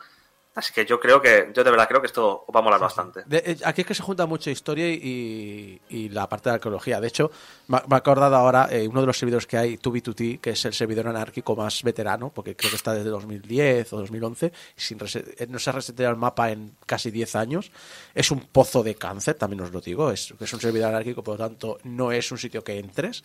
[0.57, 3.25] Así que yo creo que, yo de verdad creo que esto va a molar bastante.
[3.27, 7.01] De- eh, aquí es que se junta mucha historia y, y la parte de arqueología.
[7.01, 7.31] De hecho,
[7.67, 10.73] me, he acordado ahora eh, uno de los servidores que hay, 2B2T, que es el
[10.73, 15.47] servidor anárquico más veterano, porque creo que está desde 2010 o 2011, y sin eh,
[15.49, 17.73] no se ha reseteado el mapa en casi 10 años.
[18.15, 20.13] Es un pozo de cáncer, también os lo digo.
[20.13, 23.25] Es, es un servidor anárquico, por lo tanto, no es un sitio que entres.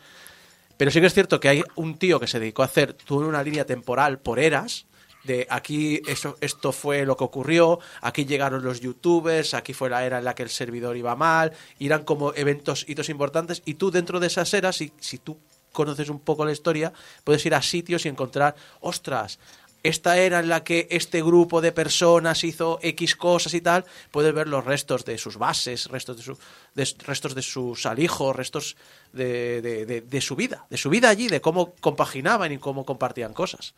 [0.78, 3.28] Pero sí que es cierto que hay un tío que se dedicó a hacer toda
[3.28, 4.86] una línea temporal por eras.
[5.24, 10.06] De aquí eso, esto fue lo que ocurrió, aquí llegaron los youtubers, aquí fue la
[10.06, 13.92] era en la que el servidor iba mal, irán como eventos, hitos importantes, y tú
[13.92, 15.38] dentro de esas eras, si, si tú
[15.74, 16.94] conoces un poco la historia,
[17.26, 19.40] puedes ir a sitios y encontrar, ostras,
[19.84, 24.34] esta era en la que este grupo de personas hizo X cosas y tal, puedes
[24.34, 26.38] ver los restos de sus bases, restos de, su,
[26.76, 28.76] de- restos de sus alijos, restos
[29.14, 32.86] de, de- de- de su vida, de su vida allí, de cómo compaginaban y cómo
[32.86, 33.74] compartían cosas.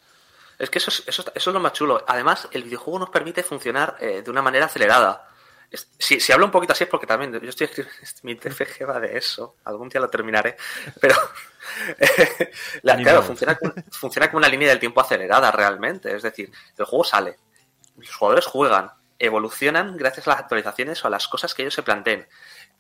[0.62, 2.04] Es que eso es, eso, es- eso es lo más chulo.
[2.08, 5.28] Además, el videojuego nos permite funcionar eh, de una manera acelerada.
[5.98, 9.00] Si, si hablo un poquito así es porque también yo estoy escribiendo, mi TFG va
[9.00, 10.58] de eso, algún día lo terminaré,
[11.00, 11.16] pero
[12.84, 13.58] la- Ni claro, funciona,
[13.92, 17.38] funciona como una línea del tiempo acelerada realmente, es decir, el juego sale,
[17.98, 21.84] los jugadores juegan, evolucionan gracias a las actualizaciones o a las cosas que ellos se
[21.84, 22.28] planteen,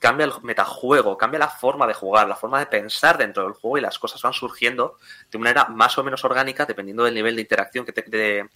[0.02, 3.78] cambia el metajuego, cambia la forma de jugar, la forma de pensar dentro del juego
[3.78, 4.98] y las cosas van surgiendo
[5.30, 8.50] de una manera más o menos orgánica dependiendo del nivel de interacción que te- de,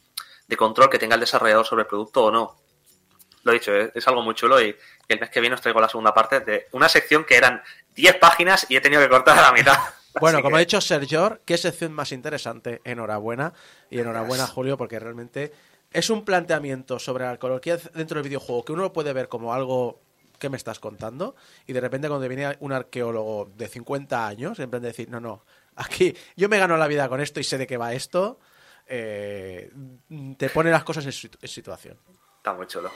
[0.48, 2.58] de control que tenga el desarrollador sobre el producto o no.
[3.44, 3.92] Lo he dicho, ¿eh?
[3.94, 4.76] es algo muy chulo y
[5.08, 7.62] el mes que viene os traigo la segunda parte de una sección que eran
[7.94, 9.78] 10 páginas y he tenido que cortar a la mitad.
[10.20, 12.80] Bueno, Así como que- ha dicho Sergio, qué sección más interesante.
[12.86, 13.52] Enhorabuena.
[13.90, 15.52] Y enhorabuena, Julio, porque realmente
[15.92, 19.54] es un planteamiento sobre la arqueología dentro del videojuego que uno lo puede ver como
[19.54, 20.00] algo
[20.38, 21.36] que me estás contando
[21.68, 25.20] y de repente cuando viene un arqueólogo de 50 años, en plan de decir, no,
[25.20, 25.44] no,
[25.76, 28.40] aquí yo me gano la vida con esto y sé de qué va esto,
[28.88, 29.72] eh,
[30.38, 31.98] te pone las cosas en, situ- en situación.
[32.38, 32.92] Está muy chulo.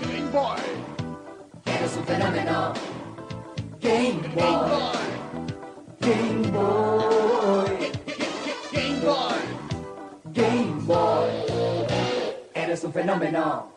[0.00, 0.60] Game Boy.
[1.66, 2.72] Eres un fenómeno.
[3.80, 4.96] Game Boy.
[6.00, 7.13] Game Boy.
[12.54, 13.72] Eres un fenómeno.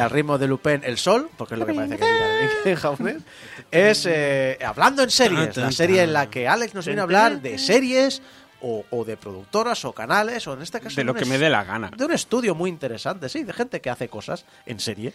[0.00, 3.22] Al ritmo de Lupin el sol, porque es lo que parece que diga en- japonés,
[3.70, 7.40] es eh, hablando en series, la serie en la que Alex nos viene a hablar
[7.40, 8.20] de series
[8.62, 11.48] o, o de productoras o canales, o en este caso De lo que me dé
[11.48, 11.90] la gana.
[11.96, 15.12] de un estudio muy interesante, sí, de gente que hace cosas en serie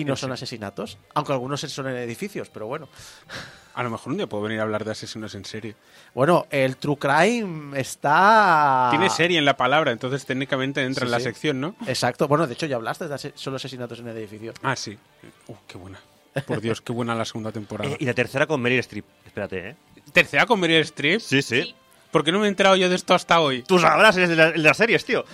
[0.00, 2.88] y no son asesinatos, aunque algunos son en edificios, pero bueno.
[3.74, 5.76] A lo mejor un día puedo venir a hablar de asesinos en serie.
[6.12, 8.88] Bueno, el True Crime está...
[8.90, 11.22] Tiene serie en la palabra, entonces técnicamente entra Sí, en la sí.
[11.24, 11.76] sección, ¿no?
[11.86, 14.56] Exacto, bueno, de hecho ya hablaste de ase- solo asesinatos en edificios.
[14.64, 14.98] Ah, sí.
[15.46, 16.00] Uh, qué buena.
[16.44, 17.88] Por Dios, qué buena la segunda temporada.
[17.92, 19.04] Eh, y la tercera con Meryl Streep.
[19.24, 19.76] Espérate, ¿eh?
[20.12, 21.20] ¿Tercera con Meryl Streep?
[21.20, 21.72] Sí, sí.
[22.10, 23.62] ¿Por qué no me he enterado yo de esto hasta hoy?
[23.62, 25.24] Tú sabrás, eres de, la- de las series, tío.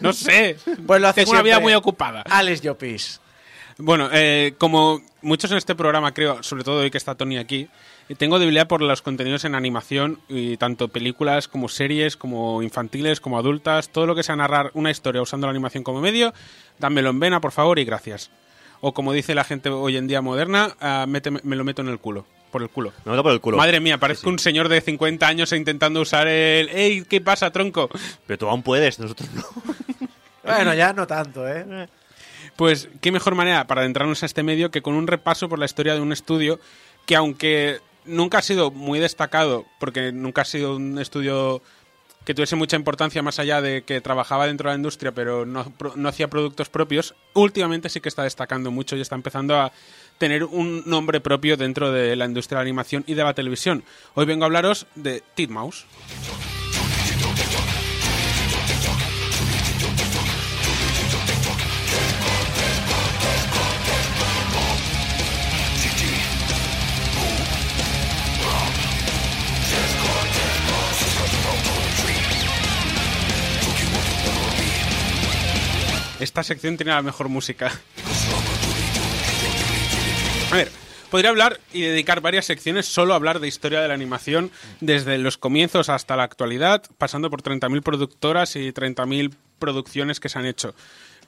[0.00, 0.56] No sé.
[0.84, 2.22] Pues lo hace Tengo una vida muy ocupada.
[2.22, 3.20] Alex Llopis.
[3.78, 7.68] Bueno, eh, como muchos en este programa, creo, sobre todo hoy que está Tony aquí,
[8.18, 13.36] tengo debilidad por los contenidos en animación, y tanto películas como series, como infantiles, como
[13.36, 16.32] adultas, todo lo que sea narrar una historia usando la animación como medio,
[16.78, 18.30] dámelo en vena, por favor, y gracias.
[18.80, 20.76] O como dice la gente hoy en día moderna,
[21.08, 22.92] méteme- me lo meto en el culo, por el culo.
[23.04, 23.56] Me meto por el culo.
[23.56, 26.68] Madre mía, parezco un señor de 50 años intentando usar el...
[26.68, 27.88] ¡Ey, qué pasa, tronco!
[28.26, 29.42] Pero tú aún puedes, nosotros no.
[30.44, 31.88] Bueno, ya no tanto, ¿eh?
[32.56, 35.64] Pues qué mejor manera para adentrarnos a este medio que con un repaso por la
[35.64, 36.60] historia de un estudio
[37.06, 41.62] que aunque nunca ha sido muy destacado, porque nunca ha sido un estudio
[42.24, 45.72] que tuviese mucha importancia más allá de que trabajaba dentro de la industria pero no,
[45.94, 49.72] no hacía productos propios, últimamente sí que está destacando mucho y está empezando a
[50.18, 53.84] tener un nombre propio dentro de la industria de la animación y de la televisión.
[54.14, 55.86] Hoy vengo a hablaros de Titmouse.
[76.34, 77.70] Esta sección tiene la mejor música.
[80.50, 80.68] A ver,
[81.08, 84.50] podría hablar y dedicar varias secciones solo a hablar de historia de la animación,
[84.80, 90.40] desde los comienzos hasta la actualidad, pasando por 30.000 productoras y 30.000 producciones que se
[90.40, 90.74] han hecho.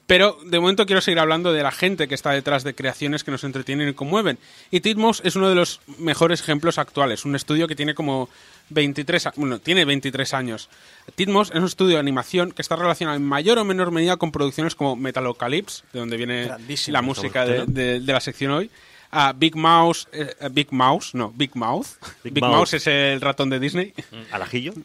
[0.08, 3.30] Pero de momento quiero seguir hablando de la gente que está detrás de creaciones que
[3.30, 4.38] nos entretienen y conmueven.
[4.72, 7.24] Y Titmos es uno de los mejores ejemplos actuales.
[7.24, 8.28] Un estudio que tiene como
[8.70, 10.68] 23, a- bueno, tiene 23 años.
[11.14, 14.32] Titmos es un estudio de animación que está relacionado en mayor o menor medida con
[14.32, 16.50] producciones como Metalocalypse, de donde viene
[16.88, 18.70] la música de, Estamos de- de la sección hoy.
[19.12, 21.86] a Big Mouse, eh, eh, Big Mouse, no, Big Mouth.
[22.24, 22.42] Big Big.
[22.44, 23.94] Mouse es el ratón de Disney.
[24.32, 24.72] ¿Al ajillo?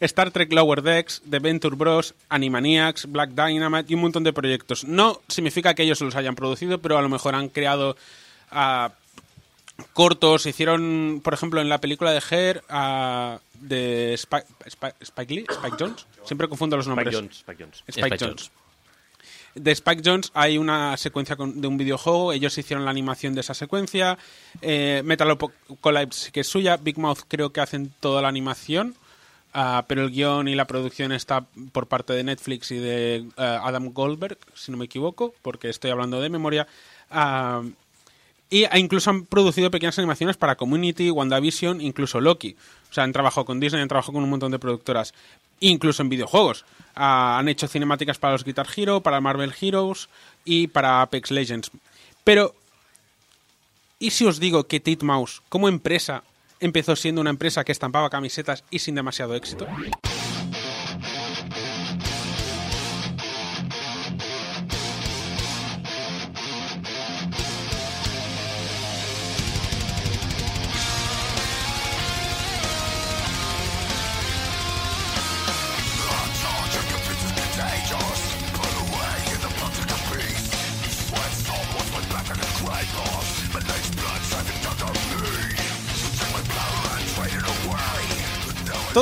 [0.00, 4.84] Star Trek Lower Decks, The Venture Bros, Animaniacs, Black Dynamite y un montón de proyectos.
[4.84, 7.96] No significa que ellos los hayan producido, pero a lo mejor han creado
[8.50, 8.92] ah,
[9.92, 10.46] cortos.
[10.46, 15.76] Hicieron, por ejemplo, en la película de Her ah, de Spike, Spike- Spike Lee, Spike
[15.78, 16.06] Jones.
[16.24, 17.08] Siempre confundo los nombres.
[17.14, 17.36] Spike Jones.
[17.38, 17.84] Spike Jones.
[17.88, 18.50] Spike, Spike Jones.
[19.54, 23.40] De Spike Jones hay una secuencia con- de un videojuego, ellos hicieron la animación de
[23.42, 24.18] esa secuencia.
[24.60, 26.76] Eh, Metalocalypse, que es suya.
[26.76, 28.96] Big Mouth creo que hacen toda la animación.
[29.56, 33.24] ah, pero el guion y la producción está por parte de Netflix y de eh,
[33.36, 36.66] Adam Goldberg, si no me equivoco, porque estoy hablando de memoria.
[37.08, 37.62] Ah,
[38.54, 42.54] y incluso han producido pequeñas animaciones para Community, WandaVision, incluso Loki.
[42.88, 45.12] O sea, han trabajado con Disney, han trabajado con un montón de productoras.
[45.58, 46.64] Incluso en videojuegos.
[46.94, 50.08] Ah, han hecho cinemáticas para los Guitar Hero, para Marvel Heroes
[50.44, 51.72] y para Apex Legends.
[52.22, 52.54] Pero,
[53.98, 56.22] ¿y si os digo que Titmouse, como empresa,
[56.60, 59.66] empezó siendo una empresa que estampaba camisetas y sin demasiado éxito?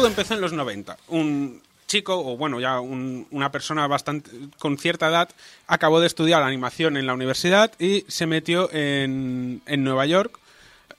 [0.03, 0.97] Todo empezó en los 90.
[1.09, 5.29] Un chico, o bueno, ya un- una persona bastante con cierta edad,
[5.69, 10.39] acabó de estudiar animación en la universidad y se metió en, en Nueva York,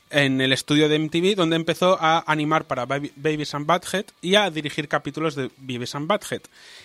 [0.09, 4.49] en el estudio de MTV, donde empezó a animar para Babies and Butthead y a
[4.49, 6.41] dirigir capítulos de Beavis and Butthead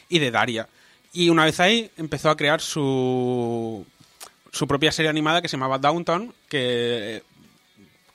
[0.09, 0.69] y de Daria.
[1.13, 3.87] Y una vez ahí empezó a crear su,
[4.51, 7.23] su propia serie animada que se llamaba Downtown, que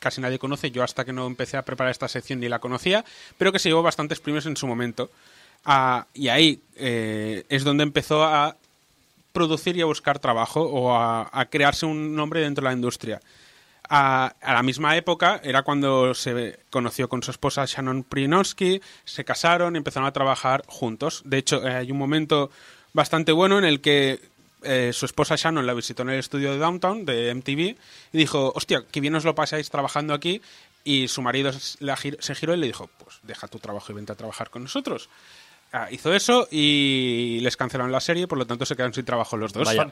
[0.04, 3.06] casi nadie conoce, yo hasta que no empecé a preparar esta sección ni la conocía,
[3.38, 5.10] pero que se llevó bastantes premios en su momento.
[5.64, 8.58] Ah, y ahí eh, es donde empezó a
[9.32, 13.22] producir y a buscar trabajo o a, crearse un nombre dentro de la industria.
[13.90, 19.24] A, a la misma época era cuando se conoció con su esposa Shannon Prinowski, se
[19.24, 21.22] casaron y empezaron a trabajar juntos.
[21.26, 22.52] De hecho, eh, hay un momento
[22.92, 24.20] bastante bueno en el que
[24.64, 28.52] eh, su esposa Shannon la visitó en el estudio de Downtown, de MTV, y dijo,
[28.56, 30.42] hostia, qué bien os lo pasáis trabajando aquí.
[30.86, 34.16] Y su marido se giró y le dijo, pues deja tu trabajo y vente a
[34.16, 35.10] trabajar con nosotros.
[35.72, 39.38] Ah, hizo eso y les cancelaron la serie, por lo tanto se quedaron sin trabajo
[39.38, 39.66] los dos.
[39.66, 39.90] Vaya.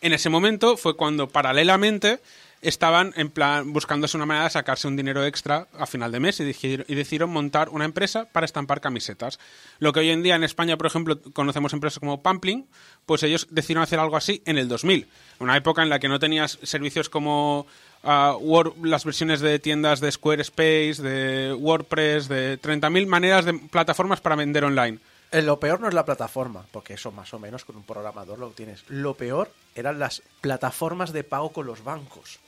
[0.00, 2.20] En ese momento fue cuando paralelamente
[2.60, 6.40] estaban en plan buscándose una manera de sacarse un dinero extra a final de mes
[6.40, 9.38] y, decidieron montar una empresa para estampar camisetas.
[9.78, 12.66] Lo que hoy en día en España, por ejemplo, conocemos empresas como Pampling,
[13.06, 15.06] pues ellos decidieron hacer algo así en el 2000,
[15.38, 17.66] una época en la que no tenías servicios como
[18.02, 24.36] Word- las versiones de tiendas de Squarespace, de WordPress, de 30.000 maneras de plataformas para
[24.36, 24.98] vender online.
[25.30, 28.38] Eh, Lo peor no es la plataforma, porque eso más o menos con un programador
[28.38, 28.84] lo tienes.
[28.88, 32.40] Lo peor eran las plataformas de pago con los bancos.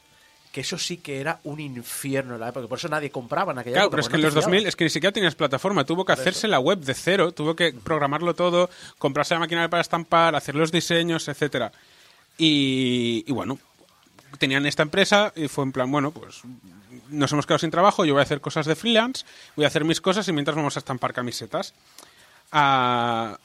[0.52, 2.66] Que eso sí que era un infierno en la época.
[2.66, 3.97] Por eso nadie compraba en aquella Claro, época.
[3.97, 4.68] pero es que en los te 2000 fiabas.
[4.68, 5.85] es que ni siquiera tenías plataforma.
[5.85, 8.68] Tuvo que hacerse la web de cero, tuvo que programarlo todo,
[8.98, 11.70] comprarse la máquina para estampar, hacer los diseños, etcétera.
[12.36, 13.59] Y, y bueno,
[14.39, 16.40] tenían esta empresa y fue en plan, bueno, pues
[17.10, 19.24] nos hemos quedado sin trabajo, yo voy a hacer cosas de freelance,
[19.56, 21.74] voy a hacer mis cosas y mientras vamos a estampar camisetas.
[22.52, 23.39] Ah,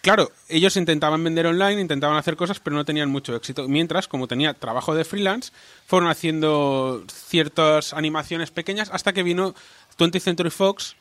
[0.00, 3.66] Claro, ellos intentaban vender online, intentaban hacer cosas, pero no tenían mucho éxito.
[3.68, 5.52] Mientras, como tenía trabajo de freelance,
[5.86, 9.54] fueron haciendo ciertas animaciones pequeñas hasta que vino
[9.98, 10.94] 20th Century Fox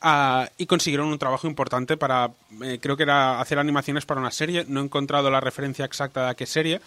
[0.00, 2.30] ah, y consiguieron un trabajo importante para,
[2.62, 4.64] eh, creo que era hacer animaciones para una serie.
[4.68, 6.80] No he encontrado la referencia exacta de qué serie.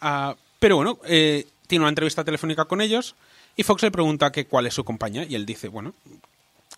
[0.00, 3.14] Ah, pero bueno, eh, tiene una entrevista telefónica con ellos
[3.54, 5.94] y Fox le pregunta que cuál es su compañía y él dice, bueno,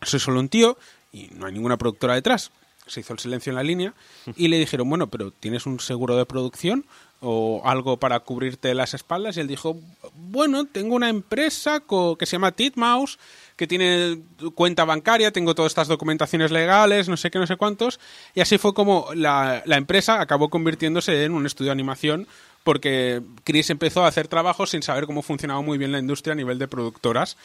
[0.03, 0.77] soy solo un tío
[1.13, 2.51] y no hay ninguna productora detrás.
[2.89, 3.95] Se hizo el silencio en la línea
[4.37, 6.85] y le dijeron, bueno, pero ¿tienes un seguro de producción
[7.21, 9.37] o algo para cubrirte las espaldas?
[9.37, 9.79] Y él dijo,
[10.15, 11.83] bueno, tengo una empresa
[12.19, 13.19] que se llama Titmouse,
[13.57, 14.21] que tiene
[14.55, 18.01] cuenta bancaria, tengo todas estas documentaciones legales, no sé qué, no sé cuántos.
[18.35, 22.27] Y así fue como la, la empresa acabó convirtiéndose en un estudio de animación
[22.69, 26.37] porque Chris empezó a hacer trabajos sin saber cómo funcionaba muy bien la industria a
[26.37, 27.39] nivel de productoras.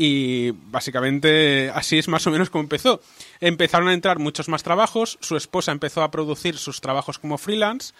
[0.00, 3.00] Y básicamente así es más o menos como empezó.
[3.40, 7.92] Empezaron a entrar muchos más trabajos, su esposa empezó a producir sus trabajos como freelance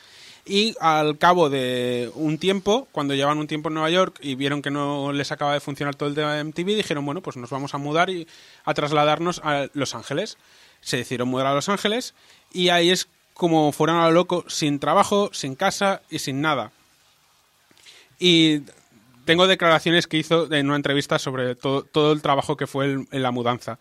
[0.47, 4.63] y al cabo de un tiempo, cuando llevan un tiempo en Nueva York y vieron
[4.63, 7.51] que no les acaba de funcionar todo el tema de MTV, dijeron, bueno, pues nos
[7.51, 8.29] vamos a mudar y
[8.65, 10.39] a trasladarnos a Los Ángeles.
[10.81, 12.15] Se decidieron mudar a Los Ángeles
[12.53, 16.71] y ahí es como fueron a lo loco, sin trabajo, sin casa y sin nada.
[18.21, 18.63] Y
[19.29, 23.31] tengo declaraciones que hizo en una entrevista sobre todo, el trabajo que fue en la
[23.31, 23.79] mudanza.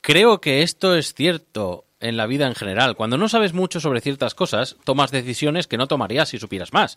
[0.00, 2.96] Creo que esto es cierto en la vida en general.
[2.96, 6.96] Cuando no sabes mucho sobre ciertas cosas, tomas decisiones que no tomarías si supieras más.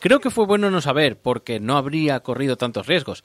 [0.00, 3.24] Creo que fue bueno no saber, porque no habría corrido tantos riesgos.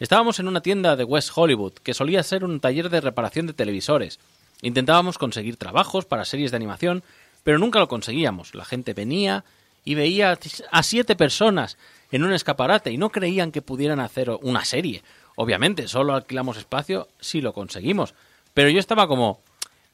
[0.00, 3.52] Estábamos en una tienda de West Hollywood, que solía ser un taller de reparación de
[3.52, 4.18] televisores.
[4.60, 7.04] Intentábamos conseguir trabajos para series de animación,
[7.44, 8.56] pero nunca lo conseguíamos.
[8.56, 9.44] La gente venía
[9.84, 10.36] y veía
[10.72, 11.78] a siete personas
[12.10, 15.02] en un escaparate y no creían que pudieran hacer una serie.
[15.36, 18.14] Obviamente, solo alquilamos espacio si lo conseguimos.
[18.54, 19.40] Pero yo estaba como,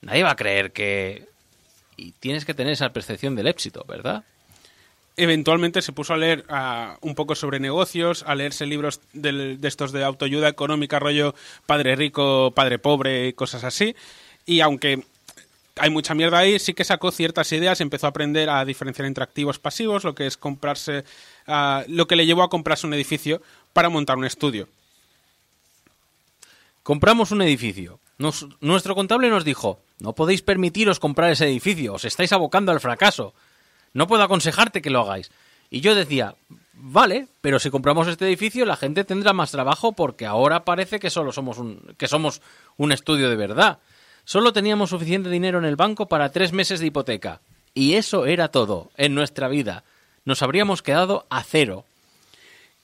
[0.00, 1.28] nadie va a creer que...
[1.96, 4.24] Y tienes que tener esa percepción del éxito, ¿verdad?
[5.16, 6.44] Eventualmente se puso a leer
[7.02, 11.36] un poco sobre negocios, a leerse libros de estos de autoayuda económica, rollo
[11.66, 13.94] padre rico, padre pobre cosas así.
[14.44, 15.04] Y aunque
[15.76, 19.24] hay mucha mierda ahí, sí que sacó ciertas ideas, empezó a aprender a diferenciar entre
[19.24, 21.04] activos pasivos, lo que es comprarse,
[21.88, 23.42] lo que le llevó a comprarse un edificio
[23.72, 24.68] para montar un estudio.
[26.82, 27.98] Compramos un edificio.
[28.60, 33.34] Nuestro contable nos dijo, no podéis permitiros comprar ese edificio, os estáis abocando al fracaso.
[33.92, 35.30] No puedo aconsejarte que lo hagáis.
[35.70, 36.36] Y yo decía,
[36.74, 41.10] vale, pero si compramos este edificio la gente tendrá más trabajo porque ahora parece que
[41.10, 42.42] solo somos un, que somos
[42.76, 43.78] un estudio de verdad.
[44.24, 47.40] Solo teníamos suficiente dinero en el banco para tres meses de hipoteca.
[47.74, 49.84] Y eso era todo en nuestra vida.
[50.24, 51.84] Nos habríamos quedado a cero.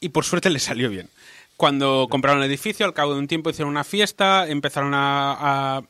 [0.02, 1.10] y por suerte le salió bien.
[1.56, 5.82] Cuando compraron el edificio, al cabo de un tiempo hicieron una fiesta, empezaron a,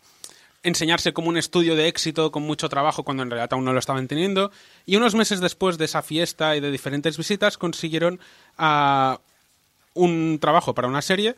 [0.64, 3.78] enseñarse como un estudio de éxito con mucho trabajo cuando en realidad aún no lo
[3.78, 4.50] estaban teniendo.
[4.84, 8.18] Y unos meses después de esa fiesta y de diferentes visitas consiguieron
[8.58, 9.20] ah,
[9.94, 11.36] un trabajo para una serie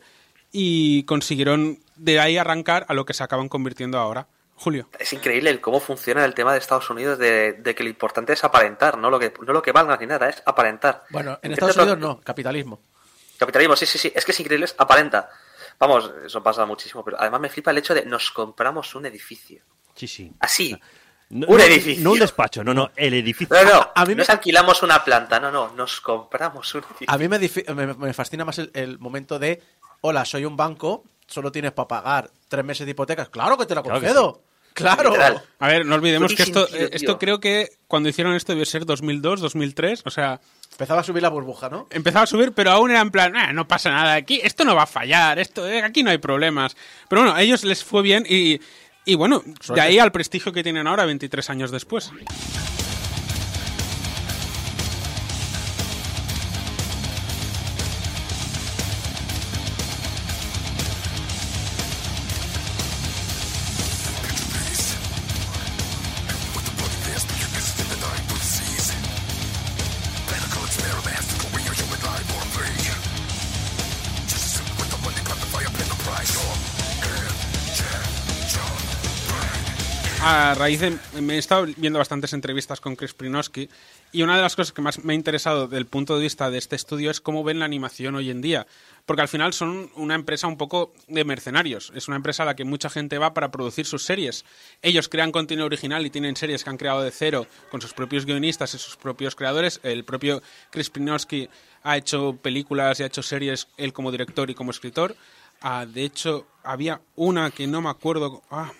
[0.53, 4.27] y consiguieron de ahí arrancar a lo que se acaban convirtiendo ahora.
[4.55, 4.87] Julio.
[4.99, 8.31] Es increíble el cómo funciona el tema de Estados Unidos de, de que lo importante
[8.33, 11.03] es aparentar, no lo que no lo que valga ni nada, es aparentar.
[11.09, 12.79] Bueno, en Estados Unidos no, capitalismo.
[13.37, 15.27] Capitalismo, sí, sí, sí, es que es increíble, es aparenta.
[15.79, 19.63] Vamos, eso pasa muchísimo, pero además me flipa el hecho de nos compramos un edificio.
[19.95, 20.31] Sí, sí.
[20.39, 20.79] Así.
[21.31, 22.03] No, un no- edificio.
[22.03, 23.53] No un despacho, no, no, el edificio.
[23.63, 27.07] No, no, A mí me- nos alquilamos una planta, no, no, nos compramos un edificio.
[27.13, 29.61] A mí me, difi- me- me fascina más el, el momento de,
[30.05, 33.29] hola, soy un banco, solo tienes para pagar tres meses de hipotecas.
[33.29, 34.41] Claro que te la Claro concedo.
[34.73, 35.13] Claro.
[35.59, 38.65] A ver, no olvidemos que esto, sentido, eh, esto creo que cuando hicieron esto debió
[38.65, 41.87] ser 2002, 2003, o sea, Empezaba a subir la burbuja, ¿no?
[41.91, 44.75] empezaba a subir, pero aún era en plan, "Ah, no pasa nada, aquí esto no
[44.75, 46.75] va a fallar, esto eh, aquí no hay problemas.
[47.07, 48.59] Pero bueno, a ellos les fue bien y,
[49.05, 49.43] y bueno,
[49.73, 52.11] de ahí al prestigio que tienen ahora 23 años después.
[80.63, 83.69] Me he estado viendo bastantes entrevistas con Chris Prinowski
[84.13, 86.57] y una de las cosas que más me ha interesado del punto de vista de
[86.57, 88.65] este estudio es cómo ven la animación hoy en día.
[89.05, 91.91] Porque al final son una empresa un poco de mercenarios.
[91.95, 94.45] Es una empresa a la que mucha gente va para producir sus series.
[94.81, 98.25] Ellos crean contenido original y tienen series que han creado de cero con sus propios
[98.25, 99.81] guionistas y sus propios creadores.
[99.83, 100.41] El propio
[100.71, 101.49] Chris Prinowski
[101.83, 105.17] ha hecho películas y ha hecho series él como director y como escritor.
[105.59, 108.43] Ah, de hecho, había una que no me acuerdo...
[108.49, 108.71] Ah,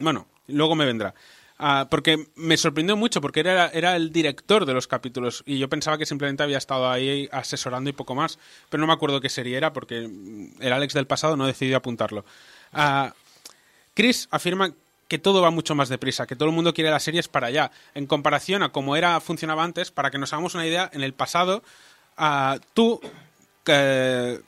[0.00, 1.14] bueno, luego me vendrá.
[1.62, 5.68] Ah, porque me sorprendió mucho, porque era, era el director de los capítulos y yo
[5.68, 8.38] pensaba que simplemente había estado ahí asesorando y poco más,
[8.70, 10.08] pero no me acuerdo qué serie era porque
[10.58, 12.24] el Alex del pasado no decidió apuntarlo.
[12.72, 13.12] Ah,
[13.92, 14.72] Chris afirma
[15.06, 17.70] que todo va mucho más deprisa, que todo el mundo quiere las series para allá.
[17.94, 21.12] En comparación a cómo era funcionaba antes, para que nos hagamos una idea, en el
[21.12, 21.62] pasado
[22.16, 23.00] ah, tú
[23.66, 24.40] eh,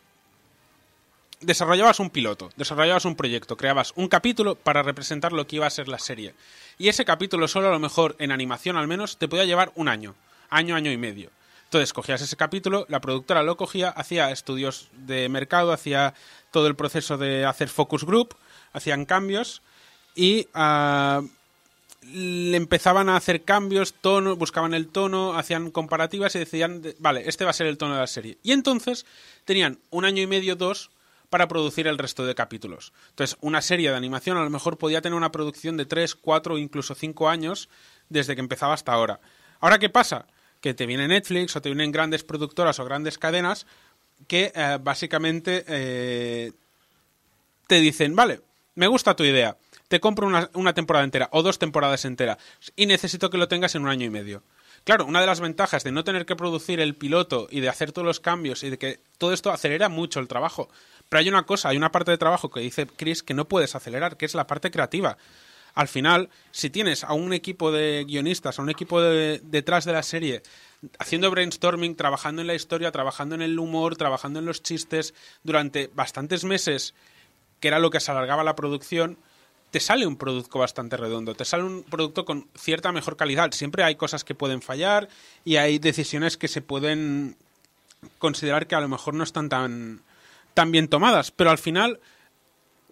[1.43, 5.71] desarrollabas un piloto, desarrollabas un proyecto, creabas un capítulo para representar lo que iba a
[5.71, 6.35] ser la serie.
[6.79, 9.89] Y ese capítulo solo a lo mejor en animación al menos te podía llevar un
[9.89, 10.15] año,
[10.51, 11.31] año, año y medio.
[11.65, 16.15] Entonces cogías ese capítulo, la productora lo cogía, hacía estudios de mercado, hacía
[16.51, 18.35] todo el proceso de hacer focus group,
[18.75, 19.63] hacían cambios
[20.15, 21.23] y ah,
[22.03, 27.23] le empezaban a hacer cambios, tono, buscaban el tono, hacían comparativas y decían, de- vale,
[27.27, 28.37] este va a ser el tono de la serie.
[28.43, 29.07] Y entonces
[29.47, 30.91] tenían un año y medio, dos,
[31.33, 32.93] para producir el resto de capítulos.
[33.09, 36.59] Entonces, una serie de animación a lo mejor podía tener una producción de tres, cuatro,
[36.59, 37.71] incluso cinco años
[38.11, 39.19] desde que empezaba hasta ahora.
[39.59, 40.27] Ahora, ¿qué pasa?
[40.61, 43.67] Que te viene Netflix o te vienen grandes productoras o grandes cadenas
[44.29, 46.53] que eh, básicamente eh,
[47.67, 48.43] te dicen, vale,
[48.75, 49.57] me gusta tu idea,
[49.89, 52.37] te compro una, una temporada entera o dos temporadas enteras
[52.77, 54.43] y necesito que lo tengas en un año y medio.
[54.85, 57.93] Claro, una de las ventajas de no tener que producir el piloto y de hacer
[57.93, 60.69] todos los cambios y de que todo esto acelera mucho el trabajo.
[61.13, 63.75] Pero hay una cosa, hay una parte de trabajo que dice Chris que no puedes
[63.75, 65.19] acelerar, que es la parte creativa.
[65.75, 69.93] Al final, si tienes a un equipo de guionistas, a un equipo de- detrás de
[69.93, 70.43] la serie,
[70.99, 75.13] haciendo brainstorming, trabajando en la historia, trabajando en el humor, trabajando en los chistes
[75.45, 76.95] durante bastantes meses,
[77.61, 79.19] que era lo que se alargaba la producción,
[79.71, 83.53] te sale un producto bastante redondo, te sale un producto con cierta mejor calidad.
[83.53, 85.11] Siempre hay cosas que pueden fallar
[85.45, 87.37] y hay decisiones que se pueden
[88.19, 90.01] considerar que a lo mejor no están tan,
[90.55, 92.01] tan bien tomadas, pero al final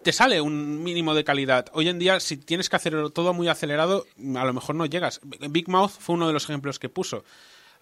[0.03, 1.67] te sale un mínimo de calidad.
[1.73, 4.05] Hoy en día, si tienes que hacer todo muy acelerado,
[4.35, 5.21] a lo mejor no llegas.
[5.23, 7.23] Big Mouth fue uno de los ejemplos que puso.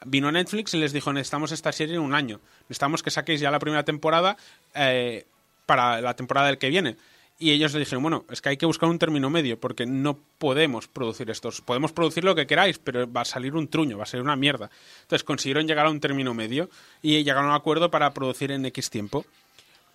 [0.06, 2.40] Vino Netflix y les dijo, necesitamos esta serie en un año.
[2.64, 4.38] Necesitamos que saquéis ya la primera temporada
[4.74, 5.26] eh,
[5.66, 6.98] para la temporada del que viene.
[7.42, 10.20] Y ellos le dijeron, bueno, es que hay que buscar un término medio, porque no
[10.40, 11.62] podemos producir estos.
[11.62, 14.36] Podemos producir lo que queráis, pero va a salir un truño, va a salir una
[14.36, 14.70] mierda.
[15.04, 16.70] Entonces consiguieron llegar a un término medio
[17.02, 19.26] y llegaron a un acuerdo para producir en X tiempo.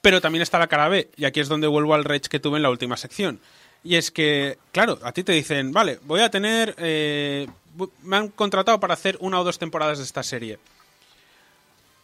[0.05, 2.59] Pero también está la cara B, y aquí es donde vuelvo al rage que tuve
[2.59, 3.41] en la última sección.
[3.83, 6.75] Y es que, claro, a ti te dicen, vale, voy a tener.
[6.77, 7.49] eh,
[8.03, 10.59] me han contratado para hacer una o dos temporadas de esta serie.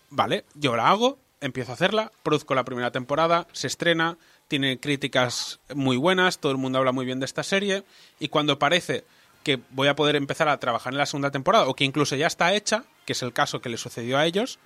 [0.09, 4.17] Vale, yo la hago, empiezo a hacerla, produzco la primera temporada, se estrena,
[4.49, 7.85] tiene críticas muy buenas, todo el mundo habla muy bien de esta serie,
[8.19, 9.05] y cuando parece
[9.43, 12.29] que voy a poder empezar a trabajar en la segunda temporada, o que incluso ya
[12.29, 14.59] está hecha, que es el caso que le sucedió a ellos,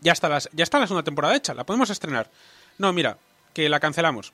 [0.00, 2.28] ya está, la, ya está la segunda temporada hecha, la podemos estrenar.
[2.78, 3.18] No, mira,
[3.54, 4.32] que la cancelamos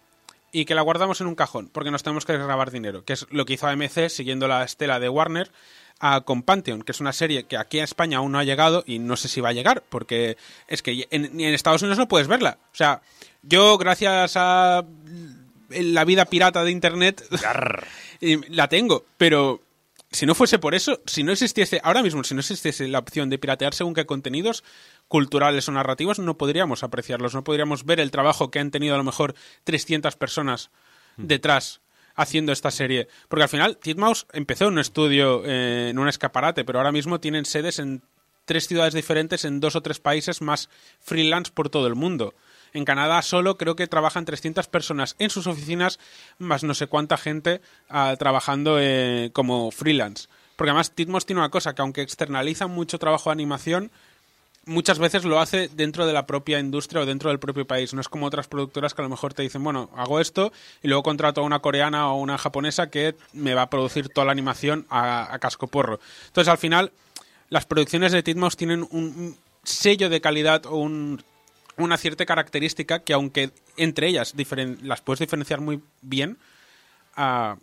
[0.52, 3.26] y que la guardamos en un cajón porque nos tenemos que grabar dinero, que es
[3.30, 5.50] lo que hizo AMC siguiendo la estela de Warner
[5.98, 8.82] a con Pantheon, que es una serie que aquí a España aún no ha llegado
[8.86, 10.36] y no sé si va a llegar, porque
[10.66, 12.58] es que en, ni en Estados Unidos no puedes verla.
[12.72, 13.00] O sea,
[13.42, 14.84] yo gracias a
[15.70, 17.24] la vida pirata de Internet
[18.48, 19.60] la tengo, pero
[20.12, 23.30] si no fuese por eso, si no existiese, ahora mismo, si no existiese la opción
[23.30, 24.62] de piratear según qué contenidos
[25.12, 28.96] culturales o narrativos, no podríamos apreciarlos, no podríamos ver el trabajo que han tenido a
[28.96, 29.34] lo mejor
[29.64, 30.70] 300 personas
[31.18, 31.82] detrás
[32.14, 33.08] haciendo esta serie.
[33.28, 37.20] Porque al final, Titmouse empezó en un estudio, eh, en un escaparate, pero ahora mismo
[37.20, 38.00] tienen sedes en
[38.46, 42.32] tres ciudades diferentes, en dos o tres países más freelance por todo el mundo.
[42.72, 45.98] En Canadá solo creo que trabajan 300 personas en sus oficinas,
[46.38, 47.60] más no sé cuánta gente
[47.90, 50.30] ah, trabajando eh, como freelance.
[50.56, 53.92] Porque además Titmos tiene una cosa, que aunque externaliza mucho trabajo de animación,
[54.66, 57.92] muchas veces lo hace dentro de la propia industria o dentro del propio país.
[57.94, 60.52] No es como otras productoras que a lo mejor te dicen, bueno, hago esto
[60.82, 64.24] y luego contrato a una coreana o una japonesa que me va a producir toda
[64.26, 66.00] la animación a, a casco porro.
[66.26, 66.92] Entonces, al final,
[67.48, 71.22] las producciones de Titmos tienen un, sello de calidad o un-
[71.76, 74.34] una cierta característica que, aunque entre ellas
[74.82, 76.38] las puedes diferenciar muy bien,
[77.16, 77.56] ah,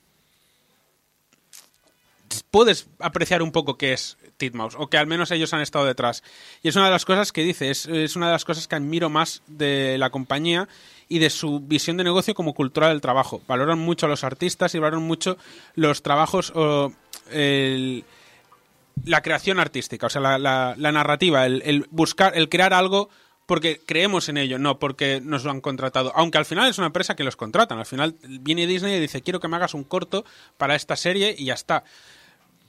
[2.52, 6.24] puedes apreciar un poco qué es Titmouse, o que al menos ellos han estado detrás.
[6.64, 7.86] Y es una de las cosas que dice, es,
[8.16, 10.68] una de las cosas que admiro más de la compañía
[11.08, 13.42] y de su visión de negocio como cultura del trabajo.
[13.48, 15.38] Valoran mucho a los artistas y valoran mucho
[15.76, 16.94] los trabajos o
[17.32, 18.04] el-
[19.06, 23.10] la creación artística, o sea, la, la- la narrativa, el buscar, el crear algo
[23.46, 26.12] porque creemos en ello, no porque nos lo han contratado.
[26.16, 27.80] Aunque al final es una empresa que los contratan.
[27.80, 30.24] Al final viene Disney y dice, quiero que me hagas un corto
[30.58, 31.84] para esta serie y ya está.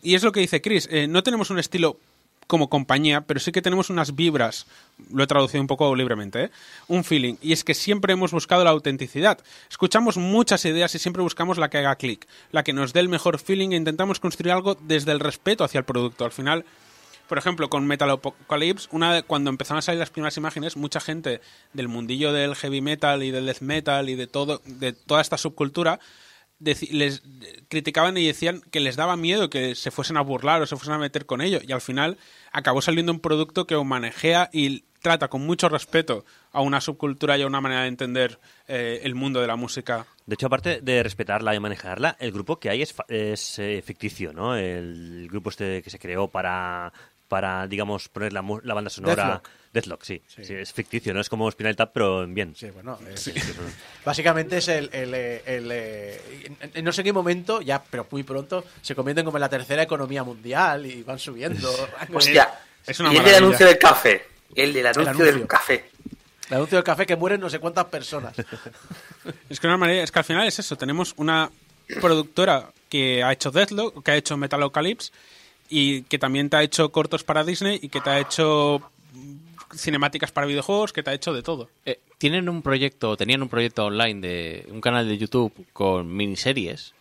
[0.03, 1.99] Y es lo que dice Chris, eh, no tenemos un estilo
[2.47, 4.67] como compañía, pero sí que tenemos unas vibras,
[5.13, 6.51] lo he traducido un poco libremente, ¿eh?
[6.89, 9.39] un feeling, y es que siempre hemos buscado la autenticidad.
[9.71, 13.09] Escuchamos muchas ideas y siempre buscamos la que haga clic, la que nos dé el
[13.09, 16.25] mejor feeling e intentamos construir algo desde el respeto hacia el producto.
[16.25, 16.65] Al final,
[17.29, 21.41] por ejemplo, con Metalocalypse, una de- cuando empezaron a salir las primeras imágenes, mucha gente
[21.73, 25.39] del mundillo del heavy metal y del death metal y de todo, de toda esta
[25.39, 26.01] subcultura,
[26.61, 27.23] les
[27.69, 30.95] criticaban y decían que les daba miedo que se fuesen a burlar o se fuesen
[30.95, 31.61] a meter con ello.
[31.67, 32.19] Y al final
[32.53, 37.43] acabó saliendo un producto que manejea y trata con mucho respeto a una subcultura y
[37.43, 38.39] a una manera de entender
[38.69, 40.07] eh, el mundo de la música.
[40.27, 44.33] De hecho, aparte de respetarla y manejarla, el grupo que hay es, es, eh, ficticio,
[44.33, 44.55] ¿no?
[44.55, 46.93] El grupo este que se creó para
[47.31, 49.15] para, digamos, poner la, mu- la banda sonora.
[49.25, 49.49] Deathlock.
[49.73, 50.21] Deathlock, sí.
[50.27, 50.53] sí.
[50.53, 52.57] Es ficticio, no es como Spinal Tap, pero en bien.
[52.57, 53.73] Sí, bueno, es- Sí, es un-
[54.05, 54.91] Básicamente es el.
[54.93, 56.21] el, eh, el, eh,
[56.61, 59.49] en- en no sé qué momento, ya, pero muy pronto, se convierten como en la
[59.49, 61.71] tercera economía mundial y van subiendo.
[62.13, 62.51] Hostia,
[62.85, 64.27] Es una y el del anuncio del café.
[64.57, 65.33] El del anuncio, anuncio.
[65.33, 65.85] del café.
[66.49, 68.35] El anuncio del café que mueren no sé cuántas personas.
[69.49, 70.77] Es que, una manera- es que al final es eso.
[70.77, 71.49] Tenemos una
[72.01, 75.13] productora que ha hecho Deathlock, que ha hecho Metalocalypse
[75.71, 78.83] y que también te ha hecho cortos para Disney y que te ha hecho
[79.75, 81.71] cinemáticas para videojuegos, que te ha hecho de todo.
[81.87, 86.93] Eh, tienen un proyecto, tenían un proyecto online de un canal de YouTube con miniseries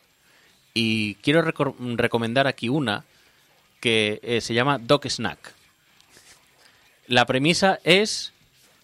[0.73, 3.03] y quiero recor- recomendar aquí una
[3.81, 5.53] que eh, se llama Dog Snack.
[7.07, 8.33] La premisa es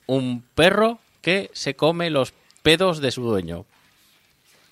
[0.07, 2.33] un perro que se come los
[2.63, 3.65] pedos de su dueño.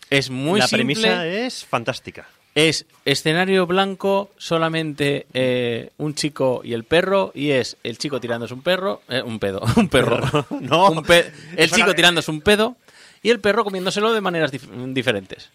[0.09, 0.85] Es muy la simple.
[0.85, 2.27] premisa es fantástica.
[2.55, 8.53] Es escenario blanco, solamente eh, un chico y el perro, y es el chico tirándose
[8.53, 10.91] un perro, eh, un pedo, un perro, No.
[10.91, 12.75] Un pe- el chico tirándose un pedo
[13.23, 15.49] y el perro comiéndoselo de maneras dif- diferentes.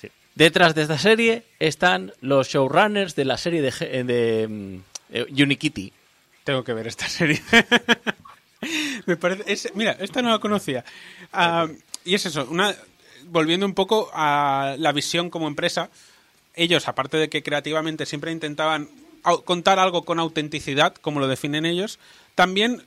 [0.00, 0.08] Sí.
[0.34, 4.76] Detrás de esta serie están los showrunners de la serie de, Ge- de mm,
[5.12, 5.92] eh, Unikitty.
[6.42, 7.40] Tengo que ver esta serie.
[9.06, 10.84] Me parece, es- mira, esta no la conocía.
[11.32, 11.68] Ah,
[12.04, 12.74] y es eso, una,
[13.26, 15.90] volviendo un poco a la visión como empresa,
[16.58, 18.88] ellos, aparte de que creativamente siempre intentaban
[19.44, 21.98] contar algo con autenticidad, como lo definen ellos,
[22.34, 22.82] también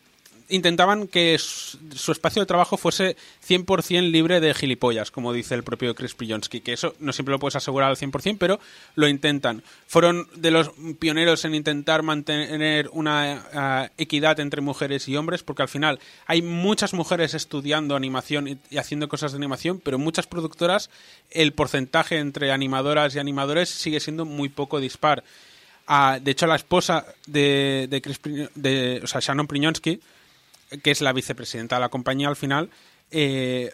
[0.51, 3.15] intentaban que su, espacio de trabajo fuese
[3.47, 7.39] 100% libre de gilipollas, como dice el propio Chris Pionski, que eso no siempre lo
[7.39, 8.59] puedes asegurar al 100%, pero
[8.95, 9.63] lo intentan.
[9.87, 15.63] Fueron de los pioneros en intentar mantener una ah, equidad entre mujeres y hombres, porque
[15.63, 20.89] al final hay muchas mujeres estudiando animación y, haciendo cosas de animación, pero muchas productoras
[21.29, 25.23] el porcentaje entre animadoras y animadores sigue siendo muy poco dispar.
[25.87, 28.19] Ah, de hecho, la esposa de, de, Chris
[28.55, 29.99] de o sea, Shannon Priñonsky,
[30.83, 32.69] que es la vicepresidenta de la compañía al final,
[33.11, 33.73] eh,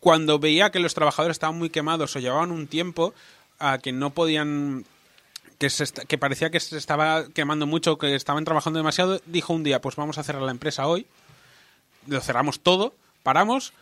[0.00, 3.14] cuando veía que los trabajadores estaban muy quemados o llevaban un tiempo
[3.60, 4.84] a que no podían
[5.58, 9.62] que, se que parecía que se estaba quemando mucho, que estaban trabajando demasiado, dijo un
[9.62, 11.06] día, pues vamos a cerrar la empresa hoy,
[12.08, 13.72] lo cerramos todo, paramos,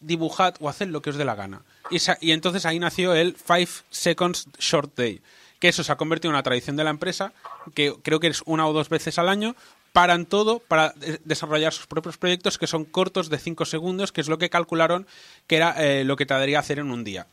[0.00, 1.60] dibujad o haced lo que os dé la gana.
[1.90, 5.20] Y, y entonces ahí nació el Five Seconds Short Day,
[5.58, 7.34] que eso se ha convertido en una tradición de la empresa,
[7.74, 9.54] que creo que es una o dos veces al año,
[9.92, 14.20] paran todo para de- desarrollar sus propios proyectos que son cortos de 5 segundos, que
[14.20, 15.06] es lo que calcularon
[15.46, 17.26] que era eh, lo que te daría hacer en un día.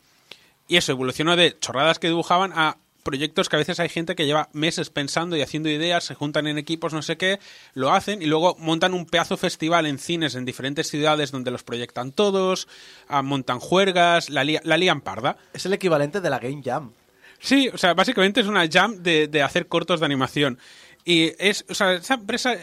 [0.68, 4.26] Y eso evolucionó de chorradas que dibujaban a proyectos que a veces hay gente que
[4.26, 7.40] lleva meses pensando y haciendo ideas, se juntan en equipos, no sé qué,
[7.72, 11.62] lo hacen y luego montan un pedazo festival en cines en diferentes ciudades donde los
[11.62, 12.68] proyectan todos,
[13.08, 15.38] ah, montan juergas, la, la lían parda.
[15.54, 16.92] Es el equivalente de la Game Jam.
[17.40, 20.58] Sí, o sea, básicamente es una jam de, de hacer cortos de animación.
[21.04, 22.56] Y es, o sea, esa empresa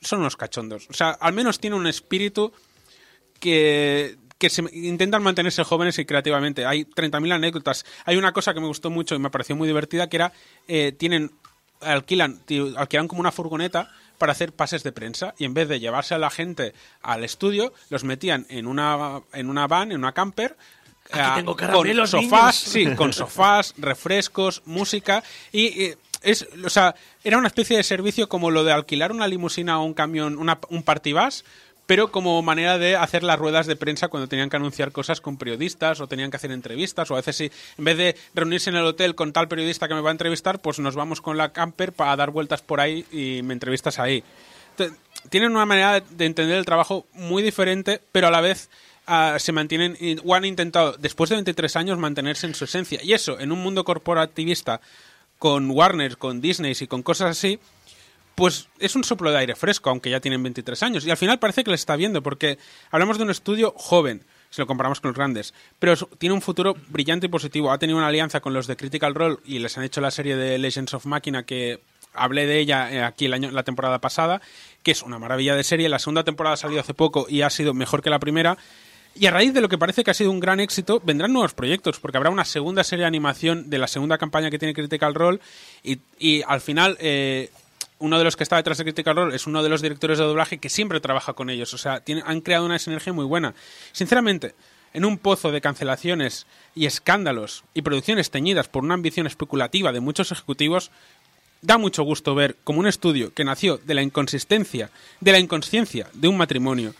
[0.00, 0.86] son unos cachondos.
[0.90, 2.52] O sea, al menos tiene un espíritu
[3.40, 6.66] que, que se intentan mantenerse jóvenes y creativamente.
[6.66, 7.84] Hay 30.000 anécdotas.
[8.04, 10.32] Hay una cosa que me gustó mucho y me pareció muy divertida, que era,
[10.68, 11.32] eh, tienen,
[11.80, 12.40] alquilan,
[12.76, 16.18] alquilan como una furgoneta para hacer pases de prensa y en vez de llevarse a
[16.18, 16.72] la gente
[17.02, 20.56] al estudio, los metían en una, en una van, en una camper,
[21.10, 22.90] Aquí eh, tengo con sofás, niños.
[22.90, 25.22] sí, con sofás, refrescos, música
[25.52, 25.94] y, y
[26.24, 29.84] es, o sea, era una especie de servicio como lo de alquilar una limusina o
[29.84, 31.44] un camión, una, un partibus,
[31.86, 35.36] pero como manera de hacer las ruedas de prensa cuando tenían que anunciar cosas con
[35.36, 38.76] periodistas o tenían que hacer entrevistas o a veces si en vez de reunirse en
[38.76, 41.52] el hotel con tal periodista que me va a entrevistar, pues nos vamos con la
[41.52, 44.24] camper para dar vueltas por ahí y me entrevistas ahí.
[45.30, 48.70] Tienen una manera de entender el trabajo muy diferente, pero a la vez
[49.06, 53.00] ah, se mantienen o han intentado, después de 23 años, mantenerse en su esencia.
[53.02, 54.80] Y eso, en un mundo corporativista,
[55.44, 57.58] con Warner, con Disney y con cosas así,
[58.34, 61.04] pues es un soplo de aire fresco, aunque ya tienen 23 años.
[61.04, 62.56] Y al final parece que les está viendo, porque
[62.90, 66.74] hablamos de un estudio joven, si lo comparamos con los grandes, pero tiene un futuro
[66.88, 67.70] brillante y positivo.
[67.70, 70.34] Ha tenido una alianza con los de Critical Role y les han hecho la serie
[70.34, 71.82] de Legends of Machina que
[72.14, 74.40] hablé de ella eh, aquí el año, la temporada pasada,
[74.82, 75.90] que es una maravilla de serie.
[75.90, 78.56] La segunda temporada ha salido hace poco y ha sido mejor que la primera.
[79.16, 81.54] Y a raíz de lo que parece que ha sido un gran éxito, vendrán nuevos
[81.54, 85.14] proyectos, porque habrá una segunda serie de animación de la segunda campaña que tiene Critical
[85.14, 85.38] Role
[85.84, 87.50] y, y al final eh,
[88.00, 90.24] uno de los que está detrás de Critical Role es uno de los directores de
[90.24, 91.72] doblaje que siempre trabaja con ellos.
[91.74, 93.54] O sea, han creado una sinergia muy buena.
[93.92, 94.54] Sinceramente,
[94.92, 100.00] en un pozo de cancelaciones y escándalos y producciones teñidas por una ambición especulativa de
[100.00, 100.90] muchos ejecutivos,
[101.62, 106.08] da mucho gusto ver como un estudio que nació de la inconsistencia, de la inconsciencia
[106.12, 106.94] de un matrimonio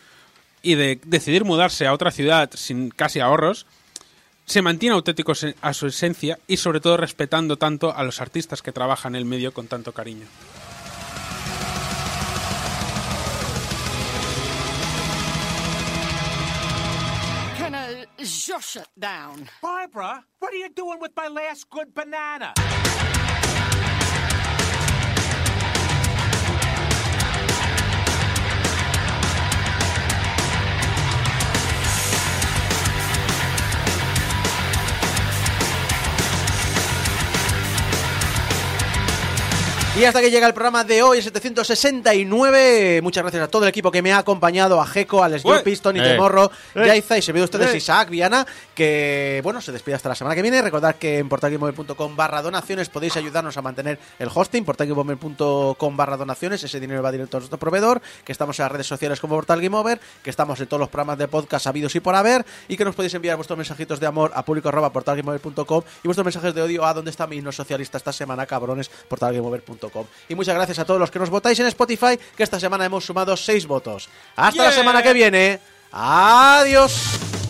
[0.64, 3.66] y de decidir mudarse a otra ciudad sin casi ahorros,
[4.46, 8.72] se mantiene auténtico a su esencia y sobre todo respetando tanto a los artistas que
[8.72, 10.26] trabajan en el medio con tanto cariño.
[18.24, 19.50] Josh it down.
[19.62, 22.54] Barbara, what are you doing with my last banana?
[39.96, 42.98] Y hasta que llega el programa de hoy, 769.
[43.00, 45.60] Muchas gracias a todo el equipo que me ha acompañado, a Jeco, a Les Ué.
[45.60, 46.02] Piston y Eh.
[46.02, 46.82] Temorro, Eh.
[46.84, 47.76] Yaiza y se ve ustedes Eh.
[47.76, 48.44] Isaac, Viana,
[48.74, 50.60] que bueno, se despide hasta la semana que viene.
[50.62, 56.64] Recordad que en portalgamemover.com barra donaciones podéis ayudarnos a mantener el hosting, portalgamemover.com barra donaciones,
[56.64, 59.60] ese dinero va directo a nuestro proveedor, que estamos en las redes sociales como Portal
[59.60, 62.76] Game Over, que estamos en todos los programas de podcast habidos y por haber, y
[62.76, 66.52] que nos podéis enviar vuestros mensajitos de amor a público arroba portalgameover.com y vuestros mensajes
[66.52, 69.83] de odio a dónde está mi no socialista esta semana, cabrones, portalgameover.com.
[70.28, 73.04] Y muchas gracias a todos los que nos votáis en Spotify, que esta semana hemos
[73.04, 74.08] sumado seis votos.
[74.36, 75.60] Hasta la semana que viene.
[75.92, 77.43] Adiós.